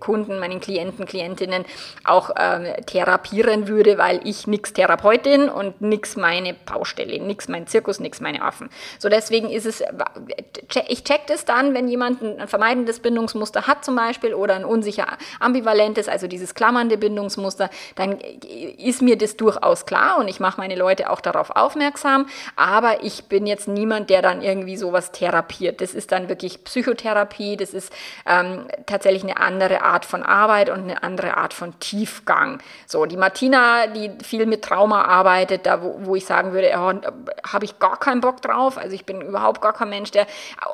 Kunden, 0.00 0.38
meinen 0.38 0.60
Klienten, 0.60 1.06
Klientinnen 1.06 1.64
auch 2.04 2.30
ähm, 2.38 2.66
therapieren 2.86 3.68
würde, 3.68 3.96
weil 3.96 4.20
ich 4.24 4.46
nix 4.46 4.72
Therapeutin 4.72 5.48
und 5.48 5.80
nix 5.80 6.16
meine 6.16 6.54
Baustelle, 6.54 7.20
nix 7.20 7.48
mein 7.48 7.66
Zirkus, 7.66 8.00
nix 8.00 8.20
meine 8.20 8.42
Affen. 8.42 8.68
So 8.98 9.08
deswegen 9.08 9.50
ist 9.50 9.66
es, 9.66 9.82
ich 10.88 11.04
check 11.04 11.26
das 11.26 11.44
dann, 11.44 11.74
wenn 11.74 11.88
jemand 11.88 12.22
ein 12.22 12.48
vermeidendes 12.48 13.00
Bindungsmuster 13.00 13.66
hat, 13.66 13.77
hat 13.78 13.84
zum 13.84 13.96
Beispiel 13.96 14.34
oder 14.34 14.54
ein 14.54 14.64
unsicher 14.64 15.06
ambivalentes, 15.40 16.08
also 16.08 16.26
dieses 16.26 16.54
klammernde 16.54 16.98
Bindungsmuster, 16.98 17.70
dann 17.94 18.18
ist 18.78 19.02
mir 19.02 19.16
das 19.16 19.36
durchaus 19.36 19.86
klar 19.86 20.18
und 20.18 20.28
ich 20.28 20.40
mache 20.40 20.60
meine 20.60 20.74
Leute 20.74 21.10
auch 21.10 21.20
darauf 21.20 21.50
aufmerksam. 21.50 22.26
Aber 22.56 23.04
ich 23.04 23.24
bin 23.24 23.46
jetzt 23.46 23.68
niemand, 23.68 24.10
der 24.10 24.22
dann 24.22 24.42
irgendwie 24.42 24.76
sowas 24.76 25.12
therapiert. 25.12 25.80
Das 25.80 25.94
ist 25.94 26.12
dann 26.12 26.28
wirklich 26.28 26.64
Psychotherapie, 26.64 27.56
das 27.56 27.72
ist 27.72 27.92
ähm, 28.26 28.66
tatsächlich 28.86 29.22
eine 29.22 29.36
andere 29.36 29.82
Art 29.82 30.04
von 30.04 30.22
Arbeit 30.22 30.70
und 30.70 30.82
eine 30.82 31.02
andere 31.02 31.36
Art 31.36 31.54
von 31.54 31.78
Tiefgang. 31.78 32.60
So, 32.86 33.06
die 33.06 33.16
Martina, 33.16 33.86
die 33.86 34.10
viel 34.22 34.46
mit 34.46 34.62
Trauma 34.62 35.04
arbeitet, 35.04 35.66
da 35.66 35.82
wo, 35.82 36.00
wo 36.00 36.16
ich 36.16 36.26
sagen 36.26 36.52
würde, 36.52 36.70
ja, 36.70 36.94
habe 37.52 37.64
ich 37.64 37.78
gar 37.78 37.98
keinen 37.98 38.20
Bock 38.20 38.42
drauf. 38.42 38.76
Also 38.78 38.94
ich 38.94 39.04
bin 39.04 39.20
überhaupt 39.20 39.60
gar 39.60 39.72
kein 39.72 39.88
Mensch, 39.88 40.10
der, 40.10 40.26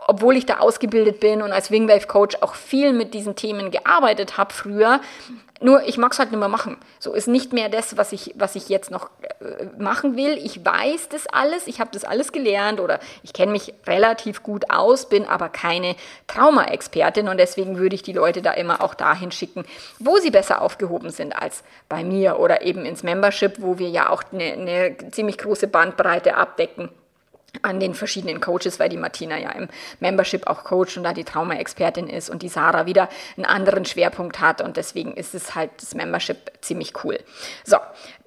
obwohl 0.07 0.37
ich 0.37 0.47
da 0.47 0.59
ausgebildet 0.59 1.21
bin 1.21 1.43
und 1.43 1.53
als 1.53 1.71
Wingwave 1.71 2.07
Coach 2.07 2.37
auch 2.41 2.55
viel 2.55 2.93
mit 2.95 3.14
diesen 3.14 3.36
Themen 3.36 3.70
gearbeitet 3.70 4.38
habe 4.38 4.53
früher, 4.53 5.01
nur 5.61 5.82
ich 5.86 5.99
mag 5.99 6.12
es 6.12 6.18
halt 6.18 6.30
nicht 6.30 6.40
mehr 6.40 6.49
machen. 6.49 6.76
So 6.99 7.14
ist 7.14 7.28
nicht 7.28 7.53
mehr 7.53 7.68
das, 7.68 7.97
was 7.97 8.12
ich, 8.12 8.34
was 8.36 8.55
ich 8.55 8.68
jetzt 8.68 8.90
noch 8.90 9.09
äh, 9.40 9.66
machen 9.78 10.16
will. 10.16 10.36
Ich 10.36 10.64
weiß 10.64 11.09
das 11.09 11.26
alles, 11.26 11.66
ich 11.66 11.80
habe 11.80 11.90
das 11.92 12.05
alles 12.05 12.32
gelernt 12.32 12.80
oder 12.80 12.99
ich 13.22 13.32
kenne 13.32 13.53
mich 13.53 13.72
relativ 13.86 14.42
gut 14.42 14.70
aus, 14.70 15.09
bin 15.09 15.26
aber 15.26 15.49
keine 15.49 15.97
Trauma-Expertin 16.26 17.28
und 17.28 17.38
deswegen 17.38 17.78
würde 17.78 17.95
ich 17.95 18.03
die 18.03 18.12
Leute 18.12 18.42
da 18.42 18.53
immer 18.53 18.82
auch 18.82 18.95
dahin 18.95 19.30
schicken, 19.30 19.64
wo 19.99 20.18
sie 20.18 20.30
besser 20.30 20.61
aufgehoben 20.61 21.11
sind 21.11 21.34
als 21.34 21.62
bei 21.88 22.05
mir 22.05 22.38
oder 22.40 22.62
eben 22.62 22.84
ins 22.84 23.03
Membership, 23.03 23.62
wo 23.62 23.78
wir 23.78 23.88
ja 23.88 24.11
auch 24.11 24.22
eine, 24.32 24.45
eine 24.45 25.11
ziemlich 25.12 25.38
große 25.38 25.68
Bandbreite 25.68 26.36
abdecken 26.36 26.90
an 27.63 27.81
den 27.81 27.95
verschiedenen 27.95 28.41
Coaches, 28.41 28.79
weil 28.79 28.89
die 28.89 28.97
Martina 28.97 29.39
ja 29.39 29.51
im 29.51 29.69
Membership 30.01 30.47
auch 30.47 30.65
Coach 30.65 30.97
und 30.97 31.05
da 31.05 31.13
die 31.13 31.25
Trauma-Expertin 31.25 32.09
ist 32.09 32.31
und 32.31 32.43
die 32.43 32.49
Sarah 32.49 32.87
wieder 32.87 33.09
einen 33.37 33.47
anderen 33.47 33.85
Schwerpunkt 33.85 34.41
hat 34.41 34.61
und 34.61 34.77
deswegen 34.77 35.15
ist 35.15 35.35
es 35.35 35.55
halt 35.55 35.71
das 35.79 35.95
Membership 35.95 36.53
ziemlich 36.61 37.05
cool. 37.05 37.19
So, 37.65 37.77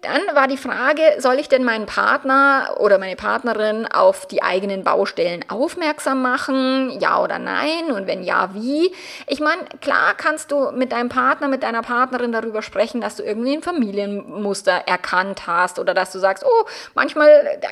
dann 0.08 0.36
war 0.36 0.48
die 0.48 0.58
Frage, 0.58 1.02
soll 1.20 1.36
ich 1.40 1.50
denn 1.50 1.64
meinen 1.64 1.86
Partner 1.86 2.76
oder 2.78 2.98
meine 2.98 3.16
Partnerin 3.16 3.86
auf 3.86 4.26
die 4.26 4.42
eigenen 4.42 4.84
Baustellen 4.84 5.44
aufmerksam 5.50 6.22
machen? 6.22 6.98
Ja 7.00 7.22
oder 7.22 7.40
nein? 7.40 7.92
Und 7.92 8.08
wenn 8.08 8.24
ja, 8.24 8.54
wie? 8.54 8.94
Ich 9.28 9.40
meine, 9.40 9.64
klar 9.82 10.14
kannst 10.16 10.52
du 10.52 10.72
mit 10.72 10.92
deinem 10.92 11.10
Partner, 11.10 11.48
mit 11.48 11.64
deiner 11.64 11.82
Partnerin 11.82 12.32
darüber 12.32 12.62
sprechen, 12.62 13.02
dass 13.02 13.18
du 13.18 13.24
irgendwie 13.24 13.54
ein 13.54 13.62
Familienmuster 13.62 14.84
erkannt 14.86 15.48
hast 15.48 15.80
oder 15.80 15.94
dass 15.94 16.12
du 16.12 16.20
sagst, 16.20 16.46
oh, 16.46 16.66
manchmal 16.94 17.30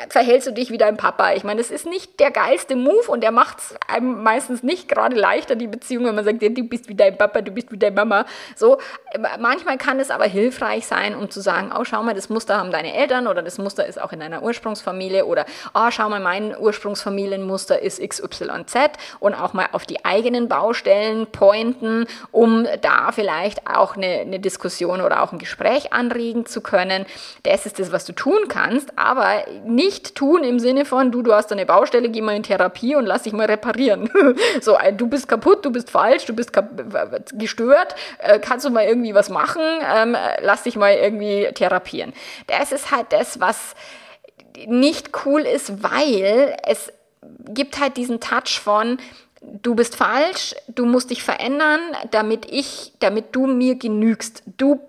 verhältst 0.10 0.48
du 0.48 0.52
dich 0.52 0.72
wie 0.72 0.78
dein 0.78 0.98
Papa. 0.98 1.34
Ich 1.34 1.44
meine, 1.44 1.62
das 1.62 1.72
ist 1.72 1.86
nicht 1.86 2.20
der 2.20 2.32
geilste 2.32 2.76
Move 2.76 3.08
und 3.08 3.22
der 3.22 3.32
macht 3.32 3.60
es 3.60 3.76
einem 3.88 4.24
meistens 4.24 4.64
nicht 4.64 4.90
gerade 4.90 5.16
leichter, 5.16 5.56
die 5.56 5.68
Beziehung, 5.68 6.06
wenn 6.06 6.16
man 6.16 6.26
sagt, 6.26 6.42
du 6.42 6.50
bist 6.64 6.90
wie 6.90 6.96
dein 6.96 7.18
Papa, 7.18 7.42
du 7.42 7.52
bist 7.52 7.72
wie 7.72 7.78
deine 7.78 7.96
Mama. 7.96 8.26
So, 8.56 8.78
manchmal 9.40 9.78
kann 9.78 10.00
es 10.00 10.12
aber 10.12 10.26
hilfreich 10.26 10.86
sein, 10.86 11.16
um 11.16 11.30
zu 11.30 11.42
sagen, 11.42 11.72
oh, 11.78 11.84
schau 11.86 12.04
mal, 12.04 12.14
das 12.14 12.25
Muster 12.30 12.58
haben 12.58 12.72
deine 12.72 12.94
Eltern 12.94 13.28
oder 13.28 13.42
das 13.42 13.58
Muster 13.58 13.86
ist 13.86 14.02
auch 14.02 14.12
in 14.12 14.20
deiner 14.20 14.44
Ursprungsfamilie 14.44 15.26
oder, 15.26 15.46
oh, 15.74 15.90
schau 15.90 16.10
mal, 16.10 16.20
mein 16.20 16.56
Ursprungsfamilienmuster 16.58 17.82
ist 17.82 18.02
XYZ 18.02 18.76
und 19.20 19.34
auch 19.34 19.54
mal 19.54 19.68
auf 19.72 19.86
die 19.86 20.06
eigenen 20.06 20.48
Baustellen 20.48 21.28
pointen, 21.28 22.08
um 22.32 22.68
da 22.82 23.12
vielleicht 23.12 23.68
auch 23.68 23.96
eine, 23.96 24.22
eine 24.22 24.40
Diskussion 24.40 25.02
oder 25.02 25.22
auch 25.24 25.32
ein 25.32 25.40
Gespräch 25.40 25.94
anregen 25.94 26.46
zu 26.46 26.62
können. 26.62 27.06
Das 27.44 27.66
ist 27.66 27.80
das, 27.80 27.92
was 27.92 28.06
du 28.06 28.14
tun 28.14 28.48
kannst, 28.48 28.98
aber 28.98 29.46
nicht 29.66 30.16
tun 30.16 30.44
im 30.44 30.60
Sinne 30.60 30.86
von, 30.86 31.12
du, 31.12 31.22
du 31.22 31.34
hast 31.34 31.52
eine 31.52 31.66
Baustelle, 31.66 32.10
geh 32.10 32.22
mal 32.22 32.36
in 32.36 32.44
Therapie 32.44 32.96
und 32.96 33.06
lass 33.06 33.24
dich 33.24 33.34
mal 33.34 33.46
reparieren. 33.46 34.10
so, 34.62 34.78
äh, 34.78 34.94
du 34.94 35.08
bist 35.08 35.28
kaputt, 35.28 35.66
du 35.66 35.72
bist 35.72 35.90
falsch, 35.90 36.26
du 36.26 36.34
bist 36.34 36.52
gestört, 37.34 37.96
äh, 38.20 38.40
kannst 38.40 38.66
du 38.66 38.70
mal 38.70 38.86
irgendwie 38.86 39.14
was 39.14 39.30
machen, 39.30 39.62
ähm, 39.96 40.16
lass 40.42 40.64
dich 40.64 40.76
mal 40.76 40.94
irgendwie 40.94 41.50
therapieren 41.54 42.05
passieren. 42.06 42.14
Das 42.48 42.72
ist 42.72 42.92
halt 42.92 43.08
das, 43.12 43.40
was 43.40 43.76
nicht 44.68 45.12
cool 45.26 45.42
ist, 45.42 45.84
weil 45.84 46.58
es 46.64 46.92
gibt 47.50 47.80
halt 47.80 47.98
diesen 47.98 48.20
Touch 48.20 48.60
von, 48.62 48.98
du 49.42 49.76
bist 49.76 49.96
falsch, 49.96 50.56
du 50.68 50.86
musst 50.86 51.10
dich 51.10 51.24
verändern, 51.24 51.80
damit 52.12 52.46
ich, 52.50 52.94
damit 53.00 53.36
du 53.36 53.48
mir 53.48 53.76
genügst. 53.76 54.44
Du, 54.58 54.80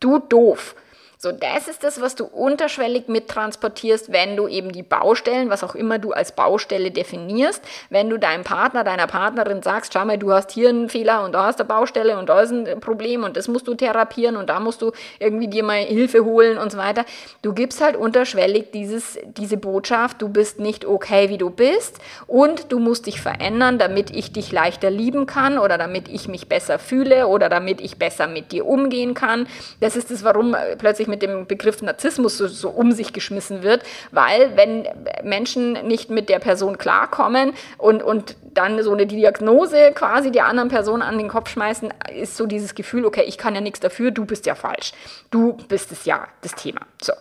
du 0.00 0.18
doof. 0.18 0.74
So, 1.22 1.32
das 1.32 1.68
ist 1.68 1.84
das, 1.84 2.00
was 2.00 2.14
du 2.14 2.24
unterschwellig 2.24 3.08
mittransportierst, 3.08 4.10
wenn 4.10 4.36
du 4.36 4.48
eben 4.48 4.72
die 4.72 4.82
Baustellen, 4.82 5.50
was 5.50 5.62
auch 5.62 5.74
immer 5.74 5.98
du 5.98 6.12
als 6.12 6.32
Baustelle 6.32 6.90
definierst, 6.92 7.62
wenn 7.90 8.08
du 8.08 8.16
deinem 8.16 8.42
Partner, 8.42 8.84
deiner 8.84 9.06
Partnerin 9.06 9.60
sagst, 9.60 9.92
schau 9.92 10.06
mal, 10.06 10.16
du 10.16 10.32
hast 10.32 10.50
hier 10.50 10.70
einen 10.70 10.88
Fehler 10.88 11.22
und 11.22 11.32
da 11.32 11.44
hast 11.44 11.60
eine 11.60 11.68
Baustelle 11.68 12.18
und 12.18 12.30
da 12.30 12.40
ist 12.40 12.52
ein 12.52 12.80
Problem 12.80 13.22
und 13.22 13.36
das 13.36 13.48
musst 13.48 13.68
du 13.68 13.74
therapieren 13.74 14.36
und 14.36 14.48
da 14.48 14.60
musst 14.60 14.80
du 14.80 14.92
irgendwie 15.18 15.48
dir 15.48 15.62
mal 15.62 15.82
Hilfe 15.82 16.24
holen 16.24 16.56
und 16.56 16.72
so 16.72 16.78
weiter. 16.78 17.04
Du 17.42 17.52
gibst 17.52 17.82
halt 17.82 17.96
unterschwellig 17.96 18.70
dieses, 18.72 19.18
diese 19.36 19.58
Botschaft, 19.58 20.22
du 20.22 20.30
bist 20.30 20.58
nicht 20.58 20.86
okay, 20.86 21.28
wie 21.28 21.36
du 21.36 21.50
bist 21.50 21.98
und 22.28 22.72
du 22.72 22.78
musst 22.78 23.04
dich 23.04 23.20
verändern, 23.20 23.78
damit 23.78 24.08
ich 24.08 24.32
dich 24.32 24.52
leichter 24.52 24.88
lieben 24.88 25.26
kann 25.26 25.58
oder 25.58 25.76
damit 25.76 26.08
ich 26.08 26.28
mich 26.28 26.48
besser 26.48 26.78
fühle 26.78 27.26
oder 27.26 27.50
damit 27.50 27.82
ich 27.82 27.98
besser 27.98 28.26
mit 28.26 28.52
dir 28.52 28.64
umgehen 28.64 29.12
kann. 29.12 29.46
Das 29.80 29.96
ist 29.96 30.10
das, 30.10 30.24
warum 30.24 30.56
plötzlich 30.78 31.09
mit 31.10 31.22
dem 31.22 31.46
Begriff 31.46 31.82
Narzissmus 31.82 32.38
so, 32.38 32.46
so 32.46 32.70
um 32.70 32.92
sich 32.92 33.12
geschmissen 33.12 33.62
wird, 33.62 33.82
weil 34.10 34.56
wenn 34.56 34.88
Menschen 35.22 35.72
nicht 35.86 36.10
mit 36.10 36.28
der 36.28 36.38
Person 36.38 36.78
klarkommen 36.78 37.52
und, 37.76 38.02
und 38.02 38.36
dann 38.54 38.82
so 38.82 38.92
eine 38.92 39.06
Diagnose 39.06 39.92
quasi 39.92 40.30
der 40.30 40.46
anderen 40.46 40.68
Person 40.68 41.02
an 41.02 41.18
den 41.18 41.28
Kopf 41.28 41.50
schmeißen, 41.50 41.92
ist 42.16 42.36
so 42.36 42.46
dieses 42.46 42.74
Gefühl, 42.74 43.04
okay, 43.04 43.24
ich 43.26 43.38
kann 43.38 43.54
ja 43.54 43.60
nichts 43.60 43.80
dafür, 43.80 44.10
du 44.10 44.24
bist 44.24 44.46
ja 44.46 44.54
falsch. 44.54 44.92
Du 45.30 45.58
bist 45.68 45.92
es 45.92 46.04
ja, 46.04 46.26
das 46.40 46.54
Thema. 46.54 46.80
So. 47.02 47.12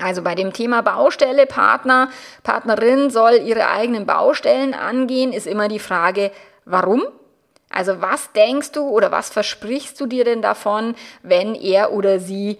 Also 0.00 0.22
bei 0.22 0.34
dem 0.34 0.52
Thema 0.52 0.82
Baustelle, 0.82 1.46
Partner, 1.46 2.10
Partnerin 2.42 3.10
soll 3.10 3.34
ihre 3.44 3.68
eigenen 3.68 4.06
Baustellen 4.06 4.74
angehen, 4.74 5.32
ist 5.32 5.46
immer 5.46 5.68
die 5.68 5.78
Frage, 5.78 6.30
warum? 6.64 7.02
Also 7.68 8.00
was 8.00 8.32
denkst 8.32 8.72
du 8.72 8.88
oder 8.88 9.12
was 9.12 9.30
versprichst 9.30 10.00
du 10.00 10.06
dir 10.06 10.24
denn 10.24 10.42
davon, 10.42 10.94
wenn 11.22 11.54
er 11.54 11.92
oder 11.92 12.18
sie 12.18 12.58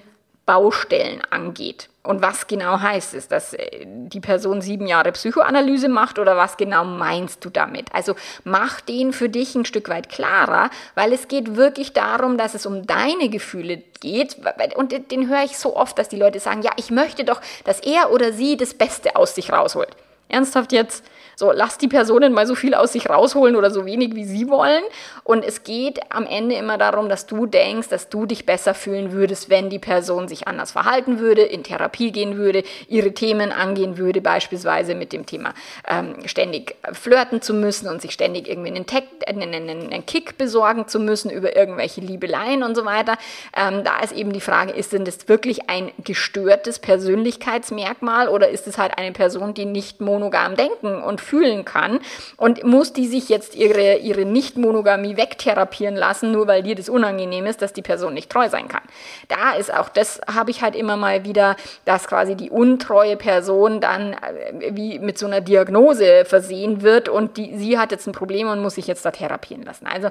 Baustellen 0.51 1.23
angeht. 1.31 1.89
Und 2.03 2.23
was 2.23 2.49
genau 2.49 2.81
heißt 2.81 3.15
es, 3.15 3.29
dass 3.29 3.55
äh, 3.55 3.87
die 3.87 4.19
Person 4.19 4.61
sieben 4.61 4.89
Jahre 4.89 5.13
Psychoanalyse 5.13 5.89
macht 5.89 6.19
oder 6.19 6.37
was 6.37 6.57
genau 6.57 6.85
meinst 6.85 7.45
du 7.45 7.51
damit? 7.51 7.95
Also 7.95 8.17
mach 8.43 8.81
den 8.81 9.13
für 9.13 9.29
dich 9.29 9.55
ein 9.55 9.65
Stück 9.65 9.89
weit 9.89 10.09
klarer, 10.09 10.71
weil 10.97 11.13
es 11.13 11.29
geht 11.29 11.55
wirklich 11.55 11.93
darum, 11.93 12.37
dass 12.37 12.55
es 12.55 12.67
um 12.67 12.85
deine 12.85 13.29
Gefühle 13.29 13.81
geht. 14.01 14.39
Und 14.75 15.13
den 15.13 15.29
höre 15.29 15.45
ich 15.45 15.57
so 15.57 15.77
oft, 15.77 15.97
dass 15.97 16.09
die 16.09 16.19
Leute 16.19 16.41
sagen, 16.41 16.63
ja, 16.63 16.73
ich 16.75 16.91
möchte 16.91 17.23
doch, 17.23 17.41
dass 17.63 17.79
er 17.79 18.11
oder 18.11 18.33
sie 18.33 18.57
das 18.57 18.75
Beste 18.75 19.15
aus 19.15 19.37
sich 19.37 19.53
rausholt. 19.53 19.95
Ernsthaft 20.29 20.73
jetzt? 20.73 21.05
So, 21.41 21.53
lass 21.53 21.79
die 21.79 21.89
Personen 21.89 22.35
mal 22.35 22.47
so 22.47 22.55
viel 22.55 22.75
aus 22.75 22.93
sich 22.93 23.09
rausholen 23.09 23.57
oder 23.57 23.71
so 23.71 23.87
wenig, 23.87 24.15
wie 24.15 24.27
sie 24.27 24.51
wollen. 24.51 24.83
Und 25.25 25.43
es 25.43 25.65
geht 25.65 25.99
am 26.11 26.27
Ende 26.27 26.55
immer 26.57 26.77
darum, 26.77 27.09
dass 27.09 27.25
du 27.25 27.47
denkst, 27.47 27.89
dass 27.89 28.11
du 28.11 28.27
dich 28.27 28.45
besser 28.45 28.75
fühlen 28.75 29.13
würdest, 29.13 29.49
wenn 29.49 29.71
die 29.71 29.79
Person 29.79 30.29
sich 30.29 30.47
anders 30.47 30.73
verhalten 30.73 31.19
würde, 31.19 31.41
in 31.41 31.63
Therapie 31.63 32.13
gehen 32.13 32.37
würde, 32.37 32.63
ihre 32.89 33.13
Themen 33.13 33.53
angehen 33.53 33.97
würde, 33.97 34.21
beispielsweise 34.21 34.95
mit 34.95 35.15
dem 35.15 35.25
Thema 35.25 35.55
ähm, 35.89 36.17
ständig 36.27 36.77
flirten 36.93 37.41
zu 37.41 37.55
müssen 37.55 37.89
und 37.89 38.03
sich 38.03 38.11
ständig 38.11 38.47
irgendwie 38.47 38.69
einen, 38.69 38.85
Tech, 38.85 39.05
einen, 39.27 39.55
einen, 39.55 39.91
einen 39.91 40.05
Kick 40.05 40.37
besorgen 40.37 40.89
zu 40.89 41.01
müssen 41.01 41.31
über 41.31 41.57
irgendwelche 41.57 42.03
Liebeleien 42.03 42.63
und 42.63 42.75
so 42.75 42.85
weiter. 42.85 43.17
Ähm, 43.57 43.83
da 43.83 44.01
ist 44.01 44.13
eben 44.13 44.35
die 44.35 44.43
Frage, 44.43 44.73
ist 44.73 44.93
denn 44.93 45.07
das 45.07 45.27
wirklich 45.27 45.71
ein 45.71 45.91
gestörtes 46.05 46.81
Persönlichkeitsmerkmal 46.81 48.29
oder 48.29 48.51
ist 48.51 48.67
es 48.67 48.77
halt 48.77 48.99
eine 48.99 49.13
Person, 49.13 49.55
die 49.55 49.65
nicht 49.65 50.03
monogam 50.03 50.55
denken 50.55 51.03
und 51.03 51.30
fühlen 51.31 51.65
kann 51.65 52.01
und 52.37 52.65
muss 52.65 52.93
die 52.93 53.07
sich 53.07 53.29
jetzt 53.29 53.55
ihre, 53.55 53.99
ihre 53.99 54.25
Nicht-Monogamie 54.25 55.17
wegtherapieren 55.17 55.95
lassen, 55.95 56.33
nur 56.33 56.49
weil 56.49 56.65
dir 56.65 56.75
das 56.75 56.89
unangenehm 56.89 57.47
ist, 57.47 57.63
dass 57.63 57.73
die 57.73 57.83
Person 57.83 58.15
nicht 58.15 58.31
treu 58.31 58.49
sein 58.49 58.67
kann. 58.67 58.83
Da 59.29 59.53
ist 59.53 59.73
auch, 59.73 59.89
das 59.89 60.21
habe 60.27 60.51
ich 60.51 60.63
halt 60.63 60.75
immer 60.75 60.97
mal 60.97 61.25
wieder, 61.25 61.57
dass 61.85 62.09
quasi 62.09 62.35
die 62.35 62.51
untreue 62.51 63.17
Person 63.17 63.81
dann 63.81 64.15
äh, 64.15 64.73
wie 64.73 64.99
mit 64.99 65.19
so 65.19 65.27
einer 65.27 65.41
Diagnose 65.41 66.25
versehen 66.25 66.83
wird 66.83 67.09
und 67.09 67.37
die, 67.37 67.57
sie 67.57 67.79
hat 67.79 67.93
jetzt 67.93 68.09
ein 68.09 68.13
Problem 68.13 68.49
und 68.49 68.61
muss 68.61 68.75
sich 68.75 68.89
jetzt 68.89 69.05
da 69.05 69.13
therapieren 69.13 69.63
lassen. 69.63 69.87
Also 69.87 70.11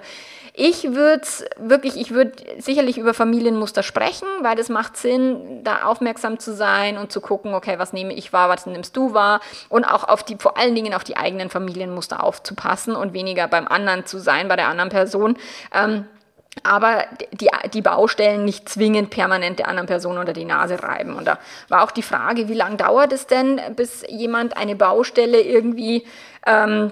ich 0.54 0.94
würde 0.94 1.28
wirklich, 1.58 1.96
ich 1.98 2.12
würde 2.12 2.32
sicherlich 2.58 2.98
über 2.98 3.14
Familienmuster 3.14 3.84
sprechen, 3.84 4.28
weil 4.42 4.56
das 4.56 4.70
macht 4.70 4.98
Sinn, 4.98 5.64
da 5.64 5.84
aufmerksam 5.84 6.40
zu 6.40 6.54
sein 6.54 6.98
und 6.98 7.12
zu 7.12 7.22
gucken, 7.22 7.54
okay, 7.54 7.76
was 7.78 7.94
nehme 7.94 8.14
ich 8.14 8.34
wahr, 8.34 8.50
was 8.50 8.66
nimmst 8.66 8.96
du 8.96 9.14
wahr 9.14 9.42
und 9.70 9.86
auch 9.86 10.04
auf 10.04 10.24
die, 10.24 10.38
vor 10.38 10.58
allen 10.58 10.76
Dingen 10.76 10.94
auf 10.94 11.04
die 11.04 11.09
eigenen 11.18 11.50
Familienmuster 11.50 12.24
aufzupassen 12.24 12.96
und 12.96 13.14
weniger 13.14 13.48
beim 13.48 13.68
anderen 13.68 14.06
zu 14.06 14.20
sein, 14.20 14.48
bei 14.48 14.56
der 14.56 14.68
anderen 14.68 14.90
Person. 14.90 15.38
Ähm, 15.74 16.06
aber 16.64 17.06
die, 17.32 17.50
die 17.74 17.82
Baustellen 17.82 18.44
nicht 18.44 18.68
zwingend 18.68 19.12
permanent 19.12 19.60
der 19.60 19.68
anderen 19.68 19.88
Person 19.88 20.18
unter 20.18 20.34
die 20.34 20.46
Nase 20.46 20.82
reiben. 20.82 21.16
Und 21.16 21.26
da 21.26 21.38
war 21.70 21.84
auch 21.84 21.92
die 21.92 22.02
Frage, 22.02 22.50
wie 22.50 22.54
lange 22.54 22.78
dauert 22.78 23.14
es 23.14 23.28
denn, 23.28 23.62
bis 23.76 24.04
jemand 24.10 24.58
eine 24.58 24.76
Baustelle 24.76 25.42
irgendwie 25.42 26.06
ähm, 26.46 26.92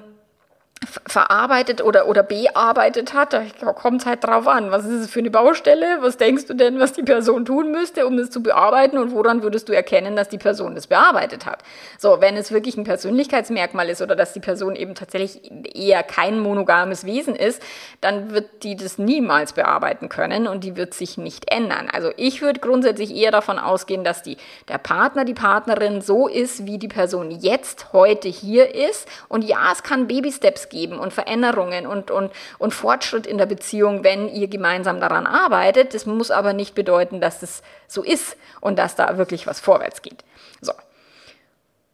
verarbeitet 1.07 1.81
oder, 1.81 2.07
oder 2.07 2.21
bearbeitet 2.21 3.13
hat, 3.13 3.33
da 3.33 3.73
kommt 3.73 4.01
es 4.01 4.05
halt 4.05 4.23
drauf 4.23 4.47
an. 4.47 4.71
Was 4.71 4.85
ist 4.85 5.01
es 5.01 5.09
für 5.09 5.19
eine 5.19 5.31
Baustelle? 5.31 5.97
Was 6.01 6.17
denkst 6.17 6.45
du 6.45 6.53
denn, 6.53 6.79
was 6.79 6.93
die 6.93 7.03
Person 7.03 7.45
tun 7.45 7.71
müsste, 7.71 8.05
um 8.05 8.17
das 8.17 8.29
zu 8.29 8.43
bearbeiten? 8.43 8.97
Und 8.97 9.11
woran 9.11 9.41
würdest 9.41 9.69
du 9.69 9.73
erkennen, 9.73 10.15
dass 10.15 10.29
die 10.29 10.37
Person 10.37 10.75
das 10.75 10.87
bearbeitet 10.87 11.45
hat? 11.45 11.63
So, 11.97 12.21
wenn 12.21 12.37
es 12.37 12.51
wirklich 12.51 12.77
ein 12.77 12.83
Persönlichkeitsmerkmal 12.83 13.89
ist 13.89 14.01
oder 14.01 14.15
dass 14.15 14.33
die 14.33 14.39
Person 14.39 14.75
eben 14.75 14.93
tatsächlich 14.93 15.51
eher 15.73 16.03
kein 16.03 16.39
monogames 16.39 17.05
Wesen 17.05 17.35
ist, 17.35 17.61
dann 18.01 18.31
wird 18.31 18.63
die 18.63 18.75
das 18.75 18.97
niemals 18.97 19.53
bearbeiten 19.53 20.09
können 20.09 20.47
und 20.47 20.63
die 20.63 20.75
wird 20.75 20.93
sich 20.93 21.17
nicht 21.17 21.51
ändern. 21.51 21.89
Also 21.91 22.11
ich 22.17 22.41
würde 22.41 22.59
grundsätzlich 22.59 23.15
eher 23.15 23.31
davon 23.31 23.57
ausgehen, 23.57 24.03
dass 24.03 24.21
die, 24.21 24.37
der 24.67 24.77
Partner, 24.77 25.25
die 25.25 25.33
Partnerin 25.33 26.01
so 26.01 26.27
ist, 26.27 26.65
wie 26.65 26.77
die 26.77 26.87
Person 26.87 27.31
jetzt 27.31 27.93
heute 27.93 28.27
hier 28.27 28.75
ist. 28.75 29.07
Und 29.27 29.43
ja, 29.43 29.71
es 29.71 29.81
kann 29.81 30.07
Baby-Steps 30.07 30.66
geben 30.69 30.99
und 30.99 31.13
Veränderungen 31.13 31.87
und, 31.87 32.11
und, 32.11 32.31
und 32.57 32.73
Fortschritt 32.73 33.25
in 33.25 33.37
der 33.37 33.45
Beziehung, 33.45 34.03
wenn 34.03 34.29
ihr 34.29 34.47
gemeinsam 34.47 34.99
daran 34.99 35.27
arbeitet. 35.27 35.93
Das 35.93 36.05
muss 36.05 36.31
aber 36.31 36.53
nicht 36.53 36.75
bedeuten, 36.75 37.21
dass 37.21 37.39
das 37.39 37.61
so 37.87 38.03
ist 38.03 38.37
und 38.61 38.77
dass 38.77 38.95
da 38.95 39.17
wirklich 39.17 39.47
was 39.47 39.59
vorwärts 39.59 40.01
geht. 40.01 40.23
So, 40.61 40.73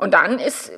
und 0.04 0.14
dann 0.14 0.38
ist, 0.38 0.74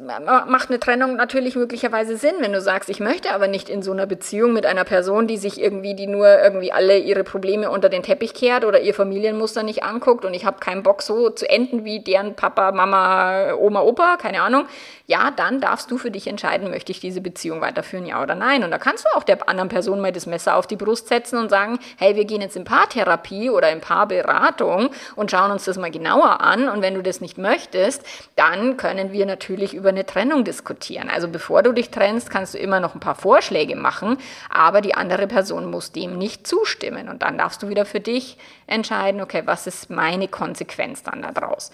macht 0.45 0.69
eine 0.69 0.79
Trennung 0.79 1.15
natürlich 1.15 1.55
möglicherweise 1.55 2.15
Sinn, 2.15 2.35
wenn 2.41 2.53
du 2.53 2.61
sagst, 2.61 2.91
ich 2.91 2.99
möchte 2.99 3.33
aber 3.33 3.47
nicht 3.47 3.69
in 3.69 3.81
so 3.81 3.91
einer 3.91 4.05
Beziehung 4.05 4.53
mit 4.53 4.67
einer 4.67 4.83
Person, 4.83 5.25
die 5.25 5.37
sich 5.37 5.59
irgendwie, 5.59 5.95
die 5.95 6.05
nur 6.05 6.27
irgendwie 6.27 6.71
alle 6.71 6.99
ihre 6.99 7.23
Probleme 7.23 7.71
unter 7.71 7.89
den 7.89 8.03
Teppich 8.03 8.35
kehrt 8.35 8.63
oder 8.65 8.81
ihr 8.81 8.93
Familienmuster 8.93 9.63
nicht 9.63 9.81
anguckt 9.81 10.25
und 10.25 10.35
ich 10.35 10.45
habe 10.45 10.59
keinen 10.59 10.83
Bock 10.83 11.01
so 11.01 11.31
zu 11.31 11.49
enden 11.49 11.83
wie 11.83 12.01
deren 12.01 12.35
Papa, 12.35 12.71
Mama, 12.71 13.55
Oma, 13.55 13.81
Opa, 13.81 14.17
keine 14.17 14.43
Ahnung. 14.43 14.67
Ja, 15.07 15.31
dann 15.35 15.59
darfst 15.59 15.89
du 15.89 15.97
für 15.97 16.11
dich 16.11 16.27
entscheiden, 16.27 16.69
möchte 16.69 16.91
ich 16.91 16.99
diese 16.99 17.21
Beziehung 17.21 17.61
weiterführen, 17.61 18.05
ja 18.05 18.21
oder 18.21 18.35
nein. 18.35 18.63
Und 18.63 18.69
da 18.69 18.77
kannst 18.77 19.05
du 19.05 19.17
auch 19.17 19.23
der 19.23 19.49
anderen 19.49 19.69
Person 19.69 20.01
mal 20.01 20.11
das 20.11 20.25
Messer 20.25 20.55
auf 20.55 20.67
die 20.67 20.75
Brust 20.75 21.07
setzen 21.07 21.39
und 21.39 21.49
sagen, 21.49 21.79
hey, 21.97 22.15
wir 22.15 22.25
gehen 22.25 22.41
jetzt 22.41 22.55
in 22.55 22.63
Paartherapie 22.63 23.49
oder 23.49 23.71
in 23.71 23.81
Paarberatung 23.81 24.89
und 25.15 25.31
schauen 25.31 25.51
uns 25.51 25.65
das 25.65 25.77
mal 25.77 25.91
genauer 25.91 26.41
an. 26.41 26.69
Und 26.69 26.81
wenn 26.81 26.93
du 26.93 27.03
das 27.03 27.21
nicht 27.21 27.37
möchtest, 27.37 28.03
dann 28.35 28.77
können 28.77 29.11
wir 29.11 29.14
wir 29.15 29.25
natürlich 29.25 29.73
über 29.73 29.89
eine 29.89 30.05
Trennung 30.05 30.43
diskutieren. 30.43 31.09
Also 31.09 31.27
bevor 31.27 31.63
du 31.63 31.71
dich 31.71 31.89
trennst, 31.89 32.29
kannst 32.29 32.53
du 32.53 32.59
immer 32.59 32.79
noch 32.79 32.93
ein 32.93 32.99
paar 32.99 33.15
Vorschläge 33.15 33.75
machen, 33.75 34.17
aber 34.49 34.81
die 34.81 34.93
andere 34.93 35.25
Person 35.25 35.71
muss 35.71 35.91
dem 35.91 36.17
nicht 36.17 36.45
zustimmen. 36.45 37.09
Und 37.09 37.23
dann 37.23 37.37
darfst 37.37 37.63
du 37.63 37.69
wieder 37.69 37.85
für 37.85 38.01
dich 38.01 38.37
entscheiden, 38.67 39.21
okay, 39.21 39.43
was 39.45 39.65
ist 39.65 39.89
meine 39.89 40.27
Konsequenz 40.27 41.01
dann 41.01 41.21
daraus? 41.33 41.71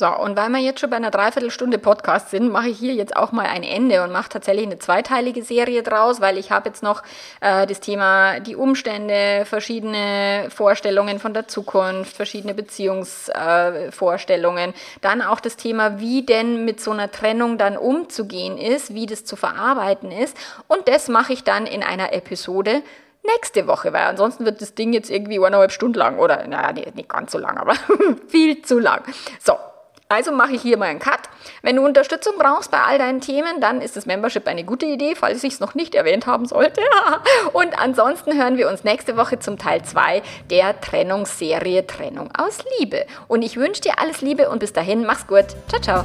So, 0.00 0.08
und 0.08 0.34
weil 0.34 0.48
wir 0.48 0.60
jetzt 0.60 0.80
schon 0.80 0.88
bei 0.88 0.96
einer 0.96 1.10
Dreiviertelstunde 1.10 1.76
Podcast 1.76 2.30
sind, 2.30 2.50
mache 2.50 2.70
ich 2.70 2.78
hier 2.78 2.94
jetzt 2.94 3.14
auch 3.14 3.32
mal 3.32 3.44
ein 3.44 3.62
Ende 3.62 4.02
und 4.02 4.12
mache 4.12 4.30
tatsächlich 4.30 4.64
eine 4.64 4.78
zweiteilige 4.78 5.42
Serie 5.42 5.82
draus, 5.82 6.22
weil 6.22 6.38
ich 6.38 6.50
habe 6.50 6.70
jetzt 6.70 6.82
noch 6.82 7.02
äh, 7.42 7.66
das 7.66 7.80
Thema 7.80 8.40
die 8.40 8.56
Umstände, 8.56 9.44
verschiedene 9.44 10.46
Vorstellungen 10.48 11.18
von 11.18 11.34
der 11.34 11.48
Zukunft, 11.48 12.16
verschiedene 12.16 12.54
Beziehungsvorstellungen, 12.54 14.70
äh, 14.70 14.74
dann 15.02 15.20
auch 15.20 15.40
das 15.40 15.56
Thema, 15.56 16.00
wie 16.00 16.24
denn 16.24 16.64
mit 16.64 16.80
so 16.80 16.92
einer 16.92 17.10
Trennung 17.10 17.58
dann 17.58 17.76
umzugehen 17.76 18.56
ist, 18.56 18.94
wie 18.94 19.04
das 19.04 19.26
zu 19.26 19.36
verarbeiten 19.36 20.10
ist. 20.10 20.34
Und 20.66 20.88
das 20.88 21.08
mache 21.08 21.34
ich 21.34 21.44
dann 21.44 21.66
in 21.66 21.82
einer 21.82 22.14
Episode 22.14 22.82
nächste 23.22 23.66
Woche, 23.66 23.92
weil 23.92 24.04
ansonsten 24.04 24.46
wird 24.46 24.62
das 24.62 24.74
Ding 24.74 24.94
jetzt 24.94 25.10
irgendwie 25.10 25.44
eineinhalb 25.44 25.72
Stunden 25.72 25.98
lang 25.98 26.18
oder, 26.18 26.46
naja, 26.46 26.72
nicht 26.72 27.10
ganz 27.10 27.32
so 27.32 27.38
lang, 27.38 27.58
aber 27.58 27.74
viel 28.28 28.62
zu 28.62 28.78
lang. 28.78 29.02
So, 29.40 29.52
also 30.10 30.32
mache 30.32 30.52
ich 30.52 30.62
hier 30.62 30.76
mal 30.76 30.86
einen 30.86 30.98
Cut. 30.98 31.20
Wenn 31.62 31.76
du 31.76 31.84
Unterstützung 31.84 32.34
brauchst 32.36 32.70
bei 32.70 32.80
all 32.80 32.98
deinen 32.98 33.20
Themen, 33.20 33.60
dann 33.60 33.80
ist 33.80 33.96
das 33.96 34.06
Membership 34.06 34.46
eine 34.46 34.64
gute 34.64 34.86
Idee, 34.86 35.14
falls 35.14 35.42
ich 35.44 35.54
es 35.54 35.60
noch 35.60 35.74
nicht 35.74 35.94
erwähnt 35.94 36.26
haben 36.26 36.46
sollte. 36.46 36.82
Und 37.52 37.80
ansonsten 37.80 38.36
hören 38.36 38.56
wir 38.58 38.68
uns 38.68 38.84
nächste 38.84 39.16
Woche 39.16 39.38
zum 39.38 39.56
Teil 39.56 39.84
2 39.84 40.22
der 40.50 40.80
Trennungsserie 40.80 41.86
Trennung 41.86 42.30
aus 42.36 42.58
Liebe. 42.78 43.06
Und 43.28 43.42
ich 43.42 43.56
wünsche 43.56 43.82
dir 43.82 44.00
alles 44.00 44.20
Liebe 44.20 44.50
und 44.50 44.58
bis 44.58 44.72
dahin, 44.72 45.06
mach's 45.06 45.26
gut. 45.26 45.46
Ciao, 45.68 45.80
ciao. 45.80 46.04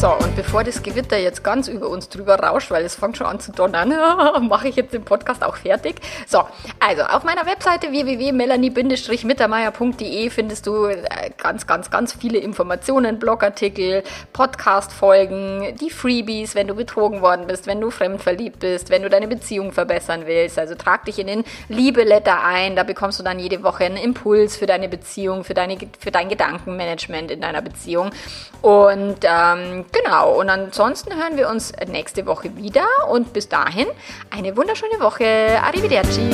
So, 0.00 0.12
und 0.12 0.36
bevor 0.36 0.62
das 0.62 0.84
Gewitter 0.84 1.18
jetzt 1.18 1.42
ganz 1.42 1.66
über 1.66 1.88
uns 1.88 2.08
drüber 2.08 2.38
rauscht, 2.38 2.70
weil 2.70 2.84
es 2.84 2.94
fängt 2.94 3.16
schon 3.16 3.26
an 3.26 3.40
zu 3.40 3.50
donnern, 3.50 3.88
mache 4.48 4.68
ich 4.68 4.76
jetzt 4.76 4.94
den 4.94 5.02
Podcast 5.02 5.42
auch 5.42 5.56
fertig. 5.56 5.96
So, 6.28 6.44
also 6.78 7.02
auf 7.02 7.24
meiner 7.24 7.44
Webseite 7.46 7.90
www.melanie-mittermeier.de 7.90 10.30
findest 10.30 10.68
du 10.68 10.84
äh, 10.84 11.00
ganz, 11.36 11.66
ganz, 11.66 11.90
ganz 11.90 12.12
viele 12.12 12.38
Informationen, 12.38 13.18
Blogartikel, 13.18 14.04
Podcast-Folgen, 14.32 15.74
die 15.80 15.90
Freebies, 15.90 16.54
wenn 16.54 16.68
du 16.68 16.76
betrogen 16.76 17.20
worden 17.20 17.48
bist, 17.48 17.66
wenn 17.66 17.80
du 17.80 17.90
fremdverliebt 17.90 18.60
bist, 18.60 18.90
wenn 18.90 19.02
du 19.02 19.10
deine 19.10 19.26
Beziehung 19.26 19.72
verbessern 19.72 20.26
willst. 20.26 20.60
Also 20.60 20.76
trag 20.76 21.06
dich 21.06 21.18
in 21.18 21.26
den 21.26 21.42
Liebeletter 21.68 22.44
ein, 22.44 22.76
da 22.76 22.84
bekommst 22.84 23.18
du 23.18 23.24
dann 23.24 23.40
jede 23.40 23.64
Woche 23.64 23.86
einen 23.86 23.96
Impuls 23.96 24.56
für 24.56 24.66
deine 24.66 24.88
Beziehung, 24.88 25.42
für, 25.42 25.54
deine, 25.54 25.76
für 25.98 26.12
dein 26.12 26.28
Gedankenmanagement 26.28 27.32
in 27.32 27.40
deiner 27.40 27.62
Beziehung. 27.62 28.10
Und 28.62 29.18
ähm, 29.24 29.86
Genau, 29.92 30.38
und 30.40 30.50
ansonsten 30.50 31.14
hören 31.14 31.36
wir 31.36 31.48
uns 31.48 31.72
nächste 31.86 32.26
Woche 32.26 32.56
wieder 32.56 32.86
und 33.10 33.32
bis 33.32 33.48
dahin 33.48 33.86
eine 34.30 34.56
wunderschöne 34.56 35.00
Woche. 35.00 35.58
Arrivederci. 35.62 36.30